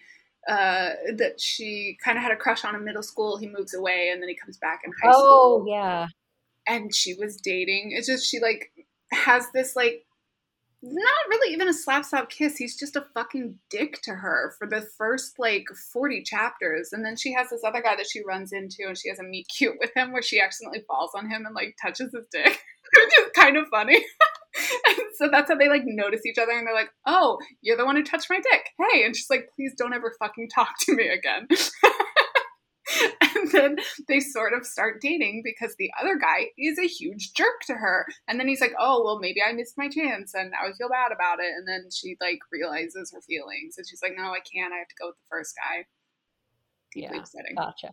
uh, 0.49 0.91
that 1.17 1.41
she 1.41 1.99
kind 2.03 2.17
of 2.17 2.23
had 2.23 2.33
a 2.33 2.37
crush 2.37 2.65
on 2.65 2.75
in 2.75 2.85
middle 2.85 3.03
school. 3.03 3.37
He 3.37 3.49
moves 3.49 3.75
away 3.75 4.11
and 4.13 4.23
then 4.23 4.29
he 4.29 4.35
comes 4.35 4.57
back 4.57 4.83
in 4.85 4.93
high 5.03 5.13
oh, 5.15 5.19
school. 5.19 5.63
Oh 5.63 5.65
yeah, 5.69 6.07
and 6.67 6.95
she 6.95 7.15
was 7.15 7.37
dating. 7.41 7.93
It's 7.93 8.07
just 8.07 8.27
she 8.27 8.41
like 8.41 8.73
has 9.13 9.51
this 9.53 9.75
like 9.75 10.05
not 10.83 11.29
really 11.29 11.53
even 11.53 11.69
a 11.69 11.73
slap 11.73 12.05
slap 12.05 12.31
kiss. 12.31 12.57
He's 12.57 12.79
just 12.79 12.97
a 12.97 13.07
fucking 13.15 13.59
dick 13.69 14.01
to 14.03 14.13
her 14.13 14.55
for 14.59 14.69
the 14.69 14.87
first 14.97 15.39
like 15.39 15.67
40 15.93 16.23
chapters. 16.23 16.91
And 16.93 17.05
then 17.05 17.17
she 17.17 17.33
has 17.33 17.51
this 17.51 17.63
other 17.65 17.83
guy 17.83 17.97
that 17.97 18.09
she 18.09 18.23
runs 18.25 18.53
into 18.53 18.87
and 18.87 18.97
she 18.97 19.09
has 19.09 19.19
a 19.19 19.25
meet 19.25 19.49
cute 19.49 19.77
with 19.81 19.91
him 19.97 20.13
where 20.13 20.23
she 20.23 20.41
accidentally 20.41 20.85
falls 20.87 21.11
on 21.17 21.29
him 21.29 21.47
and 21.47 21.55
like 21.55 21.77
touches 21.83 22.13
his 22.13 22.27
dick, 22.31 22.47
which 22.97 23.19
is 23.19 23.31
kind 23.35 23.57
of 23.57 23.67
funny. 23.69 23.97
and 24.87 24.99
so 25.17 25.29
that's 25.31 25.51
how 25.51 25.57
they 25.57 25.69
like 25.69 25.83
notice 25.85 26.25
each 26.25 26.39
other 26.39 26.53
and 26.53 26.67
they're 26.67 26.75
like, 26.75 26.91
oh, 27.07 27.39
you're 27.61 27.77
the 27.77 27.85
one 27.85 27.97
who 27.97 28.05
touched 28.05 28.31
my 28.31 28.39
dick. 28.39 28.71
Hey. 28.79 29.05
And 29.05 29.17
she's 29.17 29.31
like, 29.31 29.49
please 29.57 29.73
don't 29.77 29.95
ever 29.95 30.15
fucking 30.21 30.49
talk 30.55 30.75
to 30.83 30.95
me 30.95 31.09
again. 31.09 31.49
and 33.21 33.51
then 33.53 33.77
they 34.09 34.21
sort 34.21 34.53
of 34.53 34.67
start 34.67 35.01
dating 35.01 35.43
because 35.45 35.75
the 35.77 35.91
other 36.01 36.17
guy 36.17 36.49
is 36.59 36.79
a 36.79 36.87
huge 36.87 37.33
jerk 37.35 37.61
to 37.67 37.75
her. 37.75 38.07
And 38.27 38.39
then 38.39 38.49
he's 38.49 38.61
like, 38.61 38.75
"Oh, 38.79 39.03
well, 39.05 39.19
maybe 39.19 39.43
I 39.43 39.53
missed 39.53 39.79
my 39.79 39.89
chance, 39.89 40.35
and 40.35 40.53
I 40.55 40.67
would 40.67 40.77
feel 40.77 40.89
bad 40.89 41.13
about 41.13 41.41
it." 41.41 41.53
And 41.57 41.67
then 41.67 41.89
she 41.95 42.17
like 42.21 42.41
realizes 42.53 43.13
her 43.13 43.21
feelings, 43.21 43.77
and 43.79 43.87
she's 43.89 44.03
like, 44.03 44.15
"No, 44.17 44.25
I 44.25 44.41
can't. 44.41 44.73
I 44.73 44.79
have 44.79 44.89
to 44.89 44.95
go 44.99 45.07
with 45.09 45.17
the 45.17 45.29
first 45.31 45.55
guy." 45.57 45.87
Deeply 46.93 47.17
yeah, 47.17 47.21
upsetting. 47.21 47.55
Gotcha. 47.57 47.93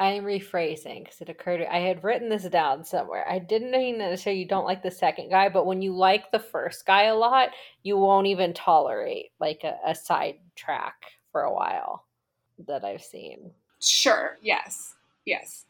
I'm 0.00 0.24
rephrasing 0.24 1.04
because 1.04 1.20
it 1.20 1.28
occurred. 1.28 1.58
To, 1.58 1.72
I 1.72 1.78
had 1.78 2.02
written 2.02 2.28
this 2.28 2.44
down 2.44 2.84
somewhere. 2.84 3.24
I 3.28 3.38
didn't 3.38 3.70
mean 3.70 4.00
to 4.00 4.16
say 4.16 4.34
you 4.34 4.46
don't 4.46 4.64
like 4.64 4.82
the 4.82 4.90
second 4.90 5.30
guy, 5.30 5.48
but 5.48 5.66
when 5.66 5.82
you 5.82 5.96
like 5.96 6.32
the 6.32 6.40
first 6.40 6.84
guy 6.84 7.04
a 7.04 7.14
lot, 7.14 7.50
you 7.82 7.96
won't 7.96 8.26
even 8.26 8.54
tolerate 8.54 9.30
like 9.38 9.60
a, 9.62 9.76
a 9.86 9.94
side 9.94 10.38
track 10.56 10.96
for 11.30 11.42
a 11.42 11.54
while 11.54 12.06
that 12.66 12.84
I've 12.84 13.02
seen. 13.02 13.52
Sure. 13.88 14.38
Yes. 14.42 14.94
Yes. 15.24 15.64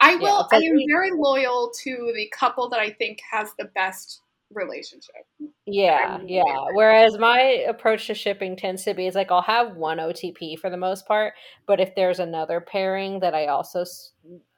I 0.00 0.16
will. 0.16 0.46
Yeah, 0.52 0.58
I 0.58 0.62
am 0.62 0.78
very 0.90 1.10
loyal 1.12 1.72
to 1.82 2.12
the 2.14 2.28
couple 2.36 2.68
that 2.70 2.80
I 2.80 2.90
think 2.90 3.20
has 3.30 3.52
the 3.58 3.66
best 3.74 4.20
relationship. 4.52 5.26
Yeah, 5.66 6.18
yeah. 6.24 6.42
Whereas 6.74 7.18
my 7.18 7.40
approach 7.68 8.06
to 8.06 8.14
shipping 8.14 8.56
tends 8.56 8.84
to 8.84 8.94
be 8.94 9.06
is 9.06 9.14
like 9.14 9.30
I'll 9.30 9.42
have 9.42 9.76
one 9.76 9.98
OTP 9.98 10.58
for 10.58 10.70
the 10.70 10.76
most 10.76 11.06
part, 11.06 11.34
but 11.66 11.80
if 11.80 11.94
there's 11.94 12.20
another 12.20 12.60
pairing 12.60 13.20
that 13.20 13.34
I 13.34 13.46
also 13.46 13.84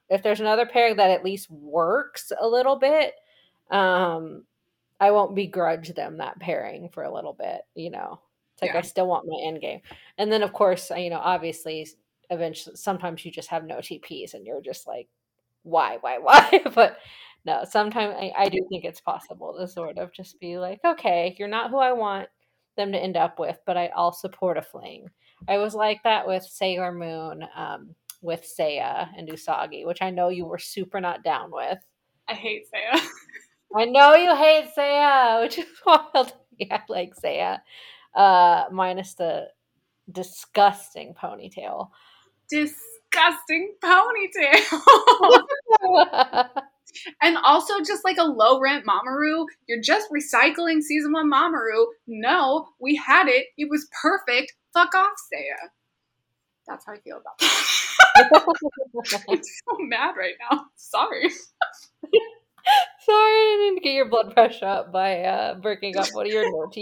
if 0.09 0.23
there's 0.23 0.41
another 0.41 0.67
pairing 0.67 0.97
that 0.97 1.11
at 1.11 1.25
least 1.25 1.51
works 1.51 2.33
a 2.41 2.47
little 2.47 2.77
bit, 2.77 3.15
um 3.71 4.45
I 5.01 5.11
won't 5.13 5.37
begrudge 5.37 5.95
them 5.95 6.19
that 6.19 6.41
pairing 6.41 6.89
for 6.89 7.05
a 7.05 7.15
little 7.15 7.33
bit, 7.33 7.63
you 7.75 7.91
know. 7.91 8.21
It's 8.55 8.63
like 8.63 8.73
yeah. 8.73 8.79
I 8.79 8.83
still 8.83 9.07
want 9.07 9.29
my 9.29 9.41
end 9.47 9.61
game. 9.61 9.81
And 10.19 10.31
then 10.33 10.43
of 10.43 10.53
course, 10.53 10.91
you 10.91 11.11
know, 11.11 11.21
obviously 11.23 11.87
eventually 12.31 12.77
sometimes 12.77 13.25
you 13.25 13.31
just 13.31 13.49
have 13.49 13.65
no 13.65 13.77
TPs 13.77 14.35
and 14.35 14.47
you're 14.47 14.61
just 14.61 14.87
like, 14.87 15.09
why, 15.63 15.99
why, 16.01 16.19
why? 16.23 16.63
but 16.75 16.99
no, 17.45 17.65
sometimes 17.69 18.15
I, 18.19 18.33
I 18.37 18.49
do 18.49 18.59
think 18.69 18.85
it's 18.85 19.01
possible 19.01 19.57
to 19.59 19.69
sort 19.69 19.99
of 19.99 20.13
just 20.13 20.39
be 20.41 20.59
like, 20.59 20.81
okay, 20.85 21.35
you're 21.39 21.49
not 21.49 21.71
who 21.71 21.79
I 21.79 21.93
want 21.93 22.29
them 22.77 22.93
to 22.93 22.99
end 22.99 23.17
up 23.17 23.39
with, 23.39 23.59
but 23.67 23.77
I, 23.77 23.91
I'll 23.97 24.13
support 24.13 24.57
a 24.57 24.63
fling. 24.63 25.07
I 25.49 25.59
was 25.59 25.75
like 25.75 26.03
that 26.03 26.27
with 26.27 26.43
Sailor 26.43 26.93
Moon, 26.93 27.45
um, 27.57 27.95
with 28.23 28.45
Seiya 28.59 29.09
and 29.17 29.29
Usagi, 29.29 29.87
which 29.87 30.03
I 30.03 30.11
know 30.11 30.29
you 30.29 30.47
were 30.47 30.59
super 30.59 31.01
not 31.01 31.23
down 31.23 31.51
with. 31.53 31.79
I 32.29 32.35
hate 32.35 32.67
Seiya. 32.73 33.01
I 33.77 33.85
know 33.85 34.15
you 34.15 34.35
hate 34.35 34.71
Seiya, 34.77 35.43
which 35.43 35.59
is 35.59 35.67
wild. 35.87 36.33
yeah, 36.59 36.83
like 36.89 37.15
Seiya, 37.15 37.61
uh, 38.15 38.65
minus 38.73 39.15
the 39.15 39.49
disgusting 40.11 41.15
ponytail 41.15 41.91
disgusting 42.51 43.75
ponytail. 43.83 45.41
and 47.23 47.37
also 47.45 47.75
just 47.81 48.05
like 48.05 48.19
a 48.19 48.25
low 48.25 48.61
rent 48.61 48.85
Mamoru. 48.87 49.47
You're 49.67 49.83
just 49.83 50.09
recycling 50.11 50.81
season 50.83 51.13
one 51.13 51.31
Mamoru. 51.31 51.87
No, 52.07 52.69
we 52.81 52.97
had 52.97 53.29
it. 53.29 53.47
It 53.57 53.69
was 53.71 53.89
perfect. 54.03 54.55
Fuck 54.75 54.95
off, 54.95 55.13
Seiya. 55.33 55.69
That's 56.67 56.85
how 56.87 56.93
I 56.93 56.99
feel 56.99 57.19
about 57.19 57.39
that. 57.39 59.23
I'm 59.29 59.43
so 59.43 59.77
mad 59.81 60.15
right 60.19 60.35
now. 60.51 60.67
Sorry. 60.77 61.31
Sorry, 63.01 63.17
I 63.17 63.57
didn't 63.71 63.83
get 63.83 63.95
your 63.95 64.09
blood 64.09 64.33
pressure 64.35 64.67
up 64.67 64.93
by 64.93 65.23
uh, 65.23 65.55
breaking 65.55 65.97
up 65.97 66.13
one 66.13 66.27
of 66.27 66.33
your 66.33 66.45
notes. 66.45 66.77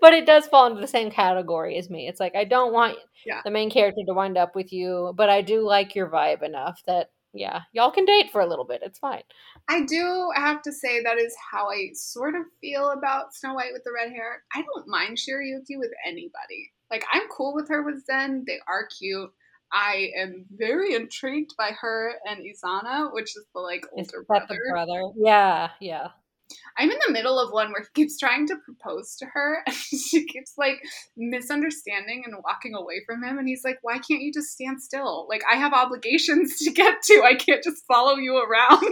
But 0.00 0.12
it 0.12 0.26
does 0.26 0.46
fall 0.46 0.66
into 0.66 0.80
the 0.80 0.86
same 0.86 1.10
category 1.10 1.76
as 1.78 1.88
me. 1.88 2.08
It's 2.08 2.20
like 2.20 2.34
I 2.34 2.44
don't 2.44 2.72
want 2.72 2.98
Yeah. 3.24 3.40
the 3.44 3.50
main 3.50 3.70
character 3.70 4.02
to 4.06 4.12
wind 4.14 4.36
up 4.36 4.54
with 4.54 4.72
you, 4.72 5.12
but 5.16 5.30
I 5.30 5.40
do 5.42 5.66
like 5.66 5.94
your 5.94 6.08
vibe 6.08 6.42
enough 6.42 6.82
that 6.86 7.10
yeah, 7.34 7.62
y'all 7.72 7.90
can 7.90 8.04
date 8.04 8.30
for 8.30 8.42
a 8.42 8.46
little 8.46 8.66
bit. 8.66 8.82
It's 8.84 8.98
fine. 8.98 9.22
I 9.68 9.86
do 9.86 10.30
have 10.36 10.60
to 10.62 10.72
say 10.72 11.02
that 11.02 11.16
is 11.16 11.34
how 11.50 11.70
I 11.70 11.88
sort 11.94 12.34
of 12.34 12.42
feel 12.60 12.90
about 12.90 13.34
Snow 13.34 13.54
White 13.54 13.72
with 13.72 13.84
the 13.84 13.92
red 13.92 14.10
hair. 14.12 14.42
I 14.54 14.62
don't 14.62 14.86
mind 14.86 15.16
Shirayuki 15.16 15.78
with 15.78 15.92
anybody. 16.06 16.72
Like 16.90 17.04
I'm 17.10 17.22
cool 17.34 17.54
with 17.54 17.68
her 17.70 17.82
with 17.82 18.04
Zen. 18.04 18.44
They 18.46 18.58
are 18.68 18.86
cute. 18.98 19.30
I 19.72 20.10
am 20.16 20.44
very 20.50 20.94
intrigued 20.94 21.54
by 21.56 21.70
her 21.80 22.14
and 22.28 22.40
Izana, 22.40 23.12
which 23.12 23.36
is 23.36 23.44
the 23.54 23.60
like 23.60 23.84
Is 23.96 24.12
older 24.12 24.24
that 24.28 24.46
brother. 24.48 24.60
the 24.66 24.70
brother? 24.70 25.02
Yeah, 25.16 25.70
yeah. 25.80 26.08
I'm 26.76 26.90
in 26.90 26.98
the 27.06 27.12
middle 27.12 27.38
of 27.38 27.52
one 27.52 27.70
where 27.72 27.82
he 27.82 28.02
keeps 28.02 28.18
trying 28.18 28.46
to 28.48 28.56
propose 28.56 29.16
to 29.16 29.26
her 29.32 29.62
and 29.66 29.74
she 29.74 30.26
keeps 30.26 30.54
like 30.58 30.82
misunderstanding 31.16 32.24
and 32.26 32.34
walking 32.44 32.74
away 32.74 33.02
from 33.06 33.22
him 33.22 33.38
and 33.38 33.48
he's 33.48 33.64
like, 33.64 33.78
Why 33.82 33.94
can't 33.94 34.22
you 34.22 34.32
just 34.32 34.50
stand 34.50 34.82
still? 34.82 35.26
Like 35.28 35.42
I 35.50 35.56
have 35.56 35.72
obligations 35.72 36.58
to 36.58 36.70
get 36.70 37.02
to. 37.02 37.22
I 37.24 37.34
can't 37.34 37.62
just 37.62 37.84
follow 37.86 38.16
you 38.16 38.36
around. 38.36 38.82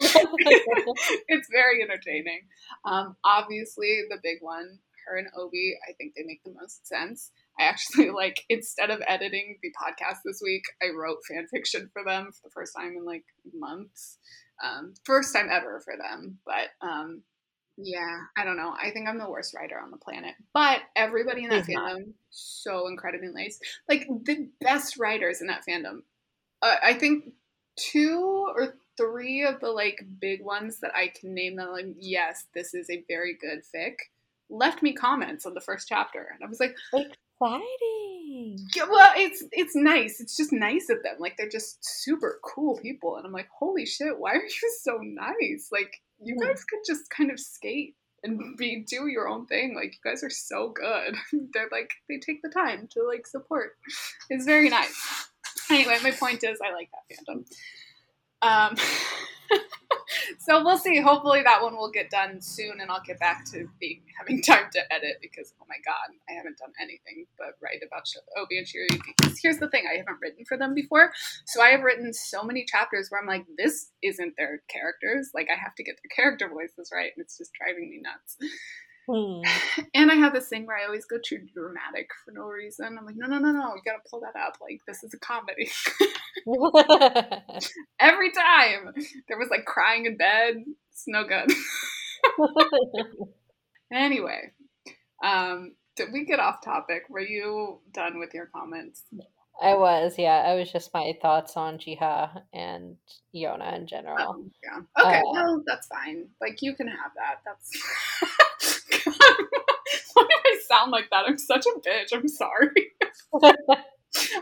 it's 0.00 1.48
very 1.52 1.82
entertaining. 1.82 2.40
Um, 2.84 3.16
obviously, 3.24 4.02
the 4.08 4.18
big 4.22 4.38
one, 4.40 4.78
her 5.06 5.18
and 5.18 5.28
Obi, 5.38 5.74
I 5.88 5.92
think 5.92 6.14
they 6.16 6.24
make 6.24 6.42
the 6.44 6.54
most 6.58 6.86
sense. 6.86 7.30
I 7.58 7.64
actually 7.64 8.10
like 8.14 8.44
instead 8.48 8.90
of 8.90 9.02
editing 9.06 9.58
the 9.62 9.70
podcast 9.70 10.18
this 10.24 10.40
week, 10.42 10.64
I 10.82 10.94
wrote 10.96 11.18
fan 11.28 11.46
fiction 11.46 11.90
for 11.92 12.04
them 12.04 12.32
for 12.32 12.48
the 12.48 12.52
first 12.52 12.74
time 12.76 12.94
in 12.96 13.04
like 13.04 13.24
months. 13.54 14.18
Um, 14.62 14.94
first 15.04 15.34
time 15.34 15.48
ever 15.50 15.80
for 15.80 15.94
them, 15.96 16.38
but 16.44 16.68
um, 16.86 17.22
yeah, 17.76 18.18
I 18.36 18.44
don't 18.44 18.56
know. 18.56 18.74
I 18.80 18.90
think 18.90 19.08
I'm 19.08 19.18
the 19.18 19.30
worst 19.30 19.54
writer 19.54 19.80
on 19.80 19.90
the 19.90 19.96
planet. 19.96 20.34
But 20.52 20.80
everybody 20.94 21.44
in 21.44 21.50
that 21.50 21.66
He's 21.66 21.74
not. 21.74 21.96
fandom 21.96 22.12
so 22.30 22.86
incredibly 22.86 23.28
nice. 23.28 23.58
Like 23.88 24.06
the 24.06 24.48
best 24.60 24.98
writers 24.98 25.40
in 25.40 25.46
that 25.48 25.64
fandom. 25.68 26.02
Uh, 26.62 26.76
I 26.82 26.94
think 26.94 27.32
two 27.76 28.52
or 28.54 28.74
three 28.96 29.44
of 29.44 29.60
the 29.60 29.70
like 29.70 30.04
big 30.20 30.44
ones 30.44 30.80
that 30.80 30.92
I 30.94 31.08
can 31.08 31.34
name 31.34 31.56
that 31.56 31.72
like 31.72 31.86
yes, 31.98 32.46
this 32.54 32.74
is 32.74 32.90
a 32.90 33.04
very 33.08 33.36
good 33.40 33.62
fic. 33.74 33.94
Left 34.50 34.82
me 34.82 34.92
comments 34.92 35.46
on 35.46 35.54
the 35.54 35.60
first 35.60 35.88
chapter, 35.88 36.28
and 36.34 36.44
I 36.44 36.48
was 36.48 36.60
like, 36.60 36.74
Exciting. 37.40 38.58
yeah, 38.74 38.84
well, 38.90 39.12
it's 39.16 39.42
it's 39.52 39.74
nice. 39.74 40.20
It's 40.20 40.36
just 40.36 40.52
nice 40.52 40.88
of 40.90 41.02
them. 41.02 41.16
Like 41.18 41.36
they're 41.36 41.48
just 41.48 41.78
super 41.84 42.38
cool 42.44 42.78
people, 42.78 43.16
and 43.16 43.26
I'm 43.26 43.32
like, 43.32 43.48
holy 43.58 43.86
shit, 43.86 44.18
why 44.18 44.32
are 44.32 44.42
you 44.42 44.72
so 44.82 44.98
nice? 45.02 45.68
Like 45.72 46.00
you 46.22 46.34
Hmm. 46.38 46.46
guys 46.48 46.64
could 46.64 46.80
just 46.86 47.08
kind 47.10 47.30
of 47.30 47.40
skate 47.40 47.96
and 48.22 48.56
be 48.56 48.84
do 48.86 49.06
your 49.06 49.28
own 49.28 49.46
thing. 49.46 49.74
Like 49.74 49.94
you 49.94 50.10
guys 50.10 50.22
are 50.22 50.30
so 50.30 50.68
good. 50.70 51.16
they're 51.54 51.68
like 51.72 51.90
they 52.08 52.18
take 52.18 52.42
the 52.42 52.50
time 52.50 52.88
to 52.92 53.02
like 53.06 53.26
support. 53.26 53.72
It's 54.28 54.44
very 54.44 54.68
nice. 54.68 54.94
Anyway, 55.70 55.96
my 56.02 56.10
point 56.10 56.42
is, 56.44 56.58
I 56.64 56.72
like 56.74 56.90
that 56.92 57.16
fandom. 57.26 57.44
Um, 58.42 58.76
so 60.38 60.62
we'll 60.64 60.78
see. 60.78 61.00
Hopefully, 61.00 61.42
that 61.42 61.62
one 61.62 61.76
will 61.76 61.90
get 61.90 62.10
done 62.10 62.40
soon, 62.40 62.80
and 62.80 62.90
I'll 62.90 63.02
get 63.04 63.18
back 63.18 63.44
to 63.52 63.68
being 63.80 64.02
having 64.18 64.42
time 64.50 64.68
to 64.72 64.92
edit 64.92 65.18
because 65.20 65.54
oh 65.60 65.66
my 65.68 65.76
god, 65.84 66.14
I 66.28 66.32
haven't 66.32 66.58
done 66.58 66.72
anything 66.80 67.26
but 67.38 67.56
write 67.62 67.82
about 67.86 68.02
Obi 68.36 68.58
and 68.58 68.66
Shiryu. 68.66 69.00
Because 69.16 69.38
here's 69.42 69.58
the 69.58 69.68
thing, 69.68 69.84
I 69.90 69.96
haven't 69.96 70.18
written 70.20 70.44
for 70.46 70.56
them 70.56 70.74
before, 70.74 71.12
so 71.46 71.62
I 71.62 71.70
have 71.70 71.82
written 71.82 72.12
so 72.12 72.42
many 72.42 72.64
chapters 72.64 73.08
where 73.10 73.20
I'm 73.20 73.26
like, 73.26 73.46
this 73.56 73.90
isn't 74.02 74.34
their 74.36 74.62
characters. 74.68 75.30
Like 75.34 75.48
I 75.52 75.58
have 75.58 75.74
to 75.76 75.84
get 75.84 75.96
their 76.02 76.14
character 76.14 76.48
voices 76.48 76.90
right, 76.92 77.12
and 77.16 77.24
it's 77.24 77.38
just 77.38 77.52
driving 77.52 77.90
me 77.90 78.00
nuts. 78.02 78.36
Hmm. 79.10 79.40
And 79.94 80.10
I 80.10 80.14
have 80.14 80.32
this 80.32 80.48
thing 80.48 80.66
where 80.66 80.76
I 80.78 80.84
always 80.84 81.04
go 81.04 81.16
too 81.24 81.38
dramatic 81.52 82.10
for 82.24 82.32
no 82.32 82.44
reason. 82.44 82.96
I'm 82.98 83.04
like, 83.06 83.16
no, 83.16 83.26
no, 83.26 83.38
no, 83.38 83.50
no, 83.50 83.74
you 83.74 83.82
gotta 83.84 83.98
pull 84.08 84.20
that 84.20 84.38
up. 84.38 84.56
Like 84.60 84.80
this 84.86 85.02
is 85.02 85.12
a 85.14 85.18
comedy. 85.18 85.68
Every 88.00 88.30
time 88.30 88.94
there 89.28 89.38
was 89.38 89.48
like 89.50 89.64
crying 89.64 90.06
in 90.06 90.16
bed. 90.16 90.64
It's 90.92 91.04
no 91.06 91.24
good. 91.24 91.50
Anyway, 93.92 94.52
um, 95.24 95.74
did 95.96 96.12
we 96.12 96.24
get 96.24 96.38
off 96.38 96.64
topic? 96.64 97.02
Were 97.10 97.20
you 97.20 97.80
done 97.92 98.20
with 98.20 98.32
your 98.34 98.46
comments? 98.46 99.02
I 99.60 99.74
was, 99.74 100.14
yeah. 100.16 100.44
I 100.46 100.54
was 100.54 100.70
just 100.70 100.94
my 100.94 101.12
thoughts 101.20 101.56
on 101.56 101.78
Jiha 101.78 102.42
and 102.52 102.96
Yona 103.34 103.76
in 103.76 103.86
general. 103.86 104.30
Um, 104.30 104.50
yeah. 104.62 105.04
Okay, 105.04 105.18
Uh, 105.18 105.22
well, 105.32 105.62
that's 105.66 105.88
fine. 105.88 106.28
Like, 106.40 106.62
you 106.62 106.74
can 106.76 106.86
have 106.86 107.10
that. 107.16 107.40
That's. 107.44 108.40
God, 109.04 109.14
why 110.14 110.22
do 110.22 110.36
I 110.44 110.58
sound 110.68 110.90
like 110.90 111.08
that? 111.10 111.24
I'm 111.26 111.38
such 111.38 111.64
a 111.66 111.78
bitch. 111.80 112.12
I'm 112.12 112.28
sorry. 112.28 112.92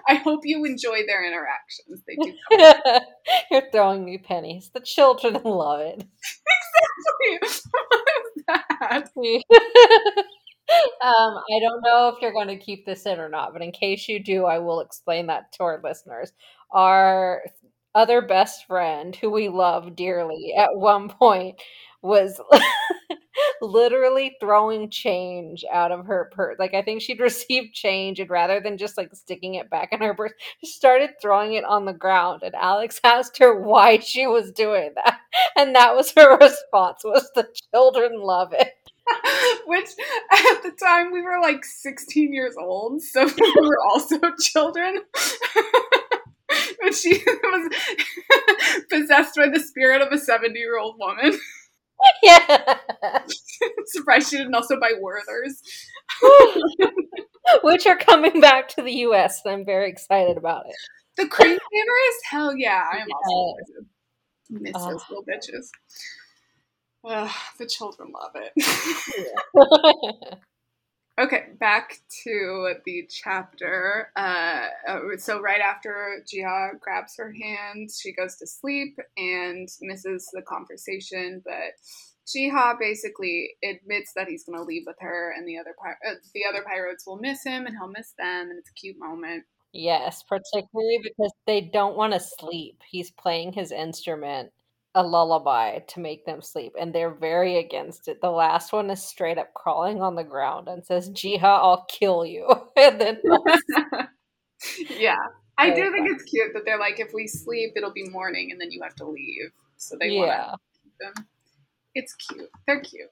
I 0.08 0.14
hope 0.14 0.40
you 0.44 0.64
enjoy 0.64 1.06
their 1.06 1.26
interactions. 1.26 2.02
They 2.06 2.16
do. 2.16 2.34
You're 3.50 3.70
throwing 3.70 4.04
me 4.04 4.18
pennies. 4.18 4.70
The 4.72 4.80
children 4.80 5.34
love 5.44 5.80
it. 5.80 6.04
what 7.30 7.42
is 7.44 7.62
that? 8.46 9.10
um, 11.02 11.42
I 11.52 11.60
don't 11.60 11.82
know 11.82 12.08
if 12.14 12.20
you're 12.22 12.32
going 12.32 12.48
to 12.48 12.56
keep 12.56 12.86
this 12.86 13.06
in 13.06 13.20
or 13.20 13.28
not, 13.28 13.52
but 13.52 13.62
in 13.62 13.72
case 13.72 14.08
you 14.08 14.22
do, 14.22 14.44
I 14.44 14.58
will 14.58 14.80
explain 14.80 15.26
that 15.26 15.52
to 15.52 15.64
our 15.64 15.80
listeners. 15.82 16.32
Our 16.70 17.42
other 17.94 18.22
best 18.22 18.66
friend, 18.66 19.14
who 19.16 19.30
we 19.30 19.48
love 19.48 19.96
dearly, 19.96 20.54
at 20.56 20.76
one 20.76 21.08
point 21.08 21.60
was 22.02 22.40
literally 23.62 24.36
throwing 24.40 24.90
change 24.90 25.64
out 25.72 25.92
of 25.92 26.06
her 26.06 26.30
purse. 26.32 26.56
Like 26.58 26.74
I 26.74 26.82
think 26.82 27.02
she'd 27.02 27.20
received 27.20 27.74
change, 27.74 28.20
and 28.20 28.30
rather 28.30 28.60
than 28.60 28.78
just 28.78 28.96
like 28.96 29.14
sticking 29.14 29.54
it 29.54 29.70
back 29.70 29.90
in 29.92 30.00
her 30.00 30.14
purse, 30.14 30.32
she 30.60 30.66
started 30.70 31.10
throwing 31.20 31.54
it 31.54 31.64
on 31.64 31.84
the 31.84 31.92
ground. 31.92 32.42
And 32.42 32.54
Alex 32.54 33.00
asked 33.04 33.38
her 33.38 33.60
why 33.60 33.98
she 33.98 34.26
was 34.26 34.52
doing 34.52 34.92
that, 34.96 35.18
and 35.56 35.74
that 35.74 35.94
was 35.96 36.12
her 36.16 36.36
response: 36.40 37.02
"Was 37.04 37.30
the 37.34 37.48
children 37.72 38.20
love 38.20 38.52
it." 38.52 38.72
Which 39.66 39.88
at 40.32 40.62
the 40.62 40.72
time 40.82 41.12
we 41.12 41.22
were 41.22 41.40
like 41.40 41.64
16 41.64 42.32
years 42.32 42.56
old, 42.60 43.02
so 43.02 43.24
we 43.24 43.54
were 43.60 43.78
also 43.90 44.18
children. 44.40 45.00
but 46.82 46.94
she 46.94 47.22
was 47.26 47.72
possessed 48.90 49.36
by 49.36 49.48
the 49.48 49.60
spirit 49.60 50.02
of 50.02 50.12
a 50.12 50.18
70 50.18 50.58
year 50.58 50.78
old 50.78 50.96
woman. 50.98 51.38
Yeah. 52.22 52.78
Surprised 53.86 54.30
she 54.30 54.36
didn't 54.38 54.54
also 54.54 54.78
buy 54.80 54.92
Werther's. 55.00 55.62
Which 57.62 57.86
are 57.86 57.96
coming 57.96 58.40
back 58.40 58.68
to 58.70 58.82
the 58.82 58.92
US, 59.06 59.40
and 59.44 59.54
I'm 59.54 59.64
very 59.64 59.88
excited 59.90 60.36
about 60.36 60.66
it. 60.68 60.76
The 61.16 61.26
cream 61.28 61.58
flavors? 61.70 62.18
Hell 62.30 62.54
yeah, 62.56 62.84
I 62.92 62.98
am 62.98 63.08
also 63.24 63.56
Yes. 63.58 63.68
excited. 63.68 63.86
Miss 64.50 64.72
Oh. 64.76 64.90
those 64.92 65.02
little 65.08 65.24
bitches. 65.24 65.68
Ugh, 67.04 67.30
the 67.58 67.66
children 67.66 68.12
love 68.12 68.32
it. 68.34 68.52
Okay, 71.18 71.46
back 71.58 71.98
to 72.22 72.74
the 72.84 73.04
chapter. 73.10 74.12
Uh, 74.14 74.66
uh, 74.86 75.00
so 75.16 75.40
right 75.40 75.60
after 75.60 76.22
Jiha 76.32 76.78
grabs 76.78 77.16
her 77.16 77.32
hand, 77.32 77.90
she 77.90 78.12
goes 78.12 78.36
to 78.36 78.46
sleep 78.46 78.96
and 79.16 79.68
misses 79.80 80.30
the 80.32 80.42
conversation. 80.42 81.42
But 81.44 81.74
Jiha 82.28 82.78
basically 82.78 83.50
admits 83.64 84.12
that 84.14 84.28
he's 84.28 84.44
going 84.44 84.58
to 84.58 84.64
leave 84.64 84.84
with 84.86 84.98
her, 85.00 85.34
and 85.36 85.48
the 85.48 85.58
other 85.58 85.74
uh, 85.84 86.14
the 86.34 86.42
other 86.48 86.62
pirates 86.62 87.04
will 87.04 87.18
miss 87.18 87.42
him, 87.42 87.66
and 87.66 87.74
he'll 87.76 87.88
miss 87.88 88.12
them, 88.16 88.50
and 88.50 88.58
it's 88.58 88.70
a 88.70 88.74
cute 88.74 88.98
moment. 88.98 89.44
yes, 89.72 90.22
particularly 90.22 91.00
because 91.02 91.32
they 91.46 91.62
don't 91.62 91.96
want 91.96 92.12
to 92.12 92.20
sleep. 92.20 92.80
He's 92.88 93.10
playing 93.10 93.54
his 93.54 93.72
instrument, 93.72 94.52
a 94.98 95.02
lullaby, 95.06 95.78
to 95.78 96.00
make 96.00 96.26
them 96.26 96.42
sleep, 96.42 96.74
and 96.78 96.92
they're 96.92 97.14
very 97.14 97.56
against 97.58 98.08
it. 98.08 98.20
The 98.20 98.30
last 98.32 98.72
one 98.72 98.90
is 98.90 99.00
straight 99.00 99.38
up 99.38 99.54
crawling 99.54 100.02
on 100.02 100.16
the 100.16 100.24
ground 100.24 100.66
and 100.66 100.84
says, 100.84 101.08
Jiha, 101.10 101.44
I'll 101.44 101.86
kill 101.88 102.26
you. 102.26 102.48
and 102.76 103.00
then 103.00 103.20
yeah, 104.90 105.14
I 105.56 105.70
do 105.70 105.92
think 105.92 106.10
it's 106.10 106.24
cute 106.24 106.52
that 106.54 106.64
they're 106.64 106.80
like, 106.80 106.98
if 106.98 107.12
we 107.14 107.28
sleep, 107.28 107.74
it'll 107.76 107.92
be 107.92 108.08
morning, 108.08 108.50
and 108.50 108.60
then 108.60 108.72
you 108.72 108.82
have 108.82 108.96
to 108.96 109.06
leave. 109.06 109.52
So 109.76 109.96
they 110.00 110.10
Yeah. 110.10 110.16
want 110.16 110.60
to 110.74 110.90
them. 111.14 111.26
It's 111.94 112.14
cute. 112.16 112.50
They're 112.66 112.80
cute. 112.80 113.10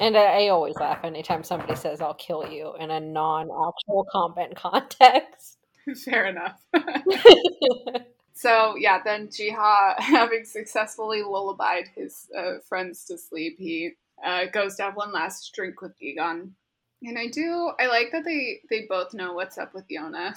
And 0.00 0.16
I, 0.16 0.46
I 0.46 0.48
always 0.48 0.74
laugh 0.76 1.04
anytime 1.04 1.44
somebody 1.44 1.76
says, 1.76 2.00
I'll 2.00 2.14
kill 2.14 2.50
you 2.50 2.74
in 2.80 2.90
a 2.90 2.98
non 2.98 3.44
actual 3.44 4.06
combat 4.10 4.56
context. 4.56 5.58
Fair 6.04 6.26
enough. 6.26 6.60
So 8.34 8.76
yeah, 8.76 9.00
then 9.04 9.28
Jiha, 9.28 9.94
having 10.00 10.44
successfully 10.44 11.22
lullabied 11.22 11.88
his 11.94 12.28
uh, 12.36 12.54
friends 12.68 13.04
to 13.06 13.18
sleep, 13.18 13.56
he 13.58 13.92
uh, 14.24 14.46
goes 14.52 14.76
to 14.76 14.84
have 14.84 14.96
one 14.96 15.12
last 15.12 15.52
drink 15.54 15.80
with 15.82 15.92
Gigan. 16.00 16.50
And 17.02 17.18
I 17.18 17.26
do, 17.28 17.72
I 17.80 17.86
like 17.88 18.12
that 18.12 18.24
they 18.24 18.60
they 18.70 18.86
both 18.88 19.12
know 19.14 19.32
what's 19.32 19.58
up 19.58 19.74
with 19.74 19.84
Yona, 19.88 20.34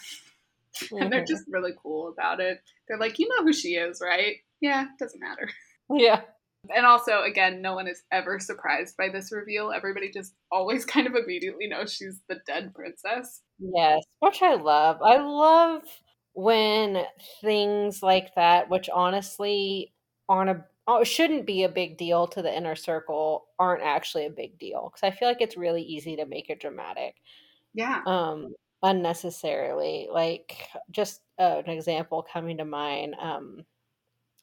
and 0.91 1.11
they're 1.11 1.21
Mhm. 1.23 1.27
just 1.27 1.45
really 1.47 1.73
cool 1.81 2.09
about 2.09 2.39
it. 2.39 2.61
They're 2.87 2.97
like, 2.97 3.19
you 3.19 3.27
know 3.29 3.43
who 3.43 3.53
she 3.53 3.75
is, 3.75 4.01
right? 4.01 4.37
Yeah, 4.61 4.85
doesn't 4.99 5.19
matter. 5.19 5.49
Yeah. 5.93 6.21
And 6.75 6.83
also, 6.87 7.21
again, 7.21 7.61
no 7.61 7.75
one 7.75 7.87
is 7.87 8.01
ever 8.11 8.39
surprised 8.39 8.97
by 8.97 9.09
this 9.09 9.31
reveal. 9.31 9.71
Everybody 9.71 10.09
just 10.11 10.33
always 10.51 10.83
kind 10.83 11.05
of 11.05 11.13
immediately 11.13 11.67
knows 11.67 11.93
she's 11.93 12.21
the 12.27 12.39
dead 12.47 12.73
princess. 12.73 13.41
Yes, 13.59 14.03
which 14.19 14.41
I 14.41 14.55
love. 14.55 14.97
I 15.03 15.17
love 15.17 15.83
when 16.35 17.03
things 17.41 18.03
like 18.03 18.35
that, 18.35 18.69
which 18.69 18.89
honestly 18.93 19.93
aren't 20.29 20.49
a 20.49 20.65
oh, 20.87 21.03
shouldn't 21.03 21.45
be 21.45 21.63
a 21.63 21.69
big 21.69 21.97
deal 21.97 22.27
to 22.27 22.41
the 22.41 22.55
inner 22.55 22.75
circle, 22.75 23.45
aren't 23.57 23.83
actually 23.83 24.25
a 24.25 24.29
big 24.29 24.59
deal 24.59 24.91
because 24.91 25.07
I 25.07 25.15
feel 25.15 25.27
like 25.27 25.41
it's 25.41 25.57
really 25.57 25.81
easy 25.81 26.15
to 26.17 26.25
make 26.25 26.49
it 26.49 26.59
dramatic. 26.59 27.15
Yeah. 27.73 28.01
Um, 28.05 28.53
unnecessarily. 28.83 30.07
Like 30.11 30.67
just 30.91 31.21
uh, 31.39 31.61
an 31.65 31.71
example 31.71 32.25
coming 32.31 32.57
to 32.57 32.65
mind. 32.65 33.15
Um, 33.19 33.65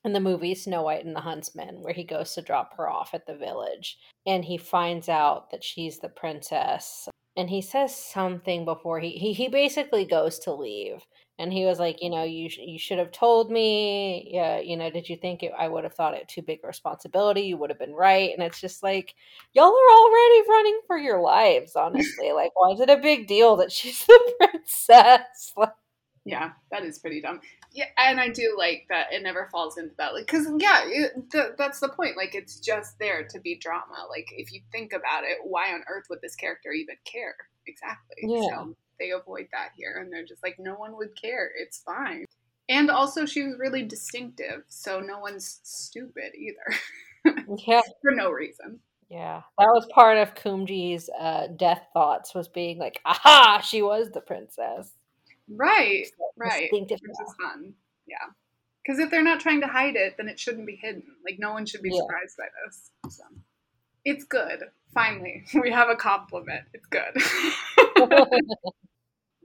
in 0.04 0.12
the 0.12 0.20
movie 0.20 0.54
Snow 0.54 0.82
White 0.82 1.04
and 1.04 1.14
the 1.14 1.20
Huntsman, 1.20 1.80
where 1.80 1.92
he 1.92 2.02
goes 2.02 2.34
to 2.34 2.42
drop 2.42 2.76
her 2.76 2.90
off 2.90 3.14
at 3.14 3.24
the 3.24 3.36
village 3.36 3.98
and 4.26 4.44
he 4.44 4.56
finds 4.56 5.08
out 5.08 5.50
that 5.50 5.62
she's 5.62 6.00
the 6.00 6.08
princess. 6.08 7.08
And 7.36 7.48
he 7.48 7.62
says 7.62 7.94
something 7.94 8.64
before 8.64 8.98
he, 8.98 9.10
he, 9.10 9.32
he 9.32 9.48
basically 9.48 10.04
goes 10.04 10.40
to 10.40 10.52
leave. 10.52 11.06
And 11.42 11.52
he 11.52 11.64
was 11.64 11.80
like, 11.80 12.00
you 12.00 12.08
know, 12.08 12.22
you, 12.22 12.48
sh- 12.48 12.58
you 12.58 12.78
should 12.78 12.98
have 12.98 13.10
told 13.10 13.50
me. 13.50 14.30
Yeah, 14.32 14.60
you 14.60 14.76
know, 14.76 14.90
did 14.90 15.08
you 15.08 15.16
think 15.16 15.42
it, 15.42 15.50
I 15.58 15.66
would 15.66 15.82
have 15.82 15.92
thought 15.92 16.14
it 16.14 16.28
too 16.28 16.40
big 16.40 16.60
a 16.62 16.68
responsibility? 16.68 17.40
You 17.40 17.56
would 17.56 17.68
have 17.70 17.80
been 17.80 17.94
right. 17.94 18.30
And 18.32 18.44
it's 18.44 18.60
just 18.60 18.84
like, 18.84 19.16
y'all 19.52 19.64
are 19.64 19.96
already 19.98 20.48
running 20.48 20.80
for 20.86 20.96
your 20.98 21.20
lives, 21.20 21.74
honestly. 21.74 22.30
like, 22.30 22.52
why 22.54 22.70
is 22.70 22.80
it 22.80 22.90
a 22.90 22.96
big 22.96 23.26
deal 23.26 23.56
that 23.56 23.72
she's 23.78 24.06
the 24.06 24.34
princess? 24.38 25.52
yeah, 26.24 26.52
that 26.70 26.84
is 26.84 27.00
pretty 27.00 27.20
dumb. 27.20 27.40
Yeah, 27.72 27.86
and 27.98 28.20
I 28.20 28.28
do 28.28 28.54
like 28.56 28.86
that 28.88 29.12
it 29.12 29.24
never 29.24 29.48
falls 29.50 29.78
into 29.78 29.96
that, 29.98 30.14
like, 30.14 30.26
because 30.26 30.46
yeah, 30.58 30.82
it, 30.86 31.12
th- 31.32 31.54
that's 31.58 31.80
the 31.80 31.88
point. 31.88 32.16
Like, 32.16 32.36
it's 32.36 32.60
just 32.60 33.00
there 33.00 33.26
to 33.26 33.40
be 33.40 33.58
drama. 33.58 34.06
Like, 34.08 34.28
if 34.36 34.52
you 34.52 34.60
think 34.70 34.92
about 34.92 35.24
it, 35.24 35.38
why 35.42 35.72
on 35.72 35.82
earth 35.88 36.04
would 36.08 36.20
this 36.20 36.36
character 36.36 36.70
even 36.70 36.96
care? 37.04 37.34
Exactly. 37.66 38.16
Yeah. 38.22 38.48
So 38.48 38.76
they 38.98 39.10
avoid 39.10 39.48
that 39.52 39.70
here, 39.76 39.98
and 40.00 40.12
they're 40.12 40.24
just 40.24 40.42
like, 40.42 40.56
no 40.58 40.74
one 40.74 40.96
would 40.96 41.20
care. 41.20 41.50
It's 41.58 41.82
fine. 41.82 42.24
And 42.68 42.90
also, 42.90 43.26
she 43.26 43.42
was 43.42 43.58
really 43.58 43.82
distinctive, 43.82 44.62
so 44.68 45.00
no 45.00 45.18
one's 45.18 45.60
stupid 45.62 46.32
either 46.36 47.44
yeah. 47.66 47.80
for 48.00 48.12
no 48.12 48.30
reason. 48.30 48.80
Yeah, 49.08 49.42
that 49.58 49.66
was 49.66 49.86
part 49.92 50.16
of 50.16 50.34
Kumji's 50.34 51.10
uh, 51.20 51.48
death 51.56 51.82
thoughts 51.92 52.34
was 52.34 52.48
being 52.48 52.78
like, 52.78 52.98
"Aha, 53.04 53.60
she 53.60 53.82
was 53.82 54.10
the 54.10 54.22
princess." 54.22 54.92
Right, 55.48 56.06
right. 56.36 56.70
Distinctive 56.70 57.00
fun. 57.40 57.74
Yeah. 58.06 58.30
Because 58.82 58.98
if 58.98 59.10
they're 59.10 59.22
not 59.22 59.40
trying 59.40 59.60
to 59.60 59.66
hide 59.66 59.96
it, 59.96 60.14
then 60.16 60.28
it 60.28 60.40
shouldn't 60.40 60.66
be 60.66 60.76
hidden. 60.76 61.04
Like, 61.24 61.38
no 61.38 61.52
one 61.52 61.66
should 61.66 61.82
be 61.82 61.90
Yeah. 61.90 62.00
surprised 62.00 62.36
by 62.36 62.46
this. 62.64 62.90
So, 63.16 63.24
it's 64.04 64.24
good. 64.24 64.64
Finally, 64.94 65.44
we 65.60 65.70
have 65.70 65.88
a 65.88 65.96
compliment. 65.96 66.64
It's 66.74 66.86
good. 66.86 67.16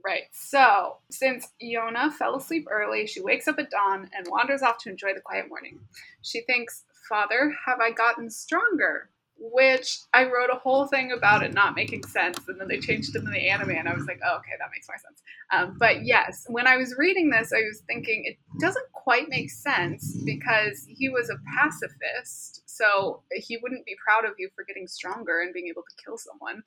right. 0.04 0.24
So, 0.32 0.98
since 1.10 1.48
Yona 1.62 2.12
fell 2.12 2.36
asleep 2.36 2.66
early, 2.70 3.06
she 3.06 3.20
wakes 3.20 3.48
up 3.48 3.58
at 3.58 3.70
dawn 3.70 4.10
and 4.16 4.26
wanders 4.30 4.62
off 4.62 4.78
to 4.78 4.90
enjoy 4.90 5.14
the 5.14 5.20
quiet 5.20 5.48
morning. 5.48 5.78
She 6.22 6.42
thinks, 6.42 6.84
Father, 7.08 7.54
have 7.66 7.80
I 7.80 7.90
gotten 7.90 8.30
stronger? 8.30 9.10
Which 9.40 10.00
I 10.12 10.24
wrote 10.24 10.50
a 10.50 10.58
whole 10.58 10.86
thing 10.86 11.12
about 11.12 11.42
it 11.42 11.54
not 11.54 11.76
making 11.76 12.04
sense, 12.04 12.38
and 12.48 12.60
then 12.60 12.68
they 12.68 12.78
changed 12.78 13.14
it 13.14 13.20
in 13.20 13.30
the 13.30 13.48
anime, 13.48 13.70
and 13.70 13.88
I 13.88 13.94
was 13.94 14.06
like, 14.06 14.18
oh, 14.24 14.36
okay, 14.38 14.52
that 14.58 14.68
makes 14.72 14.88
more 14.88 14.98
sense. 14.98 15.22
Um, 15.52 15.76
but 15.78 16.04
yes, 16.04 16.44
when 16.48 16.66
I 16.66 16.76
was 16.76 16.96
reading 16.98 17.30
this, 17.30 17.52
I 17.52 17.62
was 17.62 17.82
thinking 17.86 18.24
it 18.24 18.36
doesn't 18.60 18.90
quite 18.92 19.28
make 19.28 19.50
sense 19.50 20.16
because 20.24 20.84
he 20.88 21.08
was 21.08 21.30
a 21.30 21.38
pacifist, 21.56 22.62
so 22.66 23.22
he 23.30 23.58
wouldn't 23.62 23.86
be 23.86 23.96
proud 24.04 24.24
of 24.24 24.34
you 24.38 24.50
for 24.54 24.64
getting 24.64 24.88
stronger 24.88 25.40
and 25.40 25.54
being 25.54 25.68
able 25.68 25.82
to 25.82 26.04
kill 26.04 26.18
someone. 26.18 26.62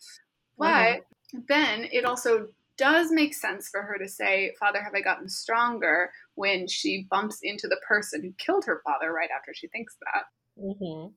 But 0.58 1.06
then 1.48 1.88
it 1.92 2.06
also 2.06 2.50
does 2.78 3.12
make 3.12 3.34
sense 3.34 3.70
for 3.70 3.84
her 3.84 3.98
to 3.98 4.08
say, 4.08 4.54
Father, 4.60 4.82
have 4.82 4.96
I 4.96 5.02
gotten 5.02 5.30
stronger 5.30 6.12
when 6.36 6.68
she 6.68 7.06
bumps 7.10 7.40
into 7.44 7.68
the 7.68 7.80
person 7.88 8.24
who 8.24 8.34
killed 8.38 8.66
her 8.66 8.82
father 8.84 9.12
right 9.12 9.30
after 9.36 9.54
she 9.54 9.68
thinks 9.68 9.96
that. 10.02 10.24
hmm 10.60 11.08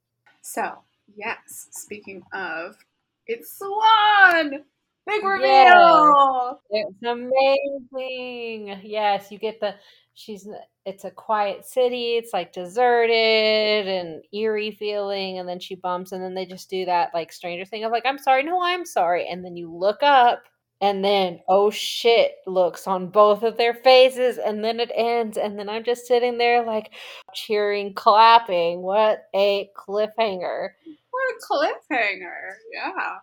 So, 0.42 0.82
yes, 1.16 1.68
speaking 1.72 2.22
of, 2.32 2.76
it's 3.26 3.58
Suwon! 3.60 4.64
Big 5.06 5.22
Yes. 5.22 5.24
reveal! 5.24 6.60
It's 6.70 7.02
amazing. 7.02 8.80
Yes, 8.82 9.30
you 9.30 9.38
get 9.38 9.60
the 9.60 9.74
she's 10.14 10.48
it's 10.86 11.04
a 11.04 11.10
quiet 11.10 11.64
city, 11.66 12.16
it's 12.16 12.32
like 12.32 12.52
deserted 12.52 13.86
and 13.88 14.22
eerie 14.32 14.70
feeling, 14.70 15.38
and 15.38 15.48
then 15.48 15.58
she 15.60 15.74
bumps 15.74 16.12
and 16.12 16.22
then 16.22 16.34
they 16.34 16.46
just 16.46 16.70
do 16.70 16.84
that 16.86 17.12
like 17.14 17.32
stranger 17.32 17.64
thing 17.64 17.84
of 17.84 17.92
like, 17.92 18.06
I'm 18.06 18.18
sorry, 18.18 18.42
no, 18.42 18.62
I'm 18.62 18.84
sorry. 18.86 19.26
And 19.28 19.44
then 19.44 19.56
you 19.56 19.70
look 19.74 20.02
up 20.02 20.44
and 20.84 21.02
then 21.02 21.40
oh 21.48 21.70
shit 21.70 22.32
looks 22.46 22.86
on 22.86 23.08
both 23.08 23.42
of 23.42 23.56
their 23.56 23.72
faces 23.72 24.36
and 24.36 24.62
then 24.62 24.78
it 24.78 24.90
ends 24.94 25.38
and 25.38 25.58
then 25.58 25.66
I'm 25.66 25.82
just 25.82 26.06
sitting 26.06 26.36
there 26.36 26.62
like 26.62 26.92
cheering, 27.32 27.94
clapping. 27.94 28.82
What 28.82 29.24
a 29.34 29.70
cliffhanger. 29.74 30.68
What 31.10 31.34
a 31.34 31.94
cliffhanger. 31.94 32.56
Yeah. 32.70 33.16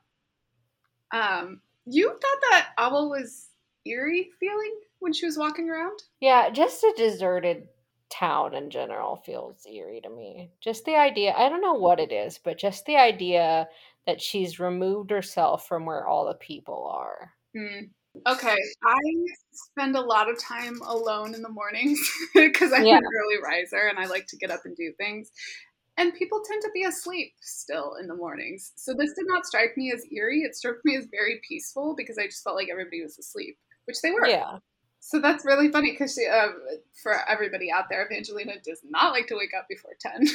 Um, 1.13 1.61
you 1.85 2.09
thought 2.09 2.41
that 2.49 2.69
Abel 2.79 3.11
was 3.11 3.49
eerie 3.85 4.31
feeling 4.39 4.79
when 4.97 5.13
she 5.13 5.27
was 5.27 5.37
walking 5.37 5.69
around? 5.69 6.01
Yeah, 6.19 6.49
just 6.49 6.83
a 6.83 6.95
deserted 6.97 7.67
town 8.09 8.55
in 8.55 8.71
general 8.71 9.17
feels 9.17 9.67
eerie 9.71 10.01
to 10.01 10.09
me. 10.09 10.49
Just 10.61 10.85
the 10.85 10.95
idea, 10.95 11.35
I 11.37 11.47
don't 11.47 11.61
know 11.61 11.73
what 11.73 11.99
it 11.99 12.11
is, 12.11 12.39
but 12.43 12.57
just 12.57 12.87
the 12.87 12.97
idea 12.97 13.67
that 14.07 14.19
she's 14.19 14.59
removed 14.59 15.11
herself 15.11 15.67
from 15.67 15.85
where 15.85 16.07
all 16.07 16.25
the 16.25 16.33
people 16.33 16.89
are. 16.91 17.33
Hmm. 17.55 17.85
Okay, 18.27 18.55
I 18.83 18.99
spend 19.51 19.95
a 19.95 20.01
lot 20.01 20.29
of 20.29 20.37
time 20.39 20.79
alone 20.81 21.33
in 21.33 21.41
the 21.41 21.49
mornings 21.49 21.99
because 22.35 22.71
I'm 22.73 22.85
Yeah. 22.85 22.97
an 22.97 23.03
early 23.03 23.41
riser 23.43 23.87
and 23.87 23.97
I 23.97 24.05
like 24.05 24.27
to 24.27 24.37
get 24.37 24.51
up 24.51 24.61
and 24.65 24.75
do 24.75 24.93
things. 24.97 25.31
And 25.97 26.13
people 26.13 26.41
tend 26.45 26.61
to 26.63 26.69
be 26.73 26.83
asleep 26.83 27.33
still 27.41 27.95
in 27.99 28.07
the 28.07 28.15
mornings. 28.15 28.73
So 28.75 28.93
this 28.93 29.13
did 29.13 29.25
not 29.27 29.45
strike 29.45 29.75
me 29.77 29.91
as 29.93 30.05
eerie. 30.11 30.41
It 30.41 30.55
struck 30.55 30.77
me 30.83 30.95
as 30.97 31.07
very 31.11 31.41
peaceful 31.47 31.95
because 31.95 32.17
I 32.17 32.25
just 32.27 32.43
felt 32.43 32.55
like 32.55 32.69
everybody 32.71 33.01
was 33.01 33.17
asleep, 33.17 33.57
which 33.85 34.01
they 34.01 34.11
were. 34.11 34.27
Yeah. 34.27 34.59
So 35.03 35.19
that's 35.19 35.43
really 35.43 35.69
funny 35.71 35.91
because 35.91 36.17
um, 36.31 36.61
for 37.01 37.27
everybody 37.27 37.71
out 37.71 37.89
there, 37.89 38.05
Evangelina 38.05 38.53
does 38.63 38.81
not 38.87 39.11
like 39.11 39.25
to 39.27 39.35
wake 39.35 39.49
up 39.57 39.67
before 39.67 39.93
10. 39.99 40.27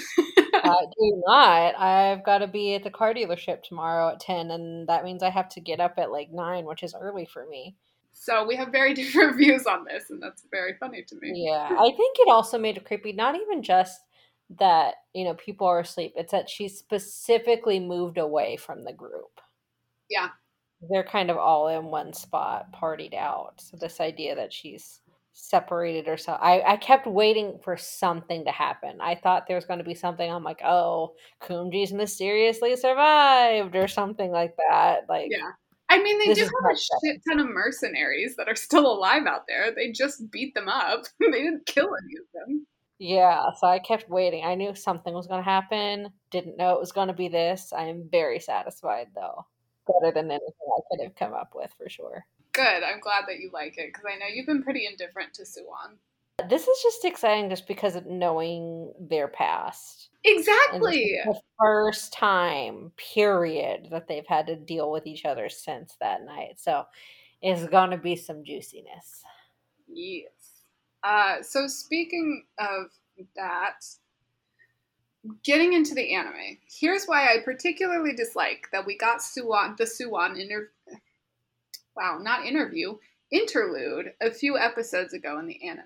I 0.54 0.86
do 0.98 1.22
not. 1.24 1.78
I've 1.78 2.24
got 2.24 2.38
to 2.38 2.48
be 2.48 2.74
at 2.74 2.82
the 2.82 2.90
car 2.90 3.14
dealership 3.14 3.62
tomorrow 3.62 4.08
at 4.10 4.20
10, 4.20 4.50
and 4.50 4.88
that 4.88 5.04
means 5.04 5.22
I 5.22 5.30
have 5.30 5.48
to 5.50 5.60
get 5.60 5.78
up 5.78 5.94
at 5.98 6.10
like 6.10 6.32
9, 6.32 6.64
which 6.64 6.82
is 6.82 6.96
early 7.00 7.26
for 7.26 7.46
me. 7.46 7.76
so 8.12 8.44
we 8.44 8.56
have 8.56 8.72
very 8.72 8.92
different 9.00 9.36
views 9.36 9.66
on 9.66 9.84
this, 9.84 10.10
and 10.10 10.20
that's 10.20 10.42
very 10.50 10.74
funny 10.80 11.02
to 11.04 11.14
me. 11.22 11.46
Yeah. 11.46 11.68
I 11.70 11.92
think 11.96 12.16
it 12.18 12.28
also 12.28 12.58
made 12.58 12.76
it 12.76 12.84
creepy, 12.84 13.12
not 13.12 13.36
even 13.36 13.62
just 13.62 14.00
that, 14.58 14.94
you 15.14 15.22
know, 15.22 15.34
people 15.34 15.68
are 15.68 15.78
asleep, 15.78 16.14
it's 16.16 16.32
that 16.32 16.50
she 16.50 16.68
specifically 16.68 17.78
moved 17.78 18.18
away 18.18 18.56
from 18.56 18.82
the 18.82 18.92
group. 18.92 19.40
Yeah. 20.10 20.30
They're 20.90 21.04
kind 21.04 21.30
of 21.30 21.36
all 21.36 21.68
in 21.68 21.86
one 21.86 22.12
spot, 22.12 22.66
partied 22.72 23.14
out. 23.14 23.60
So 23.60 23.76
this 23.76 24.00
idea 24.00 24.34
that 24.36 24.52
she's 24.52 25.00
separated 25.32 26.06
herself, 26.06 26.38
I, 26.42 26.62
I 26.62 26.76
kept 26.76 27.06
waiting 27.06 27.58
for 27.62 27.76
something 27.76 28.44
to 28.44 28.50
happen. 28.50 28.98
I 29.00 29.14
thought 29.14 29.46
there 29.46 29.56
was 29.56 29.66
going 29.66 29.78
to 29.78 29.84
be 29.84 29.94
something. 29.94 30.30
I'm 30.30 30.44
like, 30.44 30.60
oh, 30.64 31.14
Kumji's 31.42 31.92
mysteriously 31.92 32.76
survived 32.76 33.74
or 33.76 33.88
something 33.88 34.30
like 34.30 34.54
that. 34.70 35.00
Like, 35.08 35.28
Yeah. 35.30 35.50
I 35.88 36.02
mean, 36.02 36.18
they 36.18 36.34
do 36.34 36.40
have 36.42 36.72
a 36.72 36.76
shit 36.76 37.20
ton 37.28 37.38
of 37.38 37.46
mercenaries 37.46 38.34
that 38.36 38.48
are 38.48 38.56
still 38.56 38.86
alive 38.90 39.24
out 39.26 39.42
there. 39.46 39.72
They 39.74 39.92
just 39.92 40.30
beat 40.32 40.52
them 40.54 40.68
up. 40.68 41.04
they 41.20 41.30
didn't 41.30 41.64
kill 41.66 41.86
any 41.86 42.16
of 42.20 42.26
them. 42.48 42.66
yeah. 42.98 43.40
So 43.60 43.68
I 43.68 43.78
kept 43.78 44.10
waiting. 44.10 44.44
I 44.44 44.56
knew 44.56 44.74
something 44.74 45.14
was 45.14 45.28
going 45.28 45.40
to 45.44 45.48
happen. 45.48 46.08
Didn't 46.32 46.56
know 46.56 46.74
it 46.74 46.80
was 46.80 46.90
going 46.92 47.08
to 47.08 47.14
be 47.14 47.28
this. 47.28 47.72
I 47.72 47.84
am 47.84 48.08
very 48.10 48.40
satisfied 48.40 49.08
though. 49.14 49.46
Better 49.86 50.12
than 50.12 50.30
anything 50.30 50.68
I 50.68 50.80
could 50.90 51.04
have 51.04 51.14
come 51.16 51.32
up 51.32 51.52
with 51.54 51.72
for 51.78 51.88
sure. 51.88 52.26
Good. 52.52 52.82
I'm 52.82 53.00
glad 53.00 53.24
that 53.28 53.38
you 53.38 53.50
like 53.52 53.78
it 53.78 53.92
because 53.92 54.04
I 54.06 54.18
know 54.18 54.26
you've 54.32 54.46
been 54.46 54.62
pretty 54.62 54.86
indifferent 54.86 55.34
to 55.34 55.42
Suwon. 55.42 55.96
This 56.48 56.66
is 56.66 56.82
just 56.82 57.04
exciting 57.04 57.48
just 57.48 57.66
because 57.66 57.96
of 57.96 58.06
knowing 58.06 58.92
their 59.00 59.28
past. 59.28 60.10
Exactly. 60.24 61.18
the 61.24 61.40
first 61.58 62.12
time, 62.12 62.92
period, 62.96 63.88
that 63.90 64.06
they've 64.06 64.26
had 64.26 64.46
to 64.48 64.56
deal 64.56 64.90
with 64.90 65.06
each 65.06 65.24
other 65.24 65.48
since 65.48 65.96
that 66.00 66.24
night. 66.24 66.58
So 66.58 66.84
it's 67.40 67.66
going 67.66 67.90
to 67.90 67.96
be 67.96 68.16
some 68.16 68.44
juiciness. 68.44 69.22
Yes. 69.88 70.30
Uh, 71.04 71.42
so 71.42 71.66
speaking 71.68 72.44
of 72.58 72.86
that, 73.36 73.84
getting 75.42 75.72
into 75.72 75.94
the 75.94 76.14
anime, 76.14 76.58
here's 76.66 77.06
why 77.06 77.32
I 77.32 77.38
particularly 77.44 78.14
dislike 78.14 78.68
that 78.72 78.86
we 78.86 78.96
got 78.96 79.18
Suwon, 79.18 79.76
the 79.76 79.84
Suwon 79.84 80.40
inter- 80.40 80.70
wow, 81.96 82.18
not 82.20 82.46
interview, 82.46 82.96
interlude 83.30 84.12
a 84.20 84.30
few 84.30 84.58
episodes 84.58 85.14
ago 85.14 85.38
in 85.38 85.46
the 85.46 85.66
anime. 85.66 85.84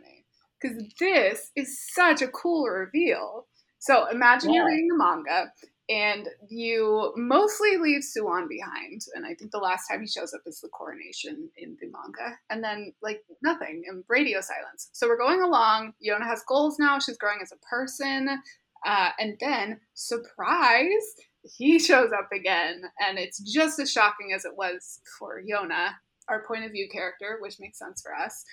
Because 0.61 0.93
this 0.99 1.51
is 1.57 1.81
such 1.95 2.21
a 2.21 2.29
cool 2.29 2.67
reveal. 2.67 3.47
So 3.79 4.07
imagine 4.07 4.51
Yeah. 4.51 4.57
you're 4.61 4.67
reading 4.67 4.89
the 4.89 4.97
manga 4.97 5.53
and 5.89 6.29
you 6.49 7.13
mostly 7.17 7.79
leave 7.79 8.03
Suwon 8.03 8.47
behind. 8.49 9.07
And 9.15 9.25
I 9.25 9.35
think 9.35 9.51
the 9.51 9.59
last 9.59 9.89
time 9.89 10.03
he 10.03 10.07
shows 10.07 10.35
up 10.35 10.43
is 10.47 10.61
the 10.61 10.69
coronation 10.69 11.51
in 11.57 11.77
the 11.81 11.89
manga. 11.89 12.39
And 12.51 12.63
then, 12.63 12.93
like, 13.03 13.25
nothing 13.43 13.85
and 13.89 14.05
radio 14.07 14.41
silence. 14.41 14.91
So 14.93 15.09
we're 15.09 15.17
going 15.19 15.43
along. 15.43 15.95
Yona 16.07 16.25
has 16.25 16.43
goals 16.47 16.79
now. 16.79 16.99
She's 16.99 17.19
growing 17.19 17.41
as 17.43 17.53
a 17.53 17.57
person. 17.57 18.41
Uh, 18.87 19.11
and 19.19 19.37
then, 19.41 19.81
surprise, 19.95 21.15
he 21.43 21.79
shows 21.89 22.11
up 22.13 22.31
again. 22.33 22.83
And 23.01 23.19
it's 23.19 23.39
just 23.39 23.79
as 23.79 23.91
shocking 23.91 24.33
as 24.35 24.45
it 24.45 24.57
was 24.57 25.01
for 25.19 25.43
Yona, 25.43 25.91
our 26.29 26.45
point 26.45 26.65
of 26.65 26.73
view 26.73 26.89
character, 26.91 27.39
which 27.41 27.61
makes 27.61 27.79
sense 27.79 28.03
for 28.03 28.15
us. 28.15 28.45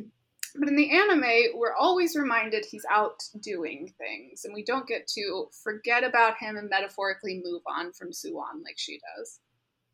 But 0.58 0.70
in 0.70 0.78
the 0.78 0.92
anime, 0.92 1.60
we're 1.60 1.76
always 1.76 2.16
reminded 2.16 2.66
he's 2.66 2.86
out 2.90 3.22
doing 3.42 3.94
things, 3.98 4.46
and 4.46 4.54
we 4.54 4.64
don't 4.64 4.88
get 4.88 5.06
to 5.10 5.50
forget 5.52 6.04
about 6.04 6.38
him 6.38 6.56
and 6.56 6.70
metaphorically 6.70 7.42
move 7.44 7.62
on 7.68 7.92
from 7.92 8.12
Suwon 8.12 8.64
like 8.64 8.78
she 8.78 9.00
does. 9.18 9.40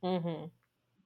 hmm 0.03 0.45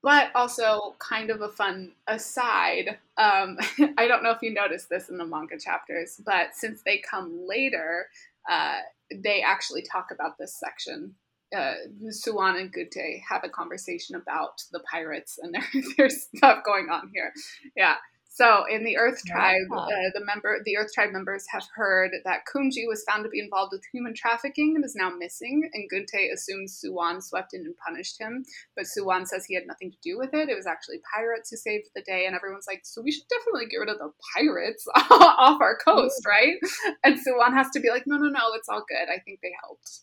But 0.02 0.32
also, 0.36 0.96
kind 1.00 1.30
of 1.30 1.42
a 1.42 1.50
fun 1.50 1.94
aside. 2.08 2.98
Um, 3.18 3.58
I 3.98 4.08
don't 4.08 4.24
know 4.24 4.32
if 4.32 4.42
you 4.42 4.54
noticed 4.54 4.90
this 4.90 5.08
in 5.08 5.18
the 5.18 5.26
manga 5.26 5.58
chapters, 5.58 6.20
but 6.26 6.54
since 6.54 6.82
they 6.82 6.98
come 6.98 7.48
later, 7.48 8.08
uh, 8.50 8.78
they 9.24 9.42
actually 9.42 9.84
talk 9.84 10.08
about 10.12 10.38
this 10.38 10.60
section. 10.60 11.16
Uh, 11.56 11.76
Suwon 12.08 12.60
and 12.60 12.74
Gute 12.74 13.22
have 13.30 13.44
a 13.44 13.50
conversation 13.50 14.16
about 14.16 14.62
the 14.72 14.82
pirates 14.92 15.40
and 15.42 15.56
their 15.98 16.10
stuff 16.10 16.64
going 16.66 16.90
on 16.90 17.12
here. 17.14 17.32
Yeah. 17.76 17.96
So 18.36 18.66
in 18.70 18.84
the 18.84 18.98
Earth 18.98 19.22
Tribe, 19.26 19.62
Yeah. 19.72 19.78
uh, 19.78 20.10
the 20.14 20.26
member, 20.26 20.60
the 20.66 20.76
Earth 20.76 20.92
Tribe 20.94 21.14
members 21.14 21.46
have 21.54 21.66
heard 21.74 22.12
that 22.26 22.42
Kumji 22.46 22.86
was 22.86 23.02
found 23.06 23.24
to 23.24 23.30
be 23.30 23.40
involved 23.40 23.72
with 23.72 23.86
human 23.94 24.14
trafficking 24.14 24.76
and 24.76 24.84
is 24.84 24.94
now 24.94 25.10
missing. 25.10 25.70
And 25.74 25.90
Gunte 25.90 26.34
assumes 26.34 26.78
Suwon 26.84 27.24
swept 27.24 27.54
in 27.54 27.62
and 27.62 27.74
punished 27.78 28.20
him, 28.20 28.44
but 28.76 28.88
Suwon 28.88 29.26
says 29.26 29.46
he 29.46 29.56
had 29.56 29.66
nothing 29.66 29.90
to 29.90 29.98
do 30.04 30.18
with 30.18 30.34
it. 30.34 30.50
It 30.50 30.56
was 30.58 30.68
actually 30.68 31.00
pirates 31.16 31.50
who 31.50 31.56
saved 31.56 31.88
the 31.96 32.02
day, 32.02 32.26
and 32.26 32.36
everyone's 32.36 32.68
like, 32.68 32.82
"So 32.84 33.02
we 33.02 33.14
should 33.14 33.28
definitely 33.30 33.68
get 33.68 33.78
rid 33.78 33.88
of 33.88 34.00
the 34.00 34.12
pirates 34.36 34.86
off 35.10 35.62
our 35.62 35.78
coast, 35.78 36.26
right?" 36.28 36.58
And 37.06 37.16
Suwon 37.16 37.54
has 37.54 37.70
to 37.70 37.80
be 37.80 37.90
like, 37.90 38.04
"No, 38.06 38.18
no, 38.18 38.28
no, 38.28 38.52
it's 38.56 38.68
all 38.68 38.84
good. 38.86 39.08
I 39.10 39.20
think 39.20 39.40
they 39.42 39.54
helped." 39.64 40.02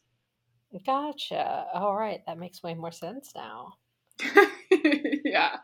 Gotcha. 0.87 1.67
All 1.75 1.95
right, 1.95 2.23
that 2.27 2.39
makes 2.39 2.63
way 2.63 2.73
more 2.73 2.93
sense 2.93 3.33
now. 3.35 3.75
yeah. 5.23 5.59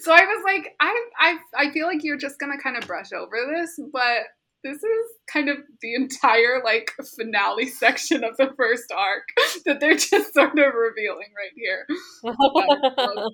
So 0.00 0.12
I 0.12 0.20
was 0.24 0.42
like, 0.44 0.74
I, 0.80 1.04
I, 1.18 1.38
I 1.56 1.70
feel 1.72 1.86
like 1.86 2.02
you're 2.02 2.16
just 2.16 2.38
gonna 2.38 2.58
kind 2.58 2.76
of 2.76 2.86
brush 2.86 3.12
over 3.12 3.36
this, 3.54 3.78
but 3.92 4.22
this 4.64 4.78
is 4.78 5.06
kind 5.32 5.48
of 5.48 5.58
the 5.80 5.94
entire 5.94 6.62
like 6.64 6.90
finale 7.16 7.66
section 7.68 8.24
of 8.24 8.36
the 8.36 8.52
first 8.56 8.92
arc 8.96 9.24
that 9.64 9.80
they're 9.80 9.94
just 9.94 10.34
sort 10.34 10.58
of 10.58 10.74
revealing 10.74 11.28
right 11.36 11.52
here. 11.56 11.86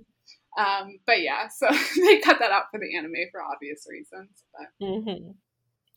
Um, 0.58 0.98
but 1.06 1.22
yeah, 1.22 1.48
so 1.48 1.66
they 1.96 2.20
cut 2.20 2.38
that 2.40 2.50
out 2.52 2.64
for 2.70 2.78
the 2.78 2.96
anime 2.96 3.14
for 3.30 3.42
obvious 3.42 3.86
reasons. 3.88 4.44
But 4.52 4.86
hmm 4.86 5.30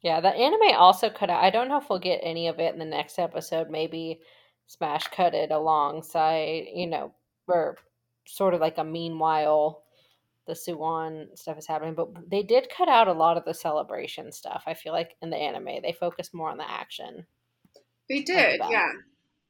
Yeah, 0.01 0.21
the 0.21 0.29
anime 0.29 0.75
also 0.77 1.09
cut 1.09 1.29
out. 1.29 1.43
I 1.43 1.49
don't 1.49 1.67
know 1.67 1.77
if 1.77 1.89
we'll 1.89 1.99
get 1.99 2.21
any 2.23 2.47
of 2.47 2.59
it 2.59 2.73
in 2.73 2.79
the 2.79 2.85
next 2.85 3.19
episode. 3.19 3.69
Maybe 3.69 4.21
Smash 4.67 5.07
cut 5.07 5.33
it 5.33 5.51
alongside, 5.51 6.65
you 6.73 6.87
know, 6.87 7.13
or 7.47 7.77
sort 8.27 8.53
of 8.53 8.61
like 8.61 8.77
a 8.77 8.83
meanwhile 8.83 9.84
the 10.47 10.53
Suwon 10.53 11.37
stuff 11.37 11.57
is 11.57 11.67
happening. 11.67 11.95
But 11.95 12.29
they 12.29 12.43
did 12.43 12.69
cut 12.75 12.89
out 12.89 13.07
a 13.07 13.13
lot 13.13 13.37
of 13.37 13.45
the 13.45 13.53
celebration 13.53 14.31
stuff. 14.31 14.63
I 14.65 14.73
feel 14.73 14.93
like 14.93 15.15
in 15.21 15.29
the 15.29 15.37
anime 15.37 15.81
they 15.81 15.95
focus 15.99 16.33
more 16.33 16.49
on 16.49 16.57
the 16.57 16.69
action. 16.69 17.25
they 18.09 18.21
did, 18.21 18.61
yeah. 18.69 18.91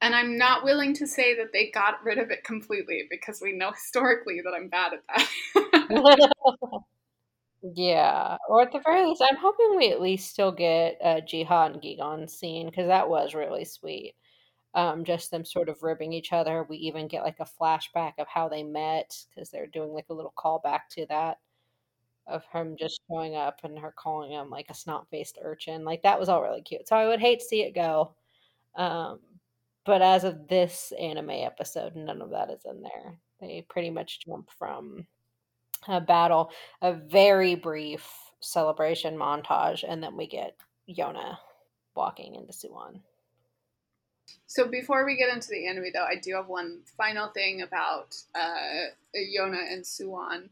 And 0.02 0.14
I'm 0.14 0.38
not 0.38 0.64
willing 0.64 0.94
to 0.96 1.08
say 1.08 1.36
that 1.36 1.52
they 1.54 1.72
got 1.72 2.04
rid 2.04 2.18
of 2.18 2.30
it 2.30 2.44
completely 2.44 3.08
because 3.10 3.42
we 3.42 3.54
know 3.54 3.72
historically 3.74 4.42
that 4.44 4.54
I'm 4.56 4.70
bad 4.70 4.94
at 4.94 5.04
that. 5.16 6.82
yeah, 7.76 8.38
or 8.50 8.62
at 8.64 8.72
the 8.72 8.82
very 8.86 9.06
least, 9.06 9.24
I'm 9.28 9.38
hoping 9.38 9.78
we 9.78 9.92
at 9.92 10.02
least 10.02 10.30
still 10.30 10.52
get 10.52 10.98
a 11.04 11.22
Jiha 11.22 11.72
and 11.72 11.82
Gigan 11.82 12.30
scene 12.30 12.68
because 12.68 12.88
that 12.88 13.10
was 13.10 13.34
really 13.34 13.66
sweet. 13.66 14.16
Um, 14.76 15.06
just 15.06 15.32
them 15.32 15.46
sort 15.46 15.70
of 15.70 15.82
ribbing 15.84 16.12
each 16.12 16.34
other. 16.34 16.66
We 16.68 16.78
even 16.78 17.08
get 17.08 17.24
like 17.24 17.40
a 17.40 17.48
flashback 17.60 18.14
of 18.20 18.28
how 18.28 18.50
they 18.50 18.62
met 18.62 19.18
because 19.30 19.50
they're 19.50 19.68
doing 19.68 19.94
like 19.94 20.08
a 20.10 20.14
little 20.14 20.34
callback 20.38 20.82
to 20.92 21.06
that 21.08 21.40
of 22.28 22.44
him 22.52 22.76
just 22.78 23.02
showing 23.10 23.36
up 23.36 23.60
and 23.64 23.78
her 23.78 23.94
calling 23.96 24.32
him 24.32 24.50
like 24.50 24.70
a 24.70 24.74
snot 24.74 25.08
faced 25.10 25.38
urchin. 25.42 25.86
Like 25.86 26.02
that 26.04 26.20
was 26.20 26.30
all 26.30 26.42
really 26.42 26.62
cute. 26.62 26.88
So 26.88 26.96
I 26.96 27.08
would 27.08 27.20
hate 27.20 27.40
to 27.40 27.46
see 27.46 27.62
it 27.62 27.76
go. 27.76 28.16
Um, 28.76 29.20
but 29.86 30.02
as 30.02 30.24
of 30.24 30.48
this 30.48 30.92
anime 31.00 31.30
episode, 31.30 31.96
none 31.96 32.22
of 32.22 32.32
that 32.32 32.50
is 32.50 32.66
in 32.66 32.82
there. 32.82 33.18
They 33.40 33.66
pretty 33.70 33.92
much 33.92 34.26
jump 34.26 34.50
from 34.58 35.06
a 35.88 36.02
battle, 36.02 36.52
a 36.82 36.94
very 36.94 37.56
brief 37.56 38.10
celebration 38.40 39.16
montage, 39.16 39.84
and 39.88 40.02
then 40.02 40.18
we 40.18 40.28
get 40.28 40.58
Yona 40.90 41.38
walking 41.96 42.36
into 42.36 42.54
Suwon. 42.54 43.02
So 44.48 44.68
before 44.68 45.06
we 45.06 45.18
get 45.18 45.34
into 45.34 45.50
the 45.50 45.68
anime, 45.68 45.86
though, 45.94 46.06
I 46.06 46.16
do 46.22 46.36
have 46.36 46.48
one 46.48 46.82
final 46.98 47.30
thing 47.30 47.62
about 47.62 48.16
uh, 48.36 48.90
Yona 49.16 49.72
and 49.72 49.84
Suwon 49.84 50.50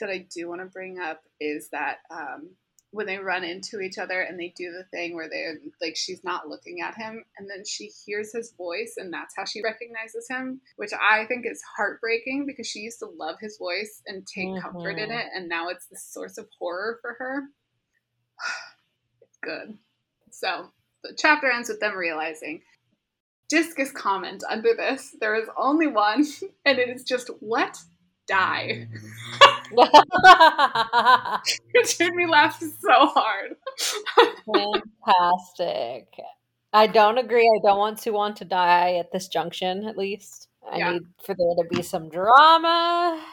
that 0.00 0.08
I 0.10 0.26
do 0.34 0.48
want 0.48 0.62
to 0.62 0.66
bring 0.66 0.98
up 0.98 1.22
is 1.38 1.68
that 1.70 1.98
um, 2.10 2.50
when 2.92 3.06
they 3.06 3.18
run 3.18 3.44
into 3.44 3.80
each 3.80 3.98
other 3.98 4.22
and 4.22 4.40
they 4.40 4.52
do 4.56 4.72
the 4.72 4.84
thing 4.84 5.14
where 5.14 5.28
they're 5.28 5.58
like 5.80 5.94
she's 5.94 6.24
not 6.24 6.48
looking 6.48 6.80
at 6.80 6.96
him 6.96 7.22
and 7.38 7.48
then 7.48 7.64
she 7.64 7.90
hears 8.06 8.32
his 8.32 8.52
voice 8.56 8.94
and 8.96 9.12
that's 9.12 9.36
how 9.36 9.44
she 9.44 9.62
recognizes 9.62 10.26
him, 10.28 10.60
which 10.76 10.92
I 10.94 11.26
think 11.26 11.44
is 11.46 11.62
heartbreaking 11.76 12.46
because 12.46 12.66
she 12.66 12.80
used 12.80 12.98
to 13.00 13.06
love 13.06 13.36
his 13.40 13.58
voice 13.58 14.02
and 14.06 14.26
take 14.26 14.48
comfort 14.60 14.98
in 14.98 15.10
Mhm. 15.10 15.20
it, 15.20 15.26
and 15.34 15.48
now 15.48 15.68
it's 15.68 15.86
the 15.86 15.98
source 15.98 16.38
of 16.38 16.48
horror 16.58 16.98
for 17.02 17.12
her. 17.14 17.42
it's 19.22 19.38
good. 19.42 19.78
So 20.30 20.72
the 21.02 21.14
chapter 21.16 21.50
ends 21.50 21.68
with 21.68 21.80
them 21.80 21.96
realizing 21.96 22.62
Disqus 23.52 23.92
comment 23.92 24.42
under 24.48 24.74
this. 24.76 25.16
There 25.20 25.34
is 25.34 25.48
only 25.56 25.86
one, 25.86 26.24
and 26.64 26.78
it 26.78 26.88
is 26.88 27.04
just 27.04 27.28
what 27.40 27.78
die. 28.26 28.88
It 31.74 31.96
made 32.00 32.14
me 32.14 32.26
laugh 32.26 32.60
so 32.60 33.06
hard. 33.06 33.56
Fantastic. 34.46 36.08
I 36.72 36.86
don't 36.86 37.18
agree. 37.18 37.42
I 37.56 37.60
don't 37.66 37.78
want 37.78 37.98
Suwon 37.98 38.34
to 38.36 38.44
die 38.44 38.94
at 38.96 39.10
this 39.12 39.28
junction, 39.28 39.86
at 39.86 39.96
least. 39.96 40.48
I 40.70 40.78
Yeah. 40.78 40.92
need 40.92 41.02
for 41.24 41.34
there 41.34 41.54
to 41.64 41.68
be 41.70 41.82
some 41.82 42.08
drama. 42.08 43.24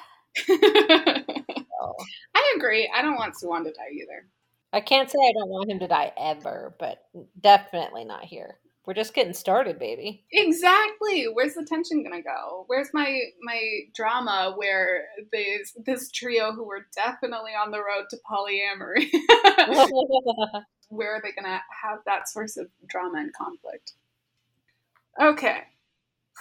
So, 1.79 1.95
I 2.33 2.53
agree. 2.57 2.91
I 2.95 3.03
don't 3.03 3.15
want 3.17 3.35
Suwon 3.35 3.63
to 3.63 3.71
die 3.71 3.91
either. 3.93 4.27
I 4.73 4.81
can't 4.81 5.09
say 5.11 5.17
I 5.19 5.31
don't 5.33 5.49
want 5.49 5.69
him 5.69 5.79
to 5.79 5.87
die 5.87 6.11
ever, 6.17 6.75
but 6.79 7.03
definitely 7.39 8.03
not 8.03 8.23
here. 8.25 8.59
We're 8.87 8.93
just 8.93 9.13
getting 9.13 9.33
started, 9.33 9.79
baby. 9.79 10.23
Exactly. 10.31 11.25
Where's 11.25 11.55
the 11.55 11.65
tension 11.65 12.03
gonna 12.03 12.23
go? 12.23 12.63
Where's 12.67 12.87
my 12.93 13.19
my 13.41 13.61
drama 13.93 14.53
where 14.55 15.07
this 15.33 15.75
this 15.85 16.09
trio 16.09 16.53
who 16.53 16.63
were 16.63 16.87
definitely 16.95 17.51
on 17.51 17.71
the 17.71 17.79
road 17.79 18.05
to 18.11 18.17
polyamory? 18.25 19.09
where 20.87 21.15
are 21.15 21.21
they 21.21 21.33
gonna 21.33 21.61
have 21.83 21.99
that 22.05 22.29
source 22.29 22.55
of 22.55 22.67
drama 22.87 23.17
and 23.17 23.33
conflict? 23.33 23.91
Okay. 25.21 25.63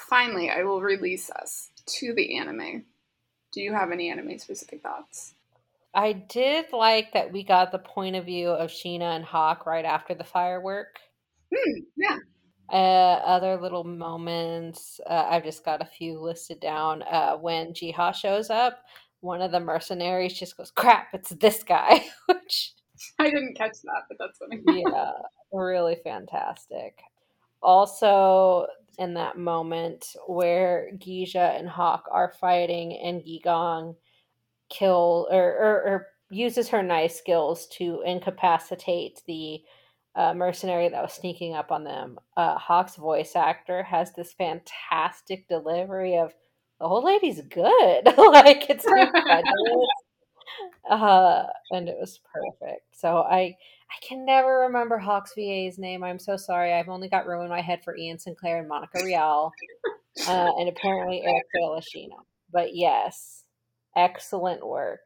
Finally, 0.09 0.49
I 0.49 0.63
will 0.63 0.81
release 0.81 1.29
us 1.31 1.71
to 1.99 2.15
the 2.15 2.39
anime. 2.39 2.85
Do 3.53 3.61
you 3.61 3.73
have 3.73 3.91
any 3.91 4.09
anime 4.09 4.39
specific 4.39 4.85
thoughts? 4.85 5.35
I 5.93 6.13
did 6.13 6.67
like 6.73 7.13
that 7.15 7.33
we 7.33 7.43
got 7.43 7.73
the 7.73 7.79
point 7.81 8.15
of 8.15 8.27
view 8.27 8.51
of 8.51 8.71
Shin-ah 8.71 9.17
and 9.17 9.25
Hak 9.25 9.67
right 9.67 9.85
after 9.85 10.15
the 10.15 10.23
firework. 10.23 10.99
Hmm, 11.53 11.81
yeah. 11.97 12.19
Uh, 12.71 13.21
other 13.25 13.57
little 13.61 13.85
moments. 13.85 15.01
Uh, 15.09 15.27
I've 15.29 15.45
just 15.45 15.65
got 15.65 15.83
a 15.83 15.87
few 15.87 16.21
listed 16.21 16.61
down. 16.61 17.03
Uh, 17.03 17.37
when 17.37 17.73
Jiha 17.73 18.15
shows 18.15 18.51
up, 18.51 18.81
one 19.21 19.41
of 19.41 19.53
the 19.53 19.61
mercenaries 19.61 20.39
just 20.39 20.57
goes, 20.57 20.71
"Crap! 20.71 21.09
It's 21.13 21.31
this 21.31 21.63
guy," 21.63 22.05
which 22.27 22.75
I 23.19 23.31
didn't 23.31 23.57
catch 23.57 23.77
that, 23.83 24.03
but 24.09 24.19
that's 24.19 24.39
funny. 24.39 24.63
yeah, 24.67 25.13
really 25.53 25.97
fantastic. 26.03 27.01
Also, 27.63 28.67
in 28.99 29.15
that 29.15 29.39
moment 29.39 30.15
where 30.27 30.91
Gija 30.97 31.59
and 31.59 31.69
Hak 31.69 32.03
are 32.11 32.33
fighting, 32.41 32.99
and 33.03 33.23
Gigan 33.23 33.95
kill 34.69 35.29
or, 35.31 35.43
or, 35.43 35.83
or 35.83 36.07
uses 36.31 36.69
her 36.69 36.83
knife 36.83 37.13
skills 37.13 37.67
to 37.69 38.03
incapacitate 38.05 39.23
the 39.27 39.63
uh, 40.17 40.33
mercenary 40.35 40.89
that 40.89 41.03
was 41.03 41.13
sneaking 41.13 41.55
up 41.55 41.71
on 41.71 41.85
them. 41.85 42.19
Uh, 42.37 42.57
Hak's 42.57 42.97
voice 42.97 43.37
actor 43.37 43.83
has 43.83 44.13
this 44.13 44.33
fantastic 44.33 45.47
delivery 45.47 46.17
of 46.17 46.33
the 46.81 46.89
whole 46.89 47.05
lady's 47.05 47.41
good. 47.43 48.07
like 48.19 48.69
it's 48.71 48.85
incredible. 48.85 49.87
uh, 50.91 51.45
and 51.71 51.89
it 51.89 51.97
was 52.01 52.19
perfect. 52.33 52.83
So 52.93 53.19
I 53.19 53.57
I 53.89 54.07
can 54.07 54.25
never 54.25 54.61
remember 54.61 54.99
Haks 54.99 55.33
VA's 55.35 55.79
name. 55.79 56.03
I'm 56.03 56.19
so 56.19 56.37
sorry. 56.37 56.73
I've 56.73 56.89
only 56.89 57.09
got 57.09 57.27
room 57.27 57.43
in 57.43 57.49
my 57.49 57.61
head 57.61 57.85
for 57.85 57.97
Ian 57.97 58.19
Sinclair 58.19 58.59
and 58.59 58.69
Monica 58.69 58.99
Rial, 59.05 59.53
uh, 60.27 60.51
and 60.59 60.69
apparently 60.69 61.23
Eric 61.23 61.45
Lashina. 61.63 62.17
But 62.53 62.75
yes, 62.75 63.45
excellent 63.95 64.67
work. 64.67 65.01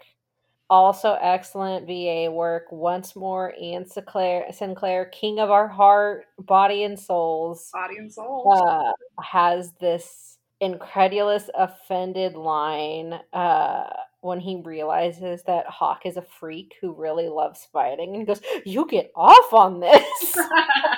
Also 0.71 1.19
excellent 1.21 1.87
VA 1.87 2.31
work. 2.31 2.65
Once 2.71 3.17
more, 3.17 3.53
Ian 3.61 3.85
Sinclair, 3.85 4.47
Sinclair, 4.53 5.07
King 5.07 5.41
of 5.41 5.51
our 5.51 5.67
heart, 5.67 6.27
body 6.39 6.85
and 6.85 6.99
souls, 6.99 7.71
Body 7.73 7.97
and 7.99 8.13
soul. 8.13 8.57
uh, 8.57 8.93
has 9.21 9.73
this 9.81 10.39
incredulous, 10.61 11.51
offended 11.55 12.35
line 12.37 13.15
uh, 13.33 13.89
when 14.21 14.39
he 14.39 14.63
realizes 14.65 15.43
that 15.45 15.65
Hak 15.69 16.03
is 16.05 16.17
a 16.17 16.23
freak 16.23 16.75
who 16.81 16.93
really 16.93 17.29
loves 17.29 17.67
fighting, 17.73 18.15
and 18.15 18.27
goes, 18.27 18.41
"You 18.65 18.87
get 18.87 19.11
off 19.17 19.53
on 19.53 19.81
this." 19.81 20.37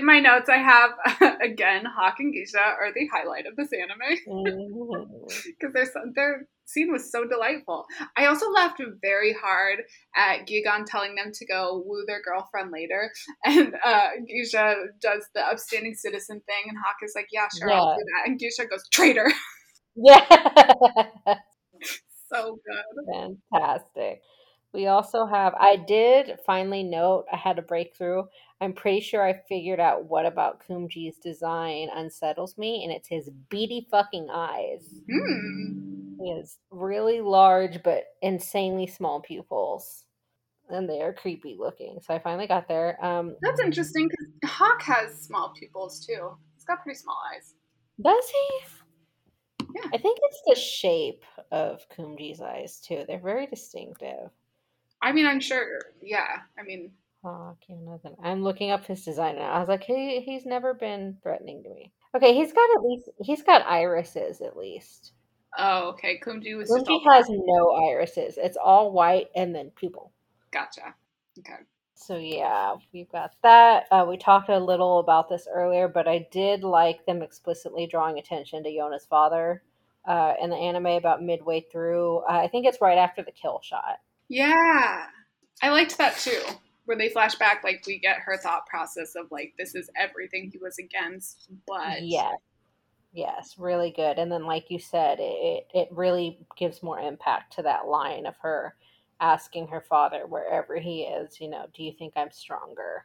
In 0.00 0.06
my 0.06 0.20
notes, 0.20 0.48
I 0.48 0.58
have 0.58 0.90
again 1.42 1.84
Hak 1.84 2.16
and 2.18 2.34
Gija 2.34 2.60
are 2.60 2.92
the 2.94 3.08
highlight 3.12 3.46
of 3.46 3.56
this 3.56 3.70
anime 3.72 4.18
because 5.60 5.72
their 5.72 5.86
their 6.14 6.48
scene 6.66 6.92
was 6.92 7.10
so 7.10 7.24
delightful. 7.26 7.84
I 8.16 8.26
also 8.26 8.50
laughed 8.50 8.80
very 9.02 9.32
hard 9.32 9.80
at 10.16 10.46
Gigan 10.46 10.84
telling 10.86 11.14
them 11.16 11.32
to 11.34 11.46
go 11.46 11.82
woo 11.84 12.04
their 12.06 12.22
girlfriend 12.22 12.70
later, 12.72 13.10
and 13.44 13.74
uh, 13.84 14.08
Gija 14.28 14.74
does 15.00 15.26
the 15.34 15.42
upstanding 15.42 15.94
citizen 15.94 16.40
thing, 16.46 16.64
and 16.68 16.78
Hak 16.78 16.96
is 17.02 17.12
like, 17.14 17.28
"Yeah, 17.32 17.48
sure, 17.58 17.72
I'll 17.72 17.96
do 17.96 18.04
that," 18.16 18.28
and 18.28 18.40
Gija 18.40 18.68
goes, 18.68 18.88
"Traitor." 18.90 19.30
yeah. 19.96 20.24
so 22.32 22.58
good. 22.64 23.38
Fantastic. 23.52 24.22
We 24.72 24.86
also 24.86 25.26
have, 25.26 25.54
I 25.54 25.76
did 25.76 26.38
finally 26.46 26.84
note, 26.84 27.26
I 27.32 27.36
had 27.36 27.58
a 27.58 27.62
breakthrough. 27.62 28.22
I'm 28.60 28.72
pretty 28.72 29.00
sure 29.00 29.26
I 29.26 29.40
figured 29.48 29.80
out 29.80 30.04
what 30.04 30.26
about 30.26 30.62
Kumji's 30.66 31.16
design 31.16 31.88
unsettles 31.94 32.56
me, 32.56 32.84
and 32.84 32.92
it's 32.92 33.08
his 33.08 33.30
beady 33.48 33.88
fucking 33.90 34.28
eyes. 34.30 34.94
Hmm. 35.10 36.22
He 36.22 36.36
has 36.36 36.58
really 36.70 37.20
large 37.20 37.82
but 37.82 38.04
insanely 38.22 38.86
small 38.86 39.20
pupils, 39.20 40.04
and 40.68 40.88
they 40.88 41.00
are 41.00 41.14
creepy 41.14 41.56
looking. 41.58 41.98
So 42.02 42.14
I 42.14 42.18
finally 42.20 42.46
got 42.46 42.68
there. 42.68 43.02
Um, 43.04 43.36
That's 43.42 43.60
interesting 43.60 44.08
because 44.08 44.52
Hak 44.52 44.82
has 44.82 45.20
small 45.20 45.52
pupils 45.58 46.04
too. 46.06 46.36
He's 46.54 46.64
got 46.64 46.82
pretty 46.82 46.98
small 46.98 47.16
eyes. 47.34 47.54
does 48.00 48.30
he? 48.30 49.66
Yeah. 49.74 49.90
I 49.94 49.98
think 49.98 50.18
it's 50.22 50.42
the 50.46 50.54
shape 50.54 51.24
of 51.50 51.80
Kumji's 51.96 52.40
eyes 52.40 52.80
too. 52.80 53.04
They're 53.06 53.18
very 53.18 53.46
distinctive. 53.46 54.30
I 55.02 55.12
mean, 55.12 55.26
I'm 55.26 55.40
sure. 55.40 55.80
Yeah. 56.02 56.38
I 56.58 56.62
mean, 56.62 56.92
Oh, 57.22 57.54
nothing. 57.68 58.16
I'm 58.22 58.42
looking 58.42 58.70
up 58.70 58.86
his 58.86 59.04
design 59.04 59.36
now. 59.36 59.50
I 59.50 59.58
was 59.58 59.68
like, 59.68 59.84
he 59.84 60.20
he's 60.20 60.46
never 60.46 60.72
been 60.72 61.18
threatening 61.22 61.62
to 61.62 61.68
me. 61.70 61.92
Okay, 62.14 62.34
he's 62.34 62.52
got 62.52 62.68
at 62.76 62.82
least 62.82 63.10
he's 63.22 63.42
got 63.42 63.66
irises 63.66 64.40
at 64.40 64.56
least. 64.56 65.12
oh, 65.58 65.90
okay. 65.90 66.18
Kumji 66.24 66.56
was 66.56 66.70
Kumji 66.70 66.98
has 67.12 67.26
no 67.28 67.72
irises. 67.90 68.38
It's 68.38 68.56
all 68.56 68.92
white 68.92 69.28
and 69.36 69.54
then 69.54 69.70
pupil. 69.76 70.12
gotcha. 70.50 70.94
Okay. 71.38 71.62
So 71.94 72.16
yeah, 72.16 72.76
we've 72.94 73.12
got 73.12 73.32
that. 73.42 73.84
Uh, 73.90 74.06
we 74.08 74.16
talked 74.16 74.48
a 74.48 74.58
little 74.58 75.00
about 75.00 75.28
this 75.28 75.46
earlier, 75.52 75.88
but 75.88 76.08
I 76.08 76.26
did 76.32 76.64
like 76.64 77.04
them 77.04 77.20
explicitly 77.20 77.86
drawing 77.86 78.18
attention 78.18 78.62
to 78.64 78.70
Yona's 78.70 79.04
father 79.04 79.62
uh, 80.08 80.32
in 80.42 80.48
the 80.48 80.56
anime 80.56 80.86
about 80.86 81.22
midway 81.22 81.66
through. 81.70 82.20
Uh, 82.20 82.38
I 82.38 82.48
think 82.48 82.64
it's 82.66 82.80
right 82.80 82.96
after 82.96 83.22
the 83.22 83.30
kill 83.32 83.60
shot. 83.62 83.98
Yeah, 84.30 85.06
I 85.62 85.68
liked 85.68 85.98
that 85.98 86.16
too. 86.16 86.40
Where 86.86 86.96
they 86.96 87.10
flash 87.10 87.34
back, 87.34 87.62
like 87.62 87.84
we 87.86 87.98
get 87.98 88.18
her 88.20 88.38
thought 88.38 88.66
process 88.66 89.14
of 89.14 89.26
like 89.30 89.52
this 89.58 89.74
is 89.74 89.90
everything 89.96 90.50
he 90.50 90.58
was 90.58 90.78
against, 90.78 91.48
but 91.66 92.02
yeah, 92.02 92.32
Yes, 93.12 93.56
really 93.58 93.90
good. 93.90 94.18
And 94.18 94.30
then, 94.30 94.44
like 94.46 94.70
you 94.70 94.78
said, 94.78 95.18
it, 95.20 95.66
it 95.74 95.88
really 95.90 96.38
gives 96.56 96.82
more 96.82 97.00
impact 97.00 97.54
to 97.54 97.62
that 97.62 97.88
line 97.88 98.24
of 98.24 98.36
her 98.42 98.76
asking 99.20 99.66
her 99.68 99.80
father, 99.80 100.26
wherever 100.26 100.76
he 100.76 101.02
is, 101.02 101.40
you 101.40 101.48
know, 101.48 101.66
do 101.74 101.82
you 101.82 101.92
think 101.98 102.14
I'm 102.16 102.30
stronger? 102.30 103.04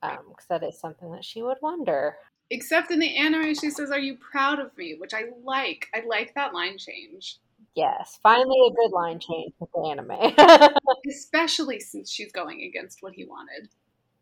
Because 0.00 0.18
um, 0.18 0.34
that 0.48 0.62
is 0.62 0.78
something 0.78 1.10
that 1.12 1.24
she 1.24 1.42
would 1.42 1.58
wonder. 1.60 2.16
Except 2.50 2.92
in 2.92 3.00
the 3.00 3.16
anime, 3.16 3.54
she 3.54 3.70
says, 3.70 3.90
"Are 3.90 3.98
you 3.98 4.16
proud 4.16 4.60
of 4.60 4.76
me?" 4.78 4.94
Which 4.94 5.12
I 5.12 5.24
like. 5.42 5.88
I 5.92 6.02
like 6.06 6.34
that 6.34 6.54
line 6.54 6.78
change, 6.78 7.38
Yes, 7.74 8.18
finally 8.22 8.58
a 8.66 8.74
good 8.74 8.92
line 8.92 9.20
change 9.20 9.52
with 9.60 9.70
the 9.72 9.88
anime. 9.88 10.70
especially 11.08 11.80
since 11.80 12.10
she's 12.10 12.32
going 12.32 12.62
against 12.62 12.98
what 13.02 13.14
he 13.14 13.24
wanted. 13.24 13.68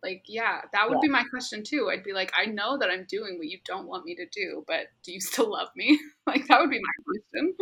Like, 0.02 0.24
yeah, 0.26 0.60
that 0.72 0.88
would 0.88 1.00
be 1.00 1.08
my 1.08 1.24
question 1.24 1.64
too. 1.64 1.88
I'd 1.90 2.04
be 2.04 2.12
like, 2.12 2.32
I 2.36 2.46
know 2.46 2.78
that 2.78 2.90
I'm 2.90 3.06
doing 3.08 3.38
what 3.38 3.48
you 3.48 3.58
don't 3.64 3.88
want 3.88 4.04
me 4.04 4.14
to 4.16 4.26
do, 4.26 4.62
but 4.66 4.86
do 5.02 5.12
you 5.12 5.20
still 5.20 5.50
love 5.50 5.68
me? 5.74 5.98
like, 6.26 6.46
that 6.48 6.60
would 6.60 6.70
be 6.70 6.80
my 6.80 7.32
question. 7.32 7.56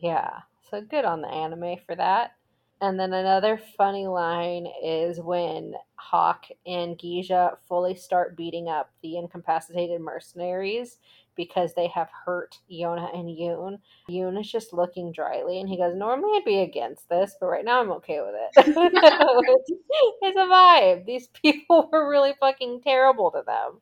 Yeah, 0.00 0.30
so 0.70 0.80
good 0.80 1.04
on 1.04 1.20
the 1.20 1.28
anime 1.28 1.76
for 1.86 1.94
that. 1.94 2.32
And 2.80 2.98
then 2.98 3.12
another 3.12 3.60
funny 3.76 4.06
line 4.06 4.66
is 4.82 5.20
when 5.20 5.74
Hak 5.96 6.46
and 6.66 6.98
Gija 6.98 7.56
fully 7.68 7.94
start 7.94 8.36
beating 8.36 8.68
up 8.68 8.90
the 9.02 9.16
incapacitated 9.16 10.00
mercenaries 10.00 10.98
because 11.36 11.74
they 11.74 11.88
have 11.88 12.08
hurt 12.24 12.58
Yona 12.70 13.14
and 13.16 13.28
Yoon. 13.28 13.78
Yoon 14.08 14.40
is 14.40 14.50
just 14.50 14.72
looking 14.72 15.12
dryly 15.12 15.60
and 15.60 15.68
he 15.68 15.76
goes, 15.76 15.94
Normally 15.96 16.38
I'd 16.38 16.44
be 16.44 16.60
against 16.60 17.08
this, 17.08 17.36
but 17.40 17.46
right 17.46 17.64
now 17.64 17.80
I'm 17.80 17.92
okay 17.92 18.20
with 18.20 18.34
it. 18.34 18.50
it's, 18.56 19.70
it's 20.22 20.36
a 20.36 20.40
vibe. 20.40 21.06
These 21.06 21.28
people 21.42 21.88
were 21.92 22.08
really 22.08 22.34
fucking 22.40 22.80
terrible 22.82 23.30
to 23.32 23.42
them 23.46 23.80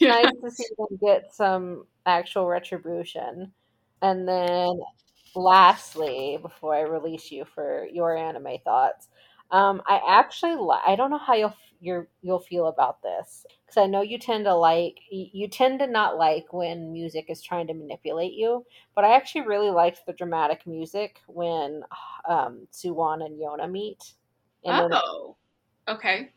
Yeah. 0.00 0.08
nice 0.08 0.32
to 0.42 0.50
see 0.50 0.64
them 0.78 0.98
get 1.02 1.34
some 1.34 1.86
actual 2.06 2.46
retribution. 2.46 3.52
And 4.02 4.28
then, 4.28 4.70
lastly, 5.34 6.38
before 6.40 6.74
I 6.74 6.82
release 6.82 7.30
you 7.30 7.44
for 7.54 7.86
your 7.92 8.16
anime 8.16 8.58
thoughts, 8.64 9.08
um, 9.50 9.82
I 9.86 10.00
actually 10.08 10.56
li- 10.56 10.80
I 10.86 10.96
don't 10.96 11.10
know 11.10 11.18
how 11.18 11.34
you'll 11.34 11.54
you're, 11.80 12.08
you'll 12.22 12.40
feel 12.40 12.66
about 12.66 13.02
this 13.02 13.46
because 13.64 13.80
I 13.80 13.86
know 13.86 14.02
you 14.02 14.18
tend 14.18 14.46
to 14.46 14.54
like 14.54 14.96
you 15.10 15.48
tend 15.48 15.80
to 15.80 15.86
not 15.86 16.16
like 16.16 16.52
when 16.52 16.92
music 16.92 17.26
is 17.28 17.42
trying 17.42 17.66
to 17.68 17.74
manipulate 17.74 18.32
you, 18.32 18.64
but 18.94 19.04
I 19.04 19.14
actually 19.14 19.42
really 19.42 19.70
liked 19.70 20.06
the 20.06 20.12
dramatic 20.12 20.66
music 20.66 21.20
when 21.26 21.82
um, 22.28 22.66
Suwon 22.72 23.24
and 23.24 23.40
Yona 23.40 23.70
meet. 23.70 24.12
And 24.64 24.92
then 24.92 25.00
Oh, 25.04 25.36
okay. 25.88 26.30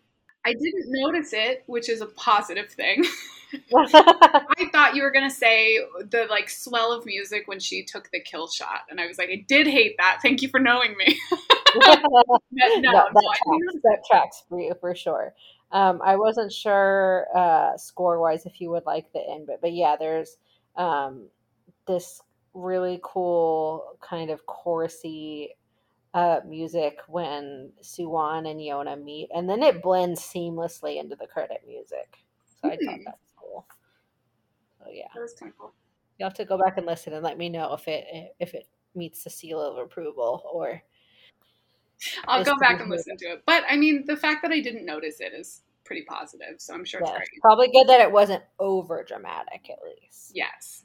I 0.45 0.53
didn't 0.53 0.85
notice 0.87 1.33
it, 1.33 1.63
which 1.67 1.89
is 1.89 2.01
a 2.01 2.07
positive 2.07 2.69
thing. 2.69 3.03
I 3.75 4.69
thought 4.71 4.95
you 4.95 5.03
were 5.03 5.11
gonna 5.11 5.29
say 5.29 5.79
the 5.99 6.25
like 6.29 6.49
swell 6.49 6.93
of 6.93 7.05
music 7.05 7.47
when 7.47 7.59
she 7.59 7.83
took 7.83 8.09
the 8.11 8.19
kill 8.21 8.47
shot, 8.47 8.81
and 8.89 8.99
I 8.99 9.07
was 9.07 9.17
like, 9.17 9.29
I 9.29 9.45
did 9.47 9.67
hate 9.67 9.95
that. 9.97 10.19
Thank 10.21 10.41
you 10.41 10.49
for 10.49 10.59
knowing 10.59 10.95
me. 10.97 11.19
no, 11.75 11.95
no, 12.85 13.03
that 13.13 13.29
tracks. 13.43 13.77
That 13.83 14.03
tracks 14.09 14.43
for 14.49 14.59
you 14.59 14.73
for 14.79 14.95
sure. 14.95 15.33
Um, 15.71 16.01
I 16.03 16.15
wasn't 16.17 16.51
sure 16.51 17.27
uh, 17.35 17.77
score 17.77 18.19
wise 18.19 18.45
if 18.45 18.59
you 18.59 18.71
would 18.71 18.85
like 18.85 19.11
the 19.13 19.21
end, 19.29 19.47
but 19.47 19.61
but 19.61 19.73
yeah, 19.73 19.95
there's 19.97 20.37
um, 20.75 21.27
this 21.87 22.21
really 22.53 22.99
cool 23.03 23.97
kind 24.01 24.29
of 24.29 24.45
chorusy 24.45 25.49
uh, 26.13 26.41
music 26.47 26.99
when 27.07 27.71
Suwon 27.81 28.49
and 28.49 28.59
Yona 28.59 29.01
meet, 29.01 29.29
and 29.33 29.49
then 29.49 29.63
it 29.63 29.81
blends 29.81 30.21
seamlessly 30.21 30.99
into 30.99 31.15
the 31.15 31.27
credit 31.27 31.61
music. 31.67 32.17
So 32.61 32.69
I 32.69 32.77
thought 32.77 32.97
Hmm. 32.97 33.03
that 33.05 33.17
was 33.21 33.33
cool. 33.37 33.65
So 34.79 34.85
yeah, 34.91 35.07
That 35.13 35.21
was 35.21 35.33
kind 35.33 35.51
of 35.51 35.57
cool. 35.57 35.73
you'll 36.17 36.29
have 36.29 36.33
to 36.37 36.45
go 36.45 36.57
back 36.57 36.77
and 36.77 36.85
listen 36.85 37.13
and 37.13 37.23
let 37.23 37.37
me 37.37 37.49
know 37.49 37.73
if 37.73 37.87
it 37.87 38.05
if 38.39 38.53
it 38.53 38.67
meets 38.95 39.23
the 39.23 39.29
seal 39.29 39.61
of 39.61 39.77
approval 39.77 40.43
or 40.51 40.81
I'll 42.27 42.43
go 42.43 42.57
back 42.59 42.79
and 42.79 42.89
listen 42.89 43.17
to 43.17 43.25
it. 43.25 43.43
But 43.45 43.63
I 43.69 43.77
mean, 43.77 44.05
the 44.05 44.17
fact 44.17 44.41
that 44.43 44.51
I 44.51 44.59
didn't 44.59 44.85
notice 44.85 45.19
it 45.19 45.33
is 45.33 45.61
pretty 45.85 46.03
positive, 46.03 46.59
so 46.59 46.73
I'm 46.73 46.85
sure 46.85 47.01
it's 47.01 47.11
great. 47.11 47.27
probably 47.41 47.67
good 47.71 47.87
that 47.87 48.01
it 48.01 48.11
wasn't 48.11 48.43
over 48.59 49.03
dramatic 49.03 49.69
at 49.69 49.79
least. 49.83 50.31
Yes. 50.33 50.83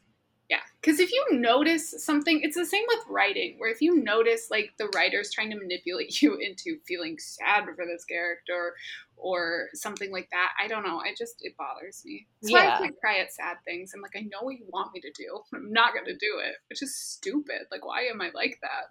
Yeah. 0.49 0.61
Because 0.81 1.01
if 1.01 1.11
you 1.11 1.27
notice 1.33 2.05
something, 2.05 2.41
it's 2.41 2.57
the 2.57 2.64
same 2.67 2.85
with 2.89 3.01
writing, 3.09 3.57
where 3.59 3.71
if 3.71 3.81
you 3.81 4.03
notice 4.03 4.49
like 4.51 4.71
the 4.79 4.89
writer's 4.95 5.33
trying 5.33 5.51
to 5.51 5.57
manipulate 5.57 6.23
you 6.23 6.37
into 6.37 6.79
feeling 6.87 7.19
sad 7.19 7.64
for 7.64 7.85
this 7.85 8.05
character 8.05 8.75
or 9.17 9.69
something 9.75 10.12
like 10.12 10.29
that, 10.31 10.51
I 10.62 10.69
don't 10.69 10.85
know. 10.85 11.01
I 11.01 11.14
just, 11.19 11.37
it 11.41 11.57
bothers 11.57 12.03
me. 12.05 12.27
That's 12.43 12.53
why 12.53 12.64
Yeah. 12.64 12.75
I 12.75 12.79
can't 12.79 13.01
cry 13.01 13.19
at 13.19 13.33
sad 13.33 13.57
things. 13.64 13.93
I'm 13.95 14.03
like, 14.03 14.14
I 14.17 14.21
know 14.21 14.43
what 14.43 14.57
you 14.59 14.67
want 14.69 14.93
me 14.95 15.01
to 15.01 15.11
do. 15.17 15.41
I'm 15.55 15.73
not 15.73 15.95
going 15.95 16.07
to 16.07 16.14
do 16.14 16.39
it, 16.45 16.55
which 16.71 16.83
is 16.83 16.95
stupid. 16.97 17.62
Like, 17.73 17.85
why 17.85 18.03
am 18.03 18.21
I 18.21 18.31
like 18.35 18.59
that? 18.62 18.91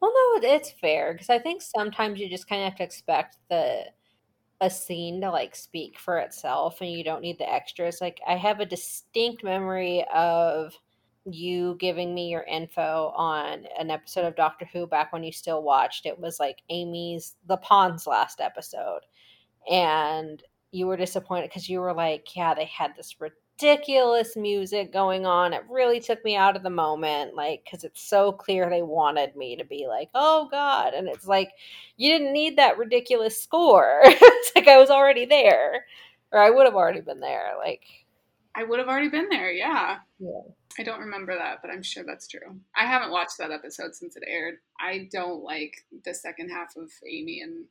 Well, 0.00 0.12
no, 0.14 0.48
it's 0.48 0.70
fair 0.70 1.12
because 1.12 1.30
I 1.30 1.38
think 1.38 1.62
sometimes 1.62 2.20
you 2.20 2.28
just 2.28 2.48
kind 2.48 2.62
of 2.62 2.68
have 2.70 2.78
to 2.78 2.84
expect 2.84 3.36
the 3.50 3.84
a 4.60 4.70
scene 4.70 5.20
to 5.22 5.30
like 5.30 5.56
speak 5.56 5.98
for 5.98 6.18
itself, 6.18 6.80
and 6.80 6.90
you 6.90 7.04
don't 7.04 7.22
need 7.22 7.38
the 7.38 7.50
extras. 7.52 8.00
Like 8.00 8.20
I 8.26 8.36
have 8.36 8.60
a 8.60 8.66
distinct 8.66 9.44
memory 9.44 10.04
of 10.14 10.74
you 11.26 11.76
giving 11.80 12.14
me 12.14 12.28
your 12.30 12.42
info 12.44 13.12
on 13.16 13.66
an 13.78 13.90
episode 13.90 14.26
of 14.26 14.36
Doctor 14.36 14.66
Who 14.72 14.86
back 14.86 15.12
when 15.12 15.24
you 15.24 15.32
still 15.32 15.62
watched. 15.62 16.06
It 16.06 16.18
was 16.20 16.40
like 16.40 16.62
Amy's 16.70 17.36
the 17.48 17.58
Pond's 17.58 18.06
last 18.06 18.40
episode. 18.40 19.00
And 19.70 20.42
you 20.72 20.86
were 20.86 20.96
disappointed 20.96 21.48
because 21.50 21.68
you 21.68 21.80
were 21.80 21.94
like, 21.94 22.34
yeah, 22.36 22.54
they 22.54 22.66
had 22.66 22.92
this 22.96 23.16
ridiculous 23.62 24.36
music 24.36 24.92
going 24.92 25.24
on. 25.24 25.52
It 25.52 25.62
really 25.68 26.00
took 26.00 26.24
me 26.24 26.36
out 26.36 26.56
of 26.56 26.62
the 26.62 26.70
moment, 26.70 27.34
like, 27.34 27.62
because 27.64 27.84
it's 27.84 28.02
so 28.02 28.32
clear 28.32 28.68
they 28.68 28.82
wanted 28.82 29.36
me 29.36 29.56
to 29.56 29.64
be 29.64 29.86
like, 29.88 30.10
oh 30.14 30.48
God. 30.50 30.94
And 30.94 31.08
it's 31.08 31.26
like, 31.26 31.50
you 31.96 32.10
didn't 32.10 32.32
need 32.32 32.58
that 32.58 32.78
ridiculous 32.78 33.40
score. 33.40 34.00
it's 34.04 34.52
like 34.56 34.68
I 34.68 34.78
was 34.78 34.90
already 34.90 35.26
there, 35.26 35.86
or 36.32 36.40
I 36.40 36.50
would 36.50 36.66
have 36.66 36.74
already 36.74 37.00
been 37.00 37.20
there. 37.20 37.52
Like, 37.58 37.84
I 38.54 38.64
would 38.64 38.78
have 38.78 38.88
already 38.88 39.08
been 39.08 39.28
there, 39.30 39.52
yeah. 39.52 39.98
Yeah. 40.18 40.40
I 40.78 40.82
don't 40.82 41.00
remember 41.00 41.34
that, 41.34 41.58
but 41.62 41.70
I'm 41.70 41.82
sure 41.82 42.04
that's 42.04 42.26
true. 42.26 42.58
I 42.74 42.86
haven't 42.86 43.12
watched 43.12 43.38
that 43.38 43.50
episode 43.50 43.94
since 43.94 44.16
it 44.16 44.24
aired. 44.26 44.56
I 44.80 45.08
don't 45.12 45.42
like 45.42 45.84
the 46.04 46.14
second 46.14 46.50
half 46.50 46.76
of 46.76 46.90
Amy 47.06 47.42
and 47.42 47.64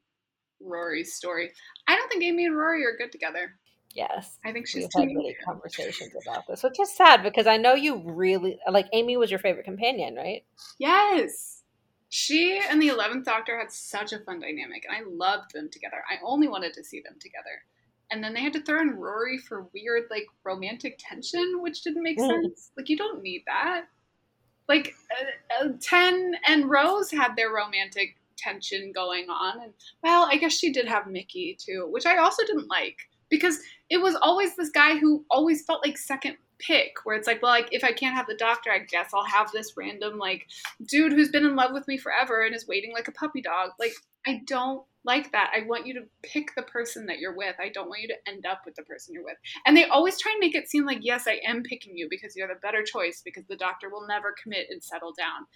Rory's 0.60 1.14
story. 1.14 1.52
I 1.88 1.96
don't 1.96 2.10
think 2.10 2.24
Amy 2.24 2.46
and 2.46 2.56
Rory 2.56 2.86
are 2.86 2.98
good 2.98 3.12
together. 3.12 3.56
Yes. 3.94 4.38
I 4.46 4.52
think 4.52 4.68
she's 4.68 4.88
had 4.96 5.08
many 5.08 5.36
conversations 5.46 6.14
about 6.28 6.48
this, 6.48 6.64
which 6.64 6.80
is 6.80 6.94
sad 6.96 7.24
because 7.24 7.48
I 7.48 7.58
know 7.58 7.74
you 7.74 8.02
really 8.06 8.60
like 8.70 8.88
Amy 8.94 9.18
was 9.18 9.30
your 9.30 9.40
favorite 9.40 9.66
companion, 9.66 10.16
right? 10.16 10.44
Yes. 10.80 11.64
She 12.10 12.60
and 12.70 12.82
the 12.82 12.90
11th 12.90 13.24
Doctor 13.24 13.58
had 13.58 13.72
such 13.72 14.12
a 14.12 14.20
fun 14.20 14.42
dynamic, 14.42 14.84
and 14.86 14.96
I 14.96 15.10
loved 15.10 15.54
them 15.54 15.70
together. 15.72 16.04
I 16.12 16.16
only 16.26 16.48
wanted 16.50 16.74
to 16.74 16.84
see 16.84 17.02
them 17.02 17.16
together. 17.22 17.64
And 18.12 18.22
then 18.22 18.34
they 18.34 18.42
had 18.42 18.52
to 18.54 18.62
throw 18.62 18.82
in 18.82 18.98
Rory 18.98 19.38
for 19.38 19.70
weird, 19.74 20.08
like, 20.12 20.26
romantic 20.44 20.98
tension, 21.00 21.62
which 21.62 21.84
didn't 21.84 22.04
make 22.04 22.18
Mm. 22.20 22.28
sense. 22.28 22.72
Like, 22.76 22.90
you 22.90 22.98
don't 22.98 23.22
need 23.24 23.44
that. 23.48 23.86
Like, 24.68 24.94
uh, 25.18 25.64
uh, 25.64 25.70
Ten 25.80 26.36
and 26.46 26.70
Rose 26.70 27.12
had 27.12 27.38
their 27.38 27.50
romantic 27.54 28.18
tension 28.38 28.92
going 28.92 29.30
on. 29.30 29.62
And, 29.62 29.74
well, 30.04 30.28
I 30.30 30.36
guess 30.36 30.52
she 30.52 30.74
did 30.74 30.90
have 30.90 31.08
Mickey, 31.08 31.56
too, 31.58 31.88
which 31.90 32.06
I 32.06 32.18
also 32.18 32.46
didn't 32.46 32.68
like. 32.68 32.98
Because 33.32 33.60
it 33.90 33.98
was 33.98 34.16
always 34.22 34.56
this 34.56 34.70
guy 34.70 34.98
who 34.98 35.26
always 35.32 35.66
felt 35.66 35.84
like 35.84 35.98
second 35.98 36.38
pick, 36.60 36.94
where 37.04 37.16
it's 37.16 37.28
like, 37.28 37.42
well, 37.42 37.52
like, 37.52 37.70
if 37.72 37.84
I 37.84 37.92
can't 37.92 38.16
have 38.16 38.28
the 38.28 38.36
doctor, 38.36 38.72
I 38.72 38.80
guess 38.80 39.10
I'll 39.14 39.26
have 39.26 39.52
this 39.52 39.74
random, 39.76 40.20
like, 40.20 40.46
dude 40.86 41.14
who's 41.14 41.30
been 41.30 41.46
in 41.46 41.56
love 41.56 41.72
with 41.74 41.88
me 41.88 41.98
forever 41.98 42.46
and 42.46 42.56
is 42.56 42.68
waiting 42.68 42.94
like 42.94 43.08
a 43.08 43.12
puppy 43.12 43.42
dog. 43.42 43.72
Like, 43.80 43.94
I 44.28 44.42
don't 44.46 44.84
like 45.04 45.32
that. 45.32 45.52
I 45.56 45.66
want 45.66 45.88
you 45.88 45.96
to 45.96 46.04
pick 46.22 46.54
the 46.56 46.62
person 46.62 47.08
that 47.08 47.18
you're 47.18 47.36
with. 47.36 47.56
I 47.60 47.70
don't 47.70 47.90
want 47.90 48.02
you 48.02 48.08
to 48.10 48.30
end 48.32 48.46
up 48.46 48.62
with 48.66 48.76
the 48.76 48.84
person 48.84 49.14
you're 49.14 49.24
with. 49.24 49.38
And 49.66 49.76
they 49.76 49.86
always 49.86 50.20
try 50.20 50.32
and 50.32 50.40
make 50.40 50.56
it 50.56 50.70
seem 50.70 50.86
like, 50.86 51.00
yes, 51.02 51.28
I 51.28 51.40
am 51.46 51.64
picking 51.64 51.98
you 51.98 52.08
because 52.10 52.36
you're 52.36 52.48
the 52.48 52.60
better 52.62 52.84
choice 52.84 53.22
because 53.24 53.44
the 53.50 53.56
doctor 53.56 53.90
will 53.90 54.06
never 54.08 54.36
commit 54.42 54.68
and 54.70 54.84
settle 54.84 55.14
down. 55.18 55.48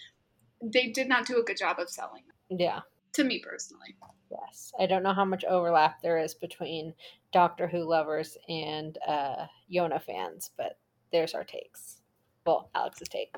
They 0.73 0.87
did 0.87 1.07
not 1.07 1.27
do 1.27 1.39
a 1.39 1.43
good 1.43 1.57
job 1.57 1.77
of 1.79 1.89
selling 1.89 2.23
Yeah. 2.49 2.81
To 3.15 3.23
me 3.23 3.39
personally. 3.39 3.95
Yes. 4.31 4.71
I 4.79 4.85
don't 4.85 5.03
know 5.03 5.13
how 5.13 5.25
much 5.25 5.45
overlap 5.45 6.01
there 6.01 6.17
is 6.17 6.33
between 6.33 6.93
Doctor 7.31 7.67
Who 7.67 7.83
lovers 7.83 8.37
and 8.49 8.97
uh 9.07 9.45
Yona 9.71 10.01
fans, 10.01 10.51
but 10.57 10.77
there's 11.11 11.33
our 11.33 11.43
takes. 11.43 12.01
Well, 12.45 12.69
Alex's 12.75 13.07
take. 13.09 13.35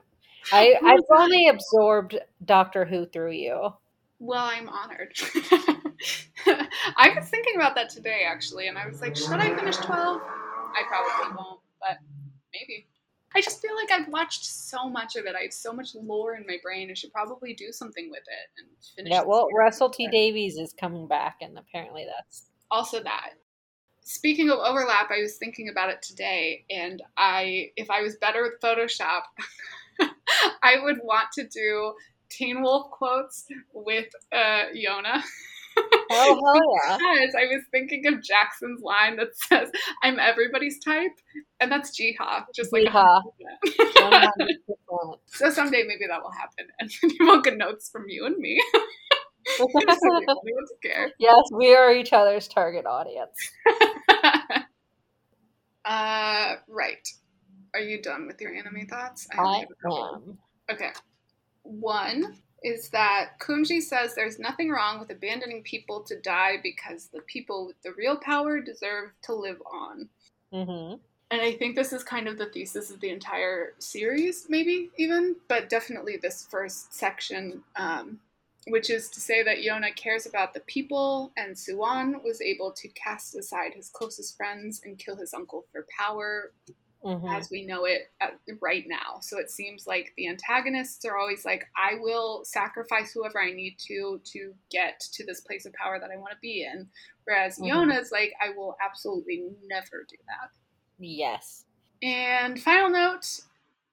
I, 0.52 0.76
I've 0.84 1.20
only 1.20 1.48
absorbed 1.48 2.18
Doctor 2.46 2.86
Who 2.86 3.06
through 3.06 3.32
you. 3.32 3.70
Well, 4.20 4.44
I'm 4.44 4.70
honored. 4.70 5.14
I 6.46 7.14
was 7.16 7.30
thinking 7.30 7.56
about 7.56 7.76
that 7.76 7.90
today 7.90 8.22
actually, 8.28 8.68
and 8.68 8.78
I 8.78 8.88
was 8.88 9.02
like, 9.02 9.16
should 9.16 9.34
I 9.34 9.56
finish 9.56 9.76
12? 9.78 10.22
I 10.22 10.84
probably 10.88 11.38
won't, 11.38 11.60
but 11.80 11.98
maybe. 12.54 12.88
I 13.36 13.42
just 13.42 13.62
feel 13.62 13.76
like 13.76 13.92
I've 13.92 14.08
watched 14.08 14.46
so 14.46 14.90
much 14.90 15.16
of 15.16 15.26
it. 15.26 15.36
I 15.36 15.44
have 15.44 15.54
so 15.54 15.74
much 15.74 15.94
lore 15.96 16.36
in 16.36 16.46
my 16.48 16.58
brain. 16.64 16.90
I 16.90 16.94
should 16.94 17.12
probably 17.12 17.54
do 17.54 17.72
something 17.72 18.10
with 18.10 18.22
it 18.22 18.50
and 18.58 18.68
finish. 18.96 19.12
Yeah, 19.12 19.24
well. 19.24 19.48
Russell 19.56 19.90
T 19.90 20.08
Davies 20.08 20.58
is 20.58 20.74
coming 20.80 21.08
back, 21.08 21.38
and 21.42 21.58
apparently 21.58 22.06
that's 22.06 22.50
Also 22.72 23.04
that. 23.04 23.32
Speaking 24.02 24.50
of 24.50 24.60
overlap, 24.60 25.12
I 25.12 25.22
was 25.22 25.36
thinking 25.36 25.68
about 25.70 25.90
it 25.90 26.02
today, 26.02 26.64
and 26.70 27.02
I, 27.18 27.72
if 27.76 27.92
I 27.92 28.02
was 28.02 28.16
better 28.16 28.42
with 28.44 28.62
Photoshop, 28.62 29.24
I 30.64 30.76
would 30.82 31.00
want 31.04 31.28
to 31.34 31.46
do 31.48 31.94
Teen 32.30 32.62
Wolf 32.62 32.90
quotes 32.92 33.46
with 33.74 34.08
uh, 34.32 34.66
Yona. 34.76 35.22
oh 35.78 36.06
hell 36.10 36.62
yeah. 36.90 36.98
Because 36.98 37.36
I 37.36 37.46
was 37.54 37.64
thinking 37.72 38.06
of 38.08 38.22
Jackson's 38.22 38.82
line 38.82 39.18
that 39.18 39.36
says, 39.36 39.70
I'm 40.04 40.20
everybody's 40.20 40.80
type, 40.80 41.12
and 41.60 41.72
that's 41.72 42.00
Jiha, 42.00 42.46
just 42.56 42.72
like 42.74 42.84
Jiha. 42.84 43.22
100%. 43.80 43.98
100%. 43.98 44.32
So 45.28 45.50
someday 45.50 45.84
maybe 45.86 46.08
that 46.10 46.22
will 46.22 46.32
happen, 46.32 46.68
and 46.80 46.90
you 47.04 47.26
will 47.26 47.42
get 47.42 47.58
notes 47.58 47.90
from 47.90 48.06
you 48.08 48.26
and 48.26 48.38
me. 48.38 48.62
Just 49.58 49.60
so 49.60 49.74
the 49.74 50.26
only 50.28 50.54
ones 50.54 50.72
who 50.72 50.90
care. 50.90 51.12
yes, 51.20 51.44
we 51.54 51.76
are 51.76 51.92
each 51.94 52.14
other's 52.14 52.48
target 52.48 52.86
audience. 52.86 53.36
uh, 55.86 56.56
right. 56.68 57.08
Are 57.74 57.82
you 57.82 58.02
done 58.02 58.28
with 58.28 58.42
your 58.42 58.54
anime 58.54 58.88
thoughts? 58.88 59.28
I 59.38 59.60
have 59.60 59.68
am. 59.86 60.38
Okay. 60.72 60.92
One 61.64 62.38
is 62.64 62.90
that 62.90 63.40
Kumji 63.40 63.82
says 63.82 64.16
there's 64.16 64.40
nothing 64.40 64.70
wrong 64.70 65.00
with 65.00 65.12
abandoning 65.12 65.64
people 65.64 66.02
to 66.02 66.20
die 66.20 66.58
because 66.62 67.08
the 67.08 67.22
people 67.22 67.68
with 67.68 67.82
the 67.84 67.94
real 67.98 68.18
power 68.18 68.60
deserve 68.60 69.12
to 69.24 69.34
live 69.34 69.62
on. 69.72 70.10
hmm 70.52 70.96
And 71.30 71.42
I 71.42 71.54
think 71.54 71.76
this 71.76 71.94
is 71.94 72.04
kind 72.04 72.28
of 72.28 72.38
the 72.38 72.48
thesis 72.48 72.90
of 72.90 73.00
the 73.00 73.10
entire 73.10 73.74
series, 73.80 74.48
maybe 74.50 74.90
even, 74.98 75.36
but 75.48 75.70
definitely 75.70 76.18
this 76.18 76.48
first 76.50 76.94
section, 76.94 77.64
um, 77.76 78.20
which 78.68 78.90
is 78.90 79.10
to 79.10 79.20
say 79.20 79.44
that 79.44 79.60
Yona 79.60 79.96
cares 79.96 80.26
about 80.26 80.54
the 80.54 80.62
people, 80.62 81.32
and 81.38 81.56
Suwon 81.56 82.24
was 82.24 82.42
able 82.42 82.72
to 82.72 82.88
cast 82.90 83.36
aside 83.36 83.74
his 83.74 83.90
closest 83.90 84.36
friends 84.36 84.82
and 84.84 84.98
kill 84.98 85.16
his 85.16 85.34
uncle 85.34 85.66
for 85.72 85.86
power, 85.98 86.52
hmm 87.04 87.26
as 87.28 87.50
we 87.52 87.66
know 87.66 87.86
it 87.86 88.12
at, 88.22 88.40
right 88.62 88.86
now. 88.88 89.20
So 89.22 89.38
it 89.38 89.52
seems 89.52 89.86
like 89.86 90.14
the 90.18 90.28
antagonists 90.28 91.04
are 91.06 91.18
always 91.18 91.46
like, 91.46 91.66
I 91.76 91.96
will 92.00 92.44
sacrifice 92.46 93.12
whoever 93.12 93.42
I 93.42 93.52
need 93.52 93.78
to 93.88 94.22
to 94.24 94.54
get 94.72 95.00
to 95.14 95.26
this 95.26 95.42
place 95.42 95.66
of 95.66 95.74
power 95.74 96.00
that 96.00 96.10
I 96.10 96.18
want 96.18 96.32
to 96.32 96.38
be 96.42 96.64
in. 96.64 96.88
Whereas 97.26 97.60
Mhm. 97.60 97.70
Yona's 97.70 98.12
like, 98.12 98.34
I 98.42 98.50
will 98.52 98.78
absolutely 98.84 99.44
never 99.66 100.06
do 100.10 100.18
that. 100.28 100.52
Yes. 101.00 101.66
And 102.02 102.62
final 102.62 102.90
note 102.90 103.42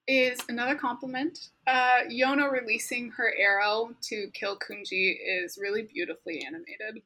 is 0.07 0.39
another 0.49 0.75
compliment. 0.75 1.51
Uh, 1.67 2.03
Yona 2.11 2.51
releasing 2.51 3.11
her 3.11 3.35
arrow 3.37 3.95
to 4.03 4.31
kill 4.33 4.59
Kumji 4.59 5.17
is 5.27 5.59
really 5.61 5.83
beautifully 5.83 6.45
animated. 6.45 7.03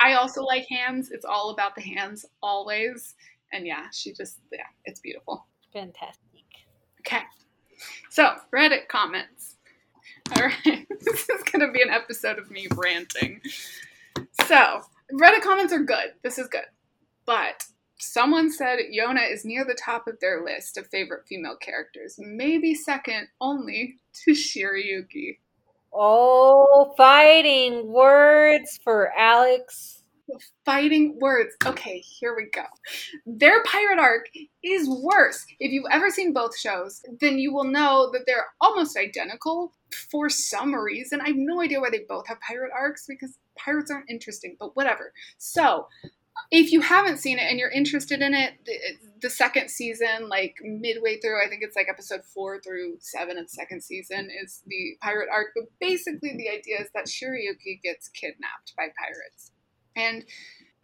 I 0.00 0.14
also 0.14 0.42
like 0.42 0.66
hands. 0.68 1.10
It's 1.10 1.26
all 1.26 1.50
about 1.50 1.74
the 1.74 1.82
hands 1.82 2.24
always. 2.42 3.14
And 3.52 3.66
yeah, 3.66 3.86
she 3.92 4.12
just, 4.12 4.38
yeah, 4.52 4.60
it's 4.84 5.00
beautiful. 5.00 5.46
Fantastic. 5.72 6.20
Okay. 7.00 7.22
So, 8.10 8.34
Reddit 8.54 8.88
comments. 8.88 9.56
All 10.36 10.44
right. 10.44 10.86
this 11.00 11.28
is 11.28 11.42
going 11.44 11.66
to 11.66 11.72
be 11.72 11.82
an 11.82 11.90
episode 11.90 12.38
of 12.38 12.50
me 12.50 12.66
ranting. 12.74 13.40
So, 14.46 14.82
Reddit 15.12 15.42
comments 15.42 15.72
are 15.72 15.82
good. 15.82 16.14
This 16.22 16.38
is 16.38 16.48
good. 16.48 16.66
But 17.26 17.64
someone 17.98 18.50
said 18.50 18.78
Yona 18.92 19.30
is 19.30 19.44
near 19.44 19.64
the 19.64 19.74
top 19.74 20.06
of 20.06 20.18
their 20.20 20.44
list 20.44 20.76
of 20.76 20.86
favorite 20.88 21.26
female 21.26 21.56
characters, 21.56 22.16
maybe 22.18 22.74
second 22.74 23.28
only 23.40 23.96
to 24.24 24.32
Shirayuki. 24.32 25.38
Oh, 25.92 26.94
fighting 26.96 27.92
words 27.92 28.78
for 28.82 29.12
Alex. 29.16 29.99
Fighting 30.64 31.18
words. 31.20 31.54
Okay, 31.64 31.98
here 31.98 32.34
we 32.36 32.48
go. 32.52 32.64
Their 33.26 33.62
pirate 33.64 33.98
arc 33.98 34.28
is 34.62 34.88
worse. 34.88 35.44
If 35.58 35.72
you've 35.72 35.90
ever 35.90 36.10
seen 36.10 36.32
both 36.32 36.58
shows, 36.58 37.02
then 37.20 37.38
you 37.38 37.52
will 37.52 37.64
know 37.64 38.10
that 38.12 38.22
they're 38.26 38.46
almost 38.60 38.96
identical 38.96 39.72
for 40.10 40.28
some 40.28 40.74
reason. 40.74 41.20
I 41.20 41.28
have 41.28 41.36
no 41.36 41.60
idea 41.60 41.80
why 41.80 41.90
they 41.90 42.04
both 42.08 42.28
have 42.28 42.40
pirate 42.40 42.70
arcs 42.74 43.06
because 43.08 43.38
pirates 43.58 43.90
aren't 43.90 44.10
interesting, 44.10 44.56
but 44.58 44.76
whatever. 44.76 45.12
So, 45.38 45.86
if 46.50 46.72
you 46.72 46.80
haven't 46.80 47.18
seen 47.18 47.38
it 47.38 47.42
and 47.48 47.58
you're 47.58 47.70
interested 47.70 48.22
in 48.22 48.34
it, 48.34 48.54
the, 48.64 48.72
the 49.22 49.30
second 49.30 49.70
season, 49.70 50.28
like 50.28 50.56
midway 50.62 51.20
through, 51.20 51.44
I 51.44 51.48
think 51.48 51.62
it's 51.62 51.76
like 51.76 51.88
episode 51.88 52.24
four 52.24 52.60
through 52.60 52.96
seven 53.00 53.36
of 53.36 53.44
the 53.44 53.50
second 53.50 53.82
season, 53.82 54.30
is 54.42 54.62
the 54.66 54.96
pirate 55.02 55.28
arc. 55.30 55.48
But 55.54 55.64
basically, 55.80 56.36
the 56.36 56.48
idea 56.48 56.80
is 56.80 56.88
that 56.94 57.06
Shirayuki 57.06 57.82
gets 57.82 58.08
kidnapped 58.08 58.74
by 58.76 58.88
pirates 58.98 59.52
and 59.96 60.24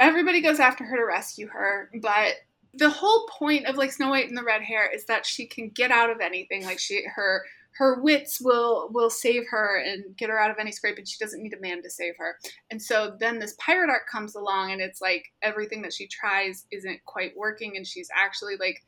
everybody 0.00 0.40
goes 0.40 0.60
after 0.60 0.84
her 0.84 0.96
to 0.96 1.04
rescue 1.04 1.48
her 1.48 1.90
but 2.02 2.34
the 2.76 2.90
whole 2.90 3.26
point 3.26 3.66
of 3.66 3.76
like 3.76 3.92
snow 3.92 4.10
white 4.10 4.28
and 4.28 4.36
the 4.36 4.42
red 4.42 4.62
hair 4.62 4.90
is 4.92 5.06
that 5.06 5.24
she 5.24 5.46
can 5.46 5.70
get 5.70 5.90
out 5.90 6.10
of 6.10 6.20
anything. 6.20 6.64
Like 6.64 6.78
she 6.78 7.04
her 7.14 7.44
her 7.78 8.00
wits 8.00 8.40
will 8.40 8.88
will 8.92 9.10
save 9.10 9.44
her 9.50 9.82
and 9.82 10.16
get 10.16 10.30
her 10.30 10.38
out 10.38 10.50
of 10.50 10.58
any 10.58 10.72
scrape 10.72 10.98
and 10.98 11.08
she 11.08 11.22
doesn't 11.22 11.42
need 11.42 11.54
a 11.54 11.60
man 11.60 11.82
to 11.82 11.90
save 11.90 12.14
her. 12.18 12.38
And 12.70 12.80
so 12.80 13.16
then 13.18 13.38
this 13.38 13.56
pirate 13.58 13.90
arc 13.90 14.08
comes 14.10 14.34
along 14.34 14.72
and 14.72 14.80
it's 14.80 15.00
like 15.00 15.26
everything 15.42 15.82
that 15.82 15.92
she 15.92 16.06
tries 16.06 16.66
isn't 16.70 17.04
quite 17.04 17.36
working 17.36 17.76
and 17.76 17.86
she's 17.86 18.10
actually 18.14 18.56
like 18.56 18.82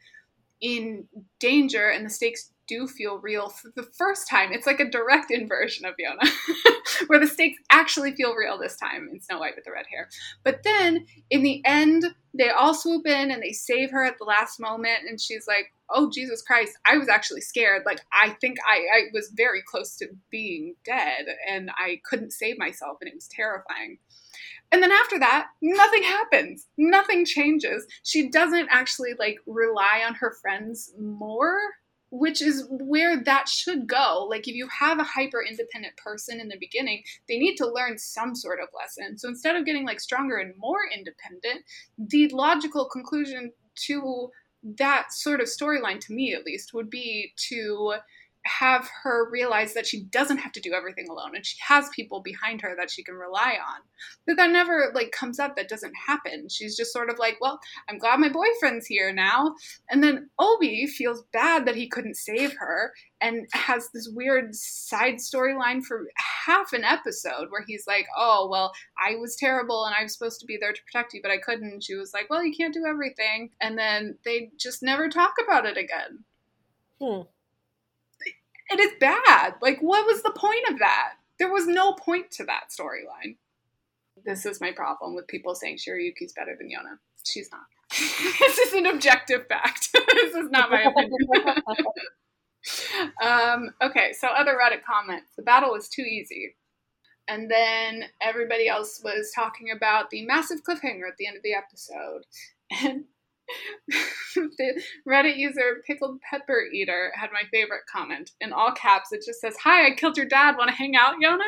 in 0.61 1.07
danger 1.39 1.91
and 1.91 2.05
the 2.05 2.11
stakes 2.11 2.51
do 2.69 2.87
feel 2.87 3.19
real 3.19 3.49
for 3.49 3.73
the 3.75 3.83
first 3.83 4.29
time. 4.29 4.53
It's 4.53 4.67
like 4.67 4.79
a 4.79 4.89
direct 4.89 5.31
inversion 5.31 5.87
of 5.87 5.95
Yona, 5.97 6.31
where 7.09 7.19
the 7.19 7.27
stakes 7.27 7.59
actually 7.71 8.15
feel 8.15 8.35
real 8.35 8.59
this 8.59 8.77
time 8.77 9.09
in 9.13 9.21
Snow 9.21 9.39
White 9.41 9.57
with 9.57 9.65
the 9.65 9.73
red 9.73 9.87
hair. 9.91 10.09
But 10.45 10.63
then 10.63 11.07
in 11.31 11.43
the 11.43 11.63
end, 11.65 12.05
they 12.35 12.51
all 12.51 12.75
swoop 12.75 13.07
in 13.07 13.31
and 13.31 13.43
they 13.43 13.53
save 13.53 13.91
her 13.91 14.05
at 14.05 14.19
the 14.19 14.25
last 14.25 14.61
moment, 14.61 15.09
and 15.09 15.21
she's 15.21 15.49
like, 15.49 15.73
"Oh 15.91 16.11
Jesus 16.11 16.43
Christ, 16.43 16.79
I 16.87 16.99
was 16.99 17.09
actually 17.09 17.41
scared. 17.41 17.83
Like 17.87 18.01
I 18.13 18.31
think 18.41 18.59
I, 18.69 18.85
I 18.95 19.01
was 19.13 19.33
very 19.35 19.63
close 19.63 19.97
to 19.97 20.09
being 20.31 20.75
dead, 20.85 21.27
and 21.49 21.71
I 21.77 22.01
couldn't 22.05 22.33
save 22.33 22.59
myself, 22.59 22.99
and 23.01 23.09
it 23.09 23.15
was 23.15 23.29
terrifying." 23.29 23.99
And 24.71 24.83
then 24.83 24.93
after 24.93 25.19
that, 25.19 25.49
nothing 25.63 26.03
happens. 26.03 26.67
Nothing 26.77 27.25
changes. 27.25 27.87
She 28.03 28.29
doesn't 28.29 28.69
actually 28.71 29.15
like 29.19 29.39
rely 29.47 30.03
on 30.07 30.15
her 30.17 30.35
friends 30.43 30.93
more 30.99 31.59
which 32.11 32.41
is 32.41 32.67
where 32.71 33.23
that 33.23 33.49
should 33.49 33.87
go. 33.87 34.27
Like, 34.29 34.49
if 34.49 34.55
you 34.55 34.69
have 34.69 34.99
a 34.99 35.05
hyper 35.05 35.45
independent 35.45 35.97
person 35.97 36.41
in 36.41 36.49
the 36.49 36.59
beginning, 36.59 37.03
they 37.29 37.39
need 37.39 37.57
to 37.57 37.67
learn 37.67 37.99
some 37.99 38.35
sort 38.35 38.61
of 38.61 38.69
lesson. 38.77 39.19
So 39.19 39.29
instead 39.29 39.57
of 39.57 39.67
getting 39.67 39.85
like 39.85 40.01
stronger 40.01 40.39
and 40.39 40.55
more 40.59 40.81
independent, 40.95 41.65
the 41.99 42.29
logical 42.29 42.87
conclusion 42.87 43.53
to 43.87 44.31
that 44.63 45.13
sort 45.13 45.41
of 45.41 45.47
storyline, 45.47 46.01
to 46.01 46.13
me 46.13 46.35
at 46.35 46.45
least, 46.45 46.75
would 46.75 46.91
be 46.91 47.33
to 47.49 47.95
have 48.49 48.89
her 49.03 49.31
realize 49.31 49.75
that 49.75 49.87
she 49.87 50.05
doesn't 50.05 50.39
have 50.39 50.53
to 50.53 50.61
do 50.61 50.73
everything 50.73 51.09
alone 51.09 51.37
and 51.37 51.45
she 51.45 51.57
has 51.67 51.89
people 51.91 52.21
behind 52.21 52.61
her 52.61 52.75
that 52.77 52.91
she 52.91 53.03
can 53.03 53.15
rely 53.15 53.57
on. 53.65 53.81
But 54.27 54.37
that 54.37 54.51
never 54.51 54.91
like 54.95 55.13
comes 55.13 55.39
up 55.39 55.57
that 55.57 55.69
doesn't 55.69 55.95
happen. 56.07 56.49
She's 56.49 56.77
just 56.77 56.93
sort 56.93 57.11
of 57.11 57.19
like, 57.19 57.37
"Well, 57.41 57.61
I'm 57.89 57.99
glad 57.99 58.21
my 58.21 58.29
boyfriend's 58.29 58.87
here 58.87 59.13
now." 59.13 59.55
And 59.91 60.03
then 60.03 60.31
Obi 60.39 60.87
feels 60.87 61.25
bad 61.33 61.67
that 61.67 61.77
he 61.77 61.89
couldn't 61.89 62.17
save 62.17 62.55
her 62.59 62.93
and 63.21 63.47
has 63.53 63.91
this 63.91 64.09
weird 64.09 64.55
side 64.55 65.17
storyline 65.17 65.85
for 65.85 66.09
half 66.47 66.73
an 66.73 66.85
episode 66.85 67.51
where 67.51 67.65
he's 67.67 67.87
like, 67.87 68.07
"Oh, 68.17 68.49
well, 68.51 68.73
I 68.99 69.17
was 69.17 69.37
terrible 69.37 69.85
and 69.85 69.95
I 69.99 70.03
was 70.03 70.13
supposed 70.13 70.41
to 70.41 70.47
be 70.47 70.57
there 70.57 70.73
to 70.73 70.83
protect 70.85 71.15
you, 71.15 71.21
but 71.23 71.31
I 71.31 71.39
couldn't." 71.39 71.85
She 71.85 71.95
was 71.95 72.15
like, 72.15 72.31
"Well, 72.31 72.45
you 72.45 72.55
can't 72.57 72.75
do 72.75 72.87
everything." 72.87 73.51
And 73.61 73.79
then 73.79 74.19
they 74.25 74.51
just 74.57 74.83
never 74.83 75.09
talk 75.09 75.35
about 75.43 75.67
it 75.67 75.77
again. 75.77 76.25
Hmm 77.01 77.23
it 78.71 78.81
is 78.81 78.93
bad. 79.01 79.55
Like, 79.63 79.81
what 79.81 80.07
was 80.07 80.23
the 80.23 80.33
point 80.37 80.69
of 80.71 80.79
that? 80.79 81.15
There 81.39 81.53
was 81.53 81.67
no 81.67 81.93
point 81.93 82.31
to 82.33 82.45
that 82.45 82.65
storyline. 82.71 83.37
This 84.25 84.45
is 84.45 84.61
my 84.61 84.73
problem 84.73 85.15
with 85.15 85.29
people 85.29 85.55
saying 85.55 85.79
Shirayuki's 85.79 86.33
better 86.33 86.57
than 86.59 86.69
Yona. 86.69 86.99
She's 87.25 87.51
not. 87.53 87.63
this 87.91 88.59
is 88.59 88.73
an 88.75 88.87
objective 88.87 89.47
fact. 89.47 89.91
this 89.93 90.35
is 90.35 90.51
not 90.51 90.71
my 90.71 90.83
opinion. 90.83 91.63
um, 93.23 93.71
okay, 93.83 94.13
so 94.13 94.29
other 94.29 94.59
Reddit 94.61 94.83
comments. 94.85 95.31
The 95.37 95.43
battle 95.43 95.71
was 95.71 95.89
too 95.89 96.03
easy. 96.03 96.57
And 97.29 97.51
then 97.51 98.05
everybody 98.23 98.69
else 98.69 99.01
was 99.05 99.31
talking 99.35 99.71
about 99.71 100.11
the 100.11 100.25
massive 100.25 100.63
cliffhanger 100.65 101.09
at 101.09 101.17
the 101.19 101.27
end 101.27 101.37
of 101.37 101.43
the 101.43 101.55
episode. 101.55 102.23
And 102.83 103.05
the 104.35 104.83
Reddit 105.07 105.37
user 105.37 105.83
Pickled 105.87 106.21
Pepper 106.21 106.65
Eater 106.73 107.13
had 107.15 107.31
my 107.33 107.43
favorite 107.51 107.83
comment. 107.91 108.33
In 108.41 108.53
all 108.53 108.73
caps, 108.73 109.13
it 109.13 109.23
just 109.25 109.41
says, 109.41 109.57
Hi, 109.65 109.87
I 109.87 109.95
killed 109.95 110.17
your 110.17 110.27
dad. 110.27 110.57
Want 110.57 110.71
to 110.71 110.77
hang 110.77 110.95
out, 110.97 111.15
Yona? 111.23 111.45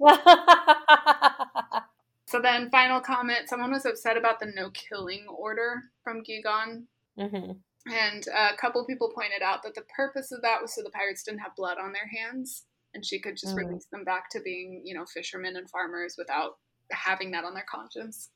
so 2.26 2.40
then, 2.40 2.70
final 2.70 3.00
comment 3.00 3.48
someone 3.48 3.72
was 3.72 3.86
upset 3.86 4.16
about 4.16 4.40
the 4.40 4.52
no 4.54 4.70
killing 4.70 5.26
order 5.28 5.82
from 6.02 6.22
Gigan. 6.22 6.84
Mm-hmm. 7.18 7.52
And 7.92 8.26
a 8.28 8.56
couple 8.56 8.84
people 8.84 9.12
pointed 9.14 9.42
out 9.42 9.62
that 9.62 9.74
the 9.74 9.84
purpose 9.96 10.30
of 10.32 10.42
that 10.42 10.60
was 10.60 10.74
so 10.74 10.82
the 10.82 10.90
pirates 10.90 11.22
didn't 11.22 11.40
have 11.40 11.56
blood 11.56 11.78
on 11.78 11.92
their 11.92 12.06
hands 12.06 12.64
and 12.94 13.04
she 13.04 13.18
could 13.18 13.36
just 13.36 13.54
mm. 13.54 13.64
release 13.64 13.86
them 13.92 14.04
back 14.04 14.30
to 14.30 14.40
being, 14.40 14.82
you 14.84 14.94
know, 14.94 15.04
fishermen 15.06 15.56
and 15.56 15.70
farmers 15.70 16.16
without 16.18 16.58
having 16.90 17.30
that 17.30 17.44
on 17.44 17.54
their 17.54 17.66
conscience 17.70 18.30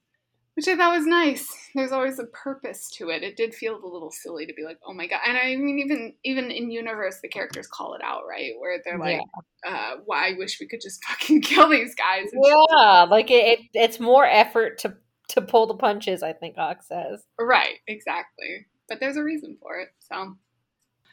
which 0.55 0.69
I 0.69 0.77
thought 0.77 0.97
was 0.97 1.07
nice. 1.07 1.49
There's 1.75 1.93
always 1.93 2.19
a 2.19 2.27
purpose 2.27 2.91
to 2.97 3.09
it. 3.09 3.23
It 3.23 3.37
did 3.37 3.55
feel 3.55 3.75
a 3.75 3.87
little 3.87 4.11
silly 4.11 4.47
to 4.47 4.53
be 4.55 4.65
like, 4.65 4.79
oh 4.87 4.93
my 4.93 5.07
god. 5.07 5.21
And 5.27 5.37
I 5.37 5.57
mean, 5.57 5.79
even 5.79 6.15
even 6.25 6.51
in 6.51 6.71
universe, 6.71 7.19
the 7.23 7.29
characters 7.29 7.67
call 7.67 7.95
it 7.95 8.03
out, 8.05 8.23
right? 8.29 8.53
Where 8.59 8.79
they're 8.85 8.99
like, 8.99 9.21
yeah. 9.65 9.71
uh, 9.71 9.97
"Why 10.05 10.29
I 10.29 10.33
wish 10.39 10.59
we 10.61 10.69
could 10.69 10.81
just 10.83 11.03
fucking 11.09 11.43
kill 11.43 11.69
these 11.69 11.95
guys." 11.95 12.29
yeah, 12.33 13.05
like 13.05 13.31
it, 13.31 13.61
it, 13.61 13.67
it's 13.75 14.01
more 14.01 14.27
effort 14.27 14.79
to 14.79 14.95
to 15.29 15.41
pull 15.41 15.67
the 15.67 15.75
punches. 15.75 16.23
I 16.23 16.33
think 16.33 16.59
Ox 16.59 16.89
says. 16.89 17.25
Right. 17.39 17.79
Exactly. 17.89 18.67
But 18.89 19.01
there's 19.01 19.17
a 19.17 19.23
reason 19.23 19.57
for 19.61 19.79
it. 19.79 19.89
So, 20.01 20.37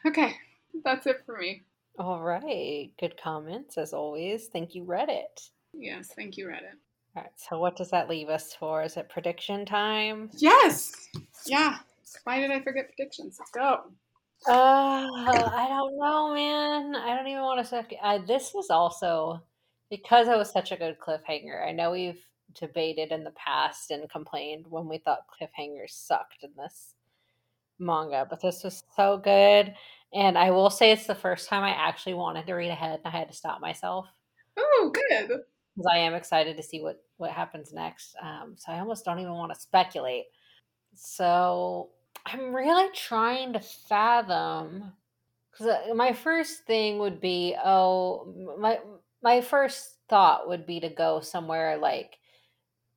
okay, 0.05 0.35
that's 0.83 1.07
it 1.07 1.21
for 1.25 1.37
me. 1.37 1.63
All 1.97 2.21
right. 2.21 2.91
Good 2.99 3.15
comments 3.21 3.77
as 3.77 3.93
always. 3.93 4.47
Thank 4.47 4.75
you, 4.75 4.83
Reddit. 4.83 5.49
Yes, 5.73 6.09
thank 6.15 6.37
you, 6.37 6.47
Reddit. 6.47 6.75
All 7.19 7.25
right, 7.25 7.33
so 7.35 7.59
what 7.59 7.75
does 7.75 7.89
that 7.89 8.07
leave 8.07 8.29
us 8.29 8.53
for? 8.53 8.81
Is 8.81 8.95
it 8.95 9.09
prediction 9.09 9.65
time? 9.65 10.29
Yes. 10.37 11.09
Yeah. 11.45 11.79
Why 12.23 12.39
did 12.39 12.49
I 12.49 12.61
forget 12.61 12.95
predictions? 12.95 13.35
Let's 13.37 13.51
go. 13.51 13.91
Uh, 14.47 15.05
I 15.11 15.65
don't 15.67 15.97
know, 15.97 16.33
man. 16.33 16.95
I 16.95 17.13
don't 17.13 17.27
even 17.27 17.43
want 17.43 17.59
to 17.59 17.65
say. 17.65 17.99
Uh, 18.01 18.19
this 18.25 18.53
was 18.53 18.69
also 18.69 19.43
because 19.89 20.29
it 20.29 20.37
was 20.37 20.49
such 20.49 20.71
a 20.71 20.77
good 20.77 20.95
cliffhanger. 20.97 21.67
I 21.67 21.73
know 21.73 21.91
we've 21.91 22.25
debated 22.57 23.11
in 23.11 23.25
the 23.25 23.31
past 23.31 23.91
and 23.91 24.09
complained 24.09 24.65
when 24.69 24.87
we 24.87 24.99
thought 24.99 25.27
cliffhangers 25.27 25.89
sucked 25.89 26.45
in 26.45 26.51
this 26.55 26.93
manga, 27.79 28.27
but 28.29 28.39
this 28.41 28.63
was 28.63 28.81
so 28.95 29.17
good. 29.17 29.73
And 30.13 30.37
I 30.37 30.51
will 30.51 30.69
say 30.69 30.93
it's 30.93 31.05
the 31.05 31.15
first 31.15 31.49
time 31.49 31.63
I 31.63 31.71
actually 31.71 32.13
wanted 32.13 32.47
to 32.47 32.53
read 32.53 32.71
ahead 32.71 33.01
and 33.03 33.13
I 33.13 33.17
had 33.17 33.27
to 33.27 33.35
stop 33.35 33.59
myself. 33.59 34.07
Oh, 34.55 34.93
good 34.93 35.41
because 35.79 35.91
I 35.93 35.99
am 35.99 36.13
excited 36.13 36.57
to 36.57 36.63
see 36.63 36.81
what 36.81 37.01
what 37.17 37.31
happens 37.31 37.71
next. 37.71 38.15
Um, 38.21 38.55
so 38.57 38.71
I 38.71 38.79
almost 38.79 39.05
don't 39.05 39.19
even 39.19 39.33
want 39.33 39.53
to 39.53 39.59
speculate. 39.59 40.25
So 40.93 41.89
I'm 42.25 42.53
really 42.53 42.89
trying 42.93 43.53
to 43.53 43.59
fathom 43.59 44.91
because 45.51 45.67
uh, 45.67 45.93
my 45.93 46.11
first 46.11 46.65
thing 46.65 46.99
would 46.99 47.21
be 47.21 47.55
oh 47.63 48.33
my 48.59 48.79
my 49.23 49.39
first 49.41 49.97
thought 50.09 50.49
would 50.49 50.65
be 50.65 50.79
to 50.81 50.89
go 50.89 51.21
somewhere 51.21 51.77
like 51.77 52.17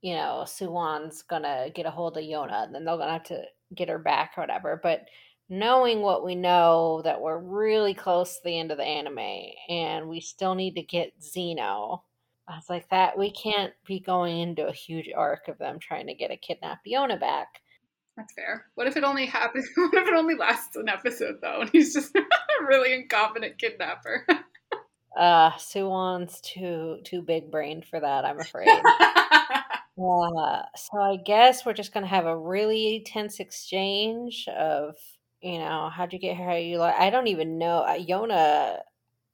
you 0.00 0.14
know 0.14 0.44
Suwon's 0.46 1.22
gonna 1.22 1.70
get 1.74 1.86
a 1.86 1.90
hold 1.90 2.16
of 2.16 2.24
Yona 2.24 2.64
and 2.64 2.74
then 2.74 2.84
they're 2.84 2.96
gonna 2.96 3.12
have 3.12 3.24
to 3.24 3.42
get 3.76 3.88
her 3.88 3.98
back 3.98 4.32
or 4.36 4.42
whatever. 4.42 4.80
But 4.82 5.04
knowing 5.48 6.00
what 6.00 6.24
we 6.24 6.34
know 6.34 7.00
that 7.04 7.20
we're 7.20 7.38
really 7.38 7.94
close 7.94 8.36
to 8.36 8.40
the 8.44 8.58
end 8.58 8.72
of 8.72 8.78
the 8.78 8.84
anime 8.84 9.52
and 9.68 10.08
we 10.08 10.20
still 10.20 10.54
need 10.54 10.74
to 10.74 10.82
get 10.82 11.12
Zeno 11.22 12.02
I 12.48 12.56
was 12.56 12.68
like, 12.68 12.88
that 12.90 13.16
we 13.18 13.30
can't 13.30 13.72
be 13.86 14.00
going 14.00 14.40
into 14.40 14.66
a 14.66 14.72
huge 14.72 15.10
arc 15.14 15.48
of 15.48 15.58
them 15.58 15.78
trying 15.78 16.08
to 16.08 16.14
get 16.14 16.30
a 16.30 16.36
kidnapped 16.36 16.86
Yona 16.86 17.18
back. 17.18 17.62
That's 18.16 18.32
fair. 18.34 18.66
What 18.74 18.86
if 18.86 18.96
it 18.96 19.04
only 19.04 19.26
happens? 19.26 19.68
What 19.76 19.94
if 19.94 20.08
it 20.08 20.14
only 20.14 20.34
lasts 20.34 20.76
an 20.76 20.88
episode 20.88 21.36
though, 21.40 21.62
and 21.62 21.70
he's 21.70 21.94
just 21.94 22.14
a 22.16 22.22
really 22.66 22.92
incompetent 22.92 23.58
kidnapper? 23.58 24.26
uh, 25.16 25.52
Suwon's 25.52 26.40
too 26.40 26.98
too 27.04 27.22
big 27.22 27.50
brained 27.50 27.86
for 27.86 28.00
that. 28.00 28.24
I'm 28.24 28.40
afraid. 28.40 28.68
uh, 28.68 30.62
so 30.76 31.00
I 31.00 31.16
guess 31.24 31.64
we're 31.64 31.72
just 31.72 31.94
gonna 31.94 32.06
have 32.06 32.26
a 32.26 32.36
really 32.36 33.02
tense 33.06 33.40
exchange 33.40 34.46
of, 34.48 34.96
you 35.40 35.58
know, 35.58 35.88
how'd 35.94 36.12
you 36.12 36.18
get 36.18 36.36
here? 36.36 36.46
How 36.46 36.56
you 36.56 36.78
like? 36.78 36.96
I 36.96 37.08
don't 37.08 37.28
even 37.28 37.56
know. 37.56 37.78
Uh, 37.78 37.98
Yona 37.98 38.80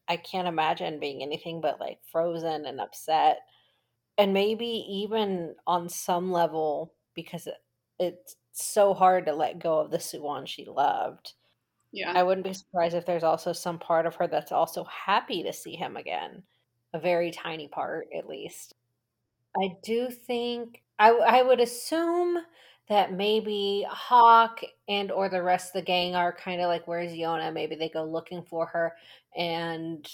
I 0.08 0.16
can't 0.16 0.48
imagine 0.48 1.00
being 1.00 1.22
anything 1.22 1.60
but 1.60 1.80
like 1.80 1.98
frozen 2.10 2.64
and 2.66 2.80
upset. 2.80 3.40
And 4.16 4.32
maybe 4.32 4.66
even 4.66 5.54
on 5.66 5.88
some 5.88 6.32
level, 6.32 6.92
because 7.14 7.46
it, 7.46 7.54
it's 7.98 8.36
so 8.52 8.94
hard 8.94 9.26
to 9.26 9.34
let 9.34 9.60
go 9.60 9.78
of 9.78 9.90
the 9.90 9.98
Suwon 9.98 10.46
she 10.46 10.64
loved. 10.64 11.34
Yeah. 11.92 12.12
I 12.14 12.22
wouldn't 12.22 12.46
be 12.46 12.52
surprised 12.52 12.94
if 12.94 13.06
there's 13.06 13.22
also 13.22 13.52
some 13.52 13.78
part 13.78 14.06
of 14.06 14.14
her 14.16 14.26
that's 14.26 14.52
also 14.52 14.84
happy 14.84 15.42
to 15.44 15.52
see 15.52 15.76
him 15.76 15.96
again. 15.96 16.42
A 16.94 16.98
very 16.98 17.30
tiny 17.30 17.68
part, 17.68 18.08
at 18.16 18.28
least. 18.28 18.74
I 19.56 19.76
do 19.82 20.10
think 20.10 20.82
I, 20.98 21.10
I 21.10 21.42
would 21.42 21.60
assume 21.60 22.38
that 22.88 23.12
maybe 23.12 23.86
Hak 23.90 24.64
and 24.88 25.10
or 25.10 25.28
the 25.28 25.42
rest 25.42 25.68
of 25.68 25.80
the 25.80 25.86
gang 25.86 26.14
are 26.14 26.32
kind 26.32 26.60
of 26.60 26.68
like 26.68 26.88
where's 26.88 27.12
Yona? 27.12 27.52
Maybe 27.52 27.76
they 27.76 27.88
go 27.88 28.04
looking 28.04 28.42
for 28.42 28.66
her 28.66 28.94
and 29.36 30.08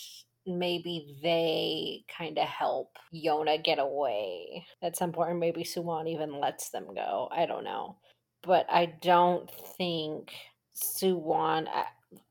maybe 0.47 1.19
they 1.23 2.05
kind 2.17 2.39
of 2.39 2.47
help 2.47 2.99
Yona 3.15 3.63
get 3.63 3.79
away 3.79 4.67
at 4.83 4.97
some 4.97 5.13
point, 5.13 5.31
or 5.31 5.35
maybe 5.35 5.63
Suwon 5.63 6.09
even 6.09 6.41
lets 6.41 6.71
them 6.71 6.87
go. 6.95 7.29
I 7.33 7.47
don't 7.47 7.65
know. 7.65 7.97
But 8.43 8.67
I 8.69 8.87
don't 9.01 9.51
think 9.79 10.33
Suwon. 10.77 11.67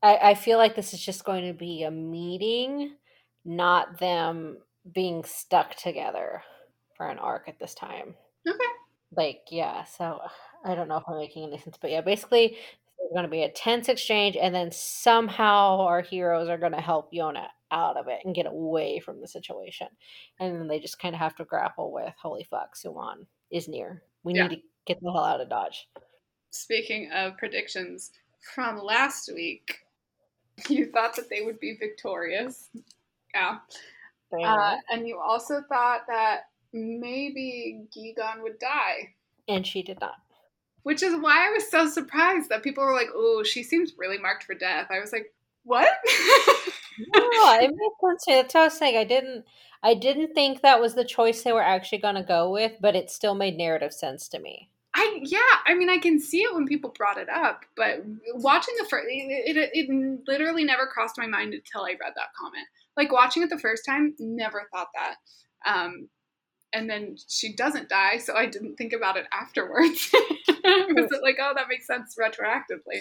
I, 0.02 0.16
I 0.16 0.34
feel 0.34 0.58
like 0.58 0.76
this 0.76 0.94
is 0.94 1.04
just 1.04 1.24
going 1.24 1.46
to 1.46 1.58
be 1.58 1.82
a 1.82 1.90
meeting, 1.90 2.94
not 3.44 3.98
them 3.98 4.58
being 4.92 5.24
stuck 5.24 5.74
together 5.76 6.42
for 6.96 7.08
an 7.08 7.18
arc 7.18 7.48
at 7.48 7.58
this 7.58 7.74
time. 7.74 8.14
Okay. 8.46 8.83
Like, 9.16 9.42
yeah, 9.50 9.84
so 9.84 10.20
I 10.64 10.74
don't 10.74 10.88
know 10.88 10.96
if 10.96 11.04
I'm 11.08 11.18
making 11.18 11.44
any 11.44 11.58
sense, 11.58 11.76
but 11.80 11.90
yeah, 11.90 12.00
basically 12.00 12.56
there's 12.98 13.12
going 13.12 13.24
to 13.24 13.30
be 13.30 13.42
a 13.42 13.50
tense 13.50 13.88
exchange, 13.88 14.36
and 14.36 14.54
then 14.54 14.70
somehow 14.70 15.80
our 15.80 16.00
heroes 16.00 16.48
are 16.48 16.58
going 16.58 16.72
to 16.72 16.80
help 16.80 17.12
Yona 17.12 17.46
out 17.70 17.96
of 17.96 18.08
it 18.08 18.20
and 18.24 18.34
get 18.34 18.46
away 18.46 19.00
from 19.00 19.20
the 19.20 19.28
situation. 19.28 19.88
And 20.40 20.54
then 20.54 20.68
they 20.68 20.78
just 20.78 20.98
kind 20.98 21.14
of 21.14 21.18
have 21.18 21.34
to 21.36 21.44
grapple 21.44 21.92
with, 21.92 22.14
holy 22.20 22.44
fuck, 22.44 22.76
Suwon 22.76 23.26
is 23.50 23.68
near. 23.68 24.02
We 24.22 24.34
Yeah. 24.34 24.46
need 24.46 24.56
to 24.56 24.62
get 24.86 25.00
the 25.00 25.10
hell 25.12 25.24
out 25.24 25.40
of 25.40 25.48
Dodge. 25.48 25.88
Speaking 26.50 27.10
of 27.12 27.36
predictions 27.36 28.12
from 28.54 28.78
last 28.78 29.30
week, 29.34 29.80
you 30.68 30.86
thought 30.86 31.16
that 31.16 31.28
they 31.28 31.42
would 31.42 31.58
be 31.58 31.76
victorious. 31.76 32.68
Yeah. 33.34 33.58
Uh, 34.32 34.76
and 34.90 35.06
you 35.06 35.18
also 35.18 35.62
thought 35.68 36.02
that 36.08 36.42
maybe 36.74 37.86
Gigan 37.96 38.42
would 38.42 38.58
die, 38.58 39.14
and 39.48 39.66
she 39.66 39.82
did 39.82 40.00
not. 40.00 40.16
which 40.82 41.02
is 41.02 41.14
why 41.20 41.48
I 41.48 41.52
was 41.52 41.70
so 41.70 41.88
surprised 41.88 42.50
that 42.50 42.62
people 42.62 42.84
were 42.84 42.92
like, 42.92 43.08
oh, 43.14 43.42
she 43.42 43.62
seems 43.62 43.94
really 43.96 44.18
marked 44.18 44.44
for 44.44 44.54
death. 44.54 44.88
I 44.90 45.00
was 45.00 45.12
like, 45.12 45.32
what? 45.62 45.88
No, 46.98 47.58
it 47.60 47.70
makes 47.70 48.00
sense. 48.00 48.24
to 48.24 48.30
me. 48.30 48.36
That's 48.36 48.54
what 48.54 48.60
I 48.60 48.64
was 48.64 48.78
saying. 48.78 48.96
I 48.96 49.04
didn't. 49.04 49.44
I 49.82 49.94
didn't 49.94 50.32
think 50.34 50.62
that 50.62 50.80
was 50.80 50.94
the 50.94 51.04
choice 51.04 51.42
they 51.42 51.52
were 51.52 51.62
actually 51.62 51.98
going 51.98 52.14
to 52.14 52.22
go 52.22 52.50
with, 52.50 52.72
but 52.80 52.96
it 52.96 53.10
still 53.10 53.34
made 53.34 53.56
narrative 53.56 53.92
sense 53.92 54.28
to 54.28 54.38
me. 54.38 54.70
I 54.94 55.18
yeah, 55.24 55.40
I 55.66 55.74
mean, 55.74 55.90
I 55.90 55.98
can 55.98 56.20
see 56.20 56.42
it 56.42 56.54
when 56.54 56.66
people 56.66 56.94
brought 56.96 57.18
it 57.18 57.28
up, 57.28 57.64
but 57.76 58.04
watching 58.34 58.74
the 58.78 58.86
first, 58.88 59.06
it, 59.10 59.56
it, 59.56 59.70
it 59.74 60.22
literally 60.28 60.64
never 60.64 60.86
crossed 60.86 61.18
my 61.18 61.26
mind 61.26 61.52
until 61.52 61.82
I 61.82 61.96
read 62.00 62.12
that 62.14 62.32
comment. 62.40 62.66
Like 62.96 63.10
watching 63.10 63.42
it 63.42 63.50
the 63.50 63.58
first 63.58 63.84
time, 63.84 64.14
never 64.20 64.68
thought 64.72 64.88
that. 64.94 65.16
Um, 65.66 66.08
and 66.74 66.90
then 66.90 67.16
she 67.28 67.54
doesn't 67.54 67.88
die, 67.88 68.18
so 68.18 68.34
I 68.34 68.46
didn't 68.46 68.76
think 68.76 68.92
about 68.92 69.16
it 69.16 69.26
afterwards. 69.32 70.10
was 70.12 71.12
it 71.12 71.22
like, 71.22 71.36
oh, 71.40 71.52
that 71.54 71.68
makes 71.68 71.86
sense 71.86 72.16
retroactively? 72.20 73.00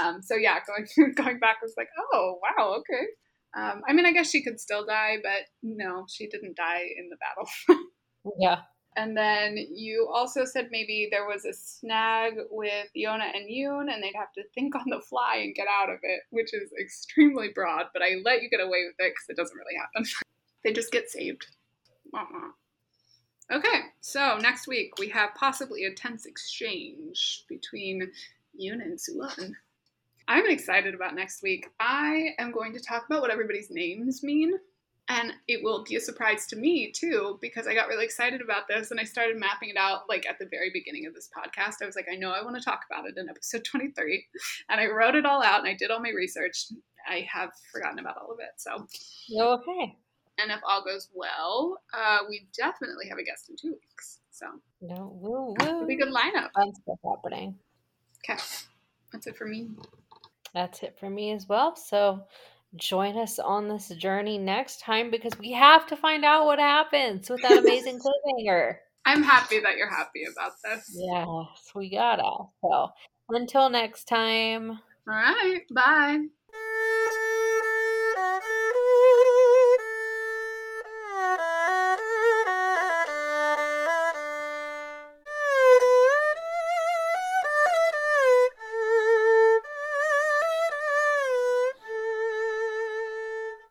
Um, 0.00 0.20
so 0.22 0.34
yeah, 0.34 0.58
going 0.66 1.14
going 1.14 1.38
back 1.38 1.62
was 1.62 1.74
like, 1.76 1.88
oh 2.12 2.38
wow, 2.42 2.80
okay. 2.80 3.06
Um, 3.54 3.82
I 3.88 3.92
mean, 3.92 4.06
I 4.06 4.12
guess 4.12 4.30
she 4.30 4.42
could 4.42 4.58
still 4.58 4.84
die, 4.84 5.18
but 5.22 5.46
no, 5.62 6.06
she 6.08 6.26
didn't 6.26 6.56
die 6.56 6.84
in 6.98 7.08
the 7.08 7.16
battle. 7.16 7.78
Yeah. 8.38 8.60
And 8.96 9.16
then 9.16 9.56
you 9.56 10.08
also 10.14 10.44
said 10.44 10.68
maybe 10.70 11.08
there 11.10 11.26
was 11.26 11.44
a 11.44 11.52
snag 11.52 12.34
with 12.50 12.86
Yona 12.96 13.34
and 13.34 13.50
Yoon, 13.50 13.92
and 13.92 14.00
they'd 14.00 14.14
have 14.14 14.32
to 14.34 14.44
think 14.54 14.76
on 14.76 14.84
the 14.86 15.00
fly 15.00 15.38
and 15.42 15.56
get 15.56 15.66
out 15.66 15.90
of 15.90 15.98
it, 16.04 16.20
which 16.30 16.54
is 16.54 16.70
extremely 16.80 17.48
broad, 17.52 17.86
but 17.92 18.02
I 18.02 18.20
let 18.24 18.42
you 18.42 18.48
get 18.48 18.60
away 18.60 18.84
with 18.86 18.94
it 18.98 19.12
because 19.12 19.26
it 19.28 19.36
doesn't 19.36 19.56
really 19.56 19.76
happen. 19.76 20.08
they 20.62 20.72
just 20.72 20.92
get 20.92 21.10
saved. 21.10 21.46
Uh-uh. 22.14 22.50
Okay, 23.52 23.82
so 24.00 24.38
next 24.38 24.66
week 24.66 24.98
we 24.98 25.10
have 25.10 25.34
possibly 25.34 25.84
a 25.84 25.92
tense 25.92 26.24
exchange 26.24 27.44
between 27.50 28.10
Yun 28.54 28.80
and 28.80 28.98
Suwon. 28.98 29.52
I'm 30.26 30.48
excited 30.48 30.94
about 30.94 31.14
next 31.14 31.42
week. 31.42 31.66
I 31.78 32.30
am 32.38 32.50
going 32.50 32.72
to 32.72 32.80
talk 32.80 33.04
about 33.04 33.20
what 33.20 33.30
everybody's 33.30 33.70
names 33.70 34.22
mean. 34.22 34.54
And 35.08 35.34
it 35.48 35.62
will 35.62 35.84
be 35.84 35.96
a 35.96 36.00
surprise 36.00 36.46
to 36.46 36.56
me 36.56 36.92
too, 36.92 37.38
because 37.42 37.66
I 37.66 37.74
got 37.74 37.88
really 37.88 38.06
excited 38.06 38.40
about 38.40 38.68
this 38.68 38.90
and 38.90 38.98
I 38.98 39.04
started 39.04 39.36
mapping 39.36 39.68
it 39.68 39.76
out 39.76 40.08
like 40.08 40.26
at 40.26 40.38
the 40.38 40.48
very 40.50 40.70
beginning 40.72 41.04
of 41.04 41.12
this 41.12 41.28
podcast. 41.36 41.82
I 41.82 41.86
was 41.86 41.96
like, 41.96 42.06
I 42.10 42.16
know 42.16 42.30
I 42.30 42.42
want 42.42 42.56
to 42.56 42.62
talk 42.62 42.80
about 42.90 43.06
it 43.06 43.18
in 43.18 43.28
episode 43.28 43.64
23. 43.64 44.24
And 44.70 44.80
I 44.80 44.86
wrote 44.86 45.14
it 45.14 45.26
all 45.26 45.42
out 45.42 45.58
and 45.58 45.68
I 45.68 45.74
did 45.74 45.90
all 45.90 46.00
my 46.00 46.12
research. 46.16 46.68
I 47.06 47.26
have 47.30 47.50
forgotten 47.70 47.98
about 47.98 48.16
all 48.16 48.32
of 48.32 48.38
it. 48.40 48.52
So, 48.56 48.86
okay. 49.38 49.96
And 50.38 50.50
if 50.50 50.60
all 50.68 50.84
goes 50.84 51.08
well, 51.14 51.80
uh, 51.92 52.18
we 52.28 52.46
definitely 52.56 53.08
have 53.08 53.18
a 53.18 53.24
guest 53.24 53.50
in 53.50 53.56
two 53.56 53.72
weeks. 53.72 54.20
So, 54.30 54.46
No, 54.80 55.12
woo, 55.20 55.54
it'll 55.60 55.86
be 55.86 55.94
a 55.94 55.98
good 55.98 56.12
lineup. 56.12 56.52
Fun 56.54 56.74
stuff 56.74 56.98
happening. 57.04 57.56
Okay, 58.24 58.40
that's 59.12 59.26
it 59.26 59.36
for 59.36 59.46
me. 59.46 59.68
That's 60.54 60.82
it 60.82 60.96
for 60.98 61.08
me 61.08 61.32
as 61.32 61.48
well. 61.48 61.76
So 61.76 62.24
join 62.76 63.18
us 63.18 63.38
on 63.38 63.68
this 63.68 63.88
journey 63.88 64.38
next 64.38 64.80
time 64.80 65.10
because 65.10 65.38
we 65.38 65.52
have 65.52 65.86
to 65.88 65.96
find 65.96 66.24
out 66.24 66.46
what 66.46 66.58
happens 66.58 67.28
with 67.28 67.42
that 67.42 67.58
amazing 67.58 67.98
cliffhanger. 68.26 68.76
I'm 69.04 69.22
happy 69.22 69.60
that 69.60 69.76
you're 69.76 69.90
happy 69.90 70.24
about 70.30 70.52
this. 70.62 70.94
Yes, 70.94 71.72
we 71.74 71.90
gotta. 71.90 72.46
So 72.62 72.88
until 73.30 73.68
next 73.70 74.04
time. 74.04 74.70
All 74.70 74.78
right, 75.14 75.62
bye. 75.74 76.26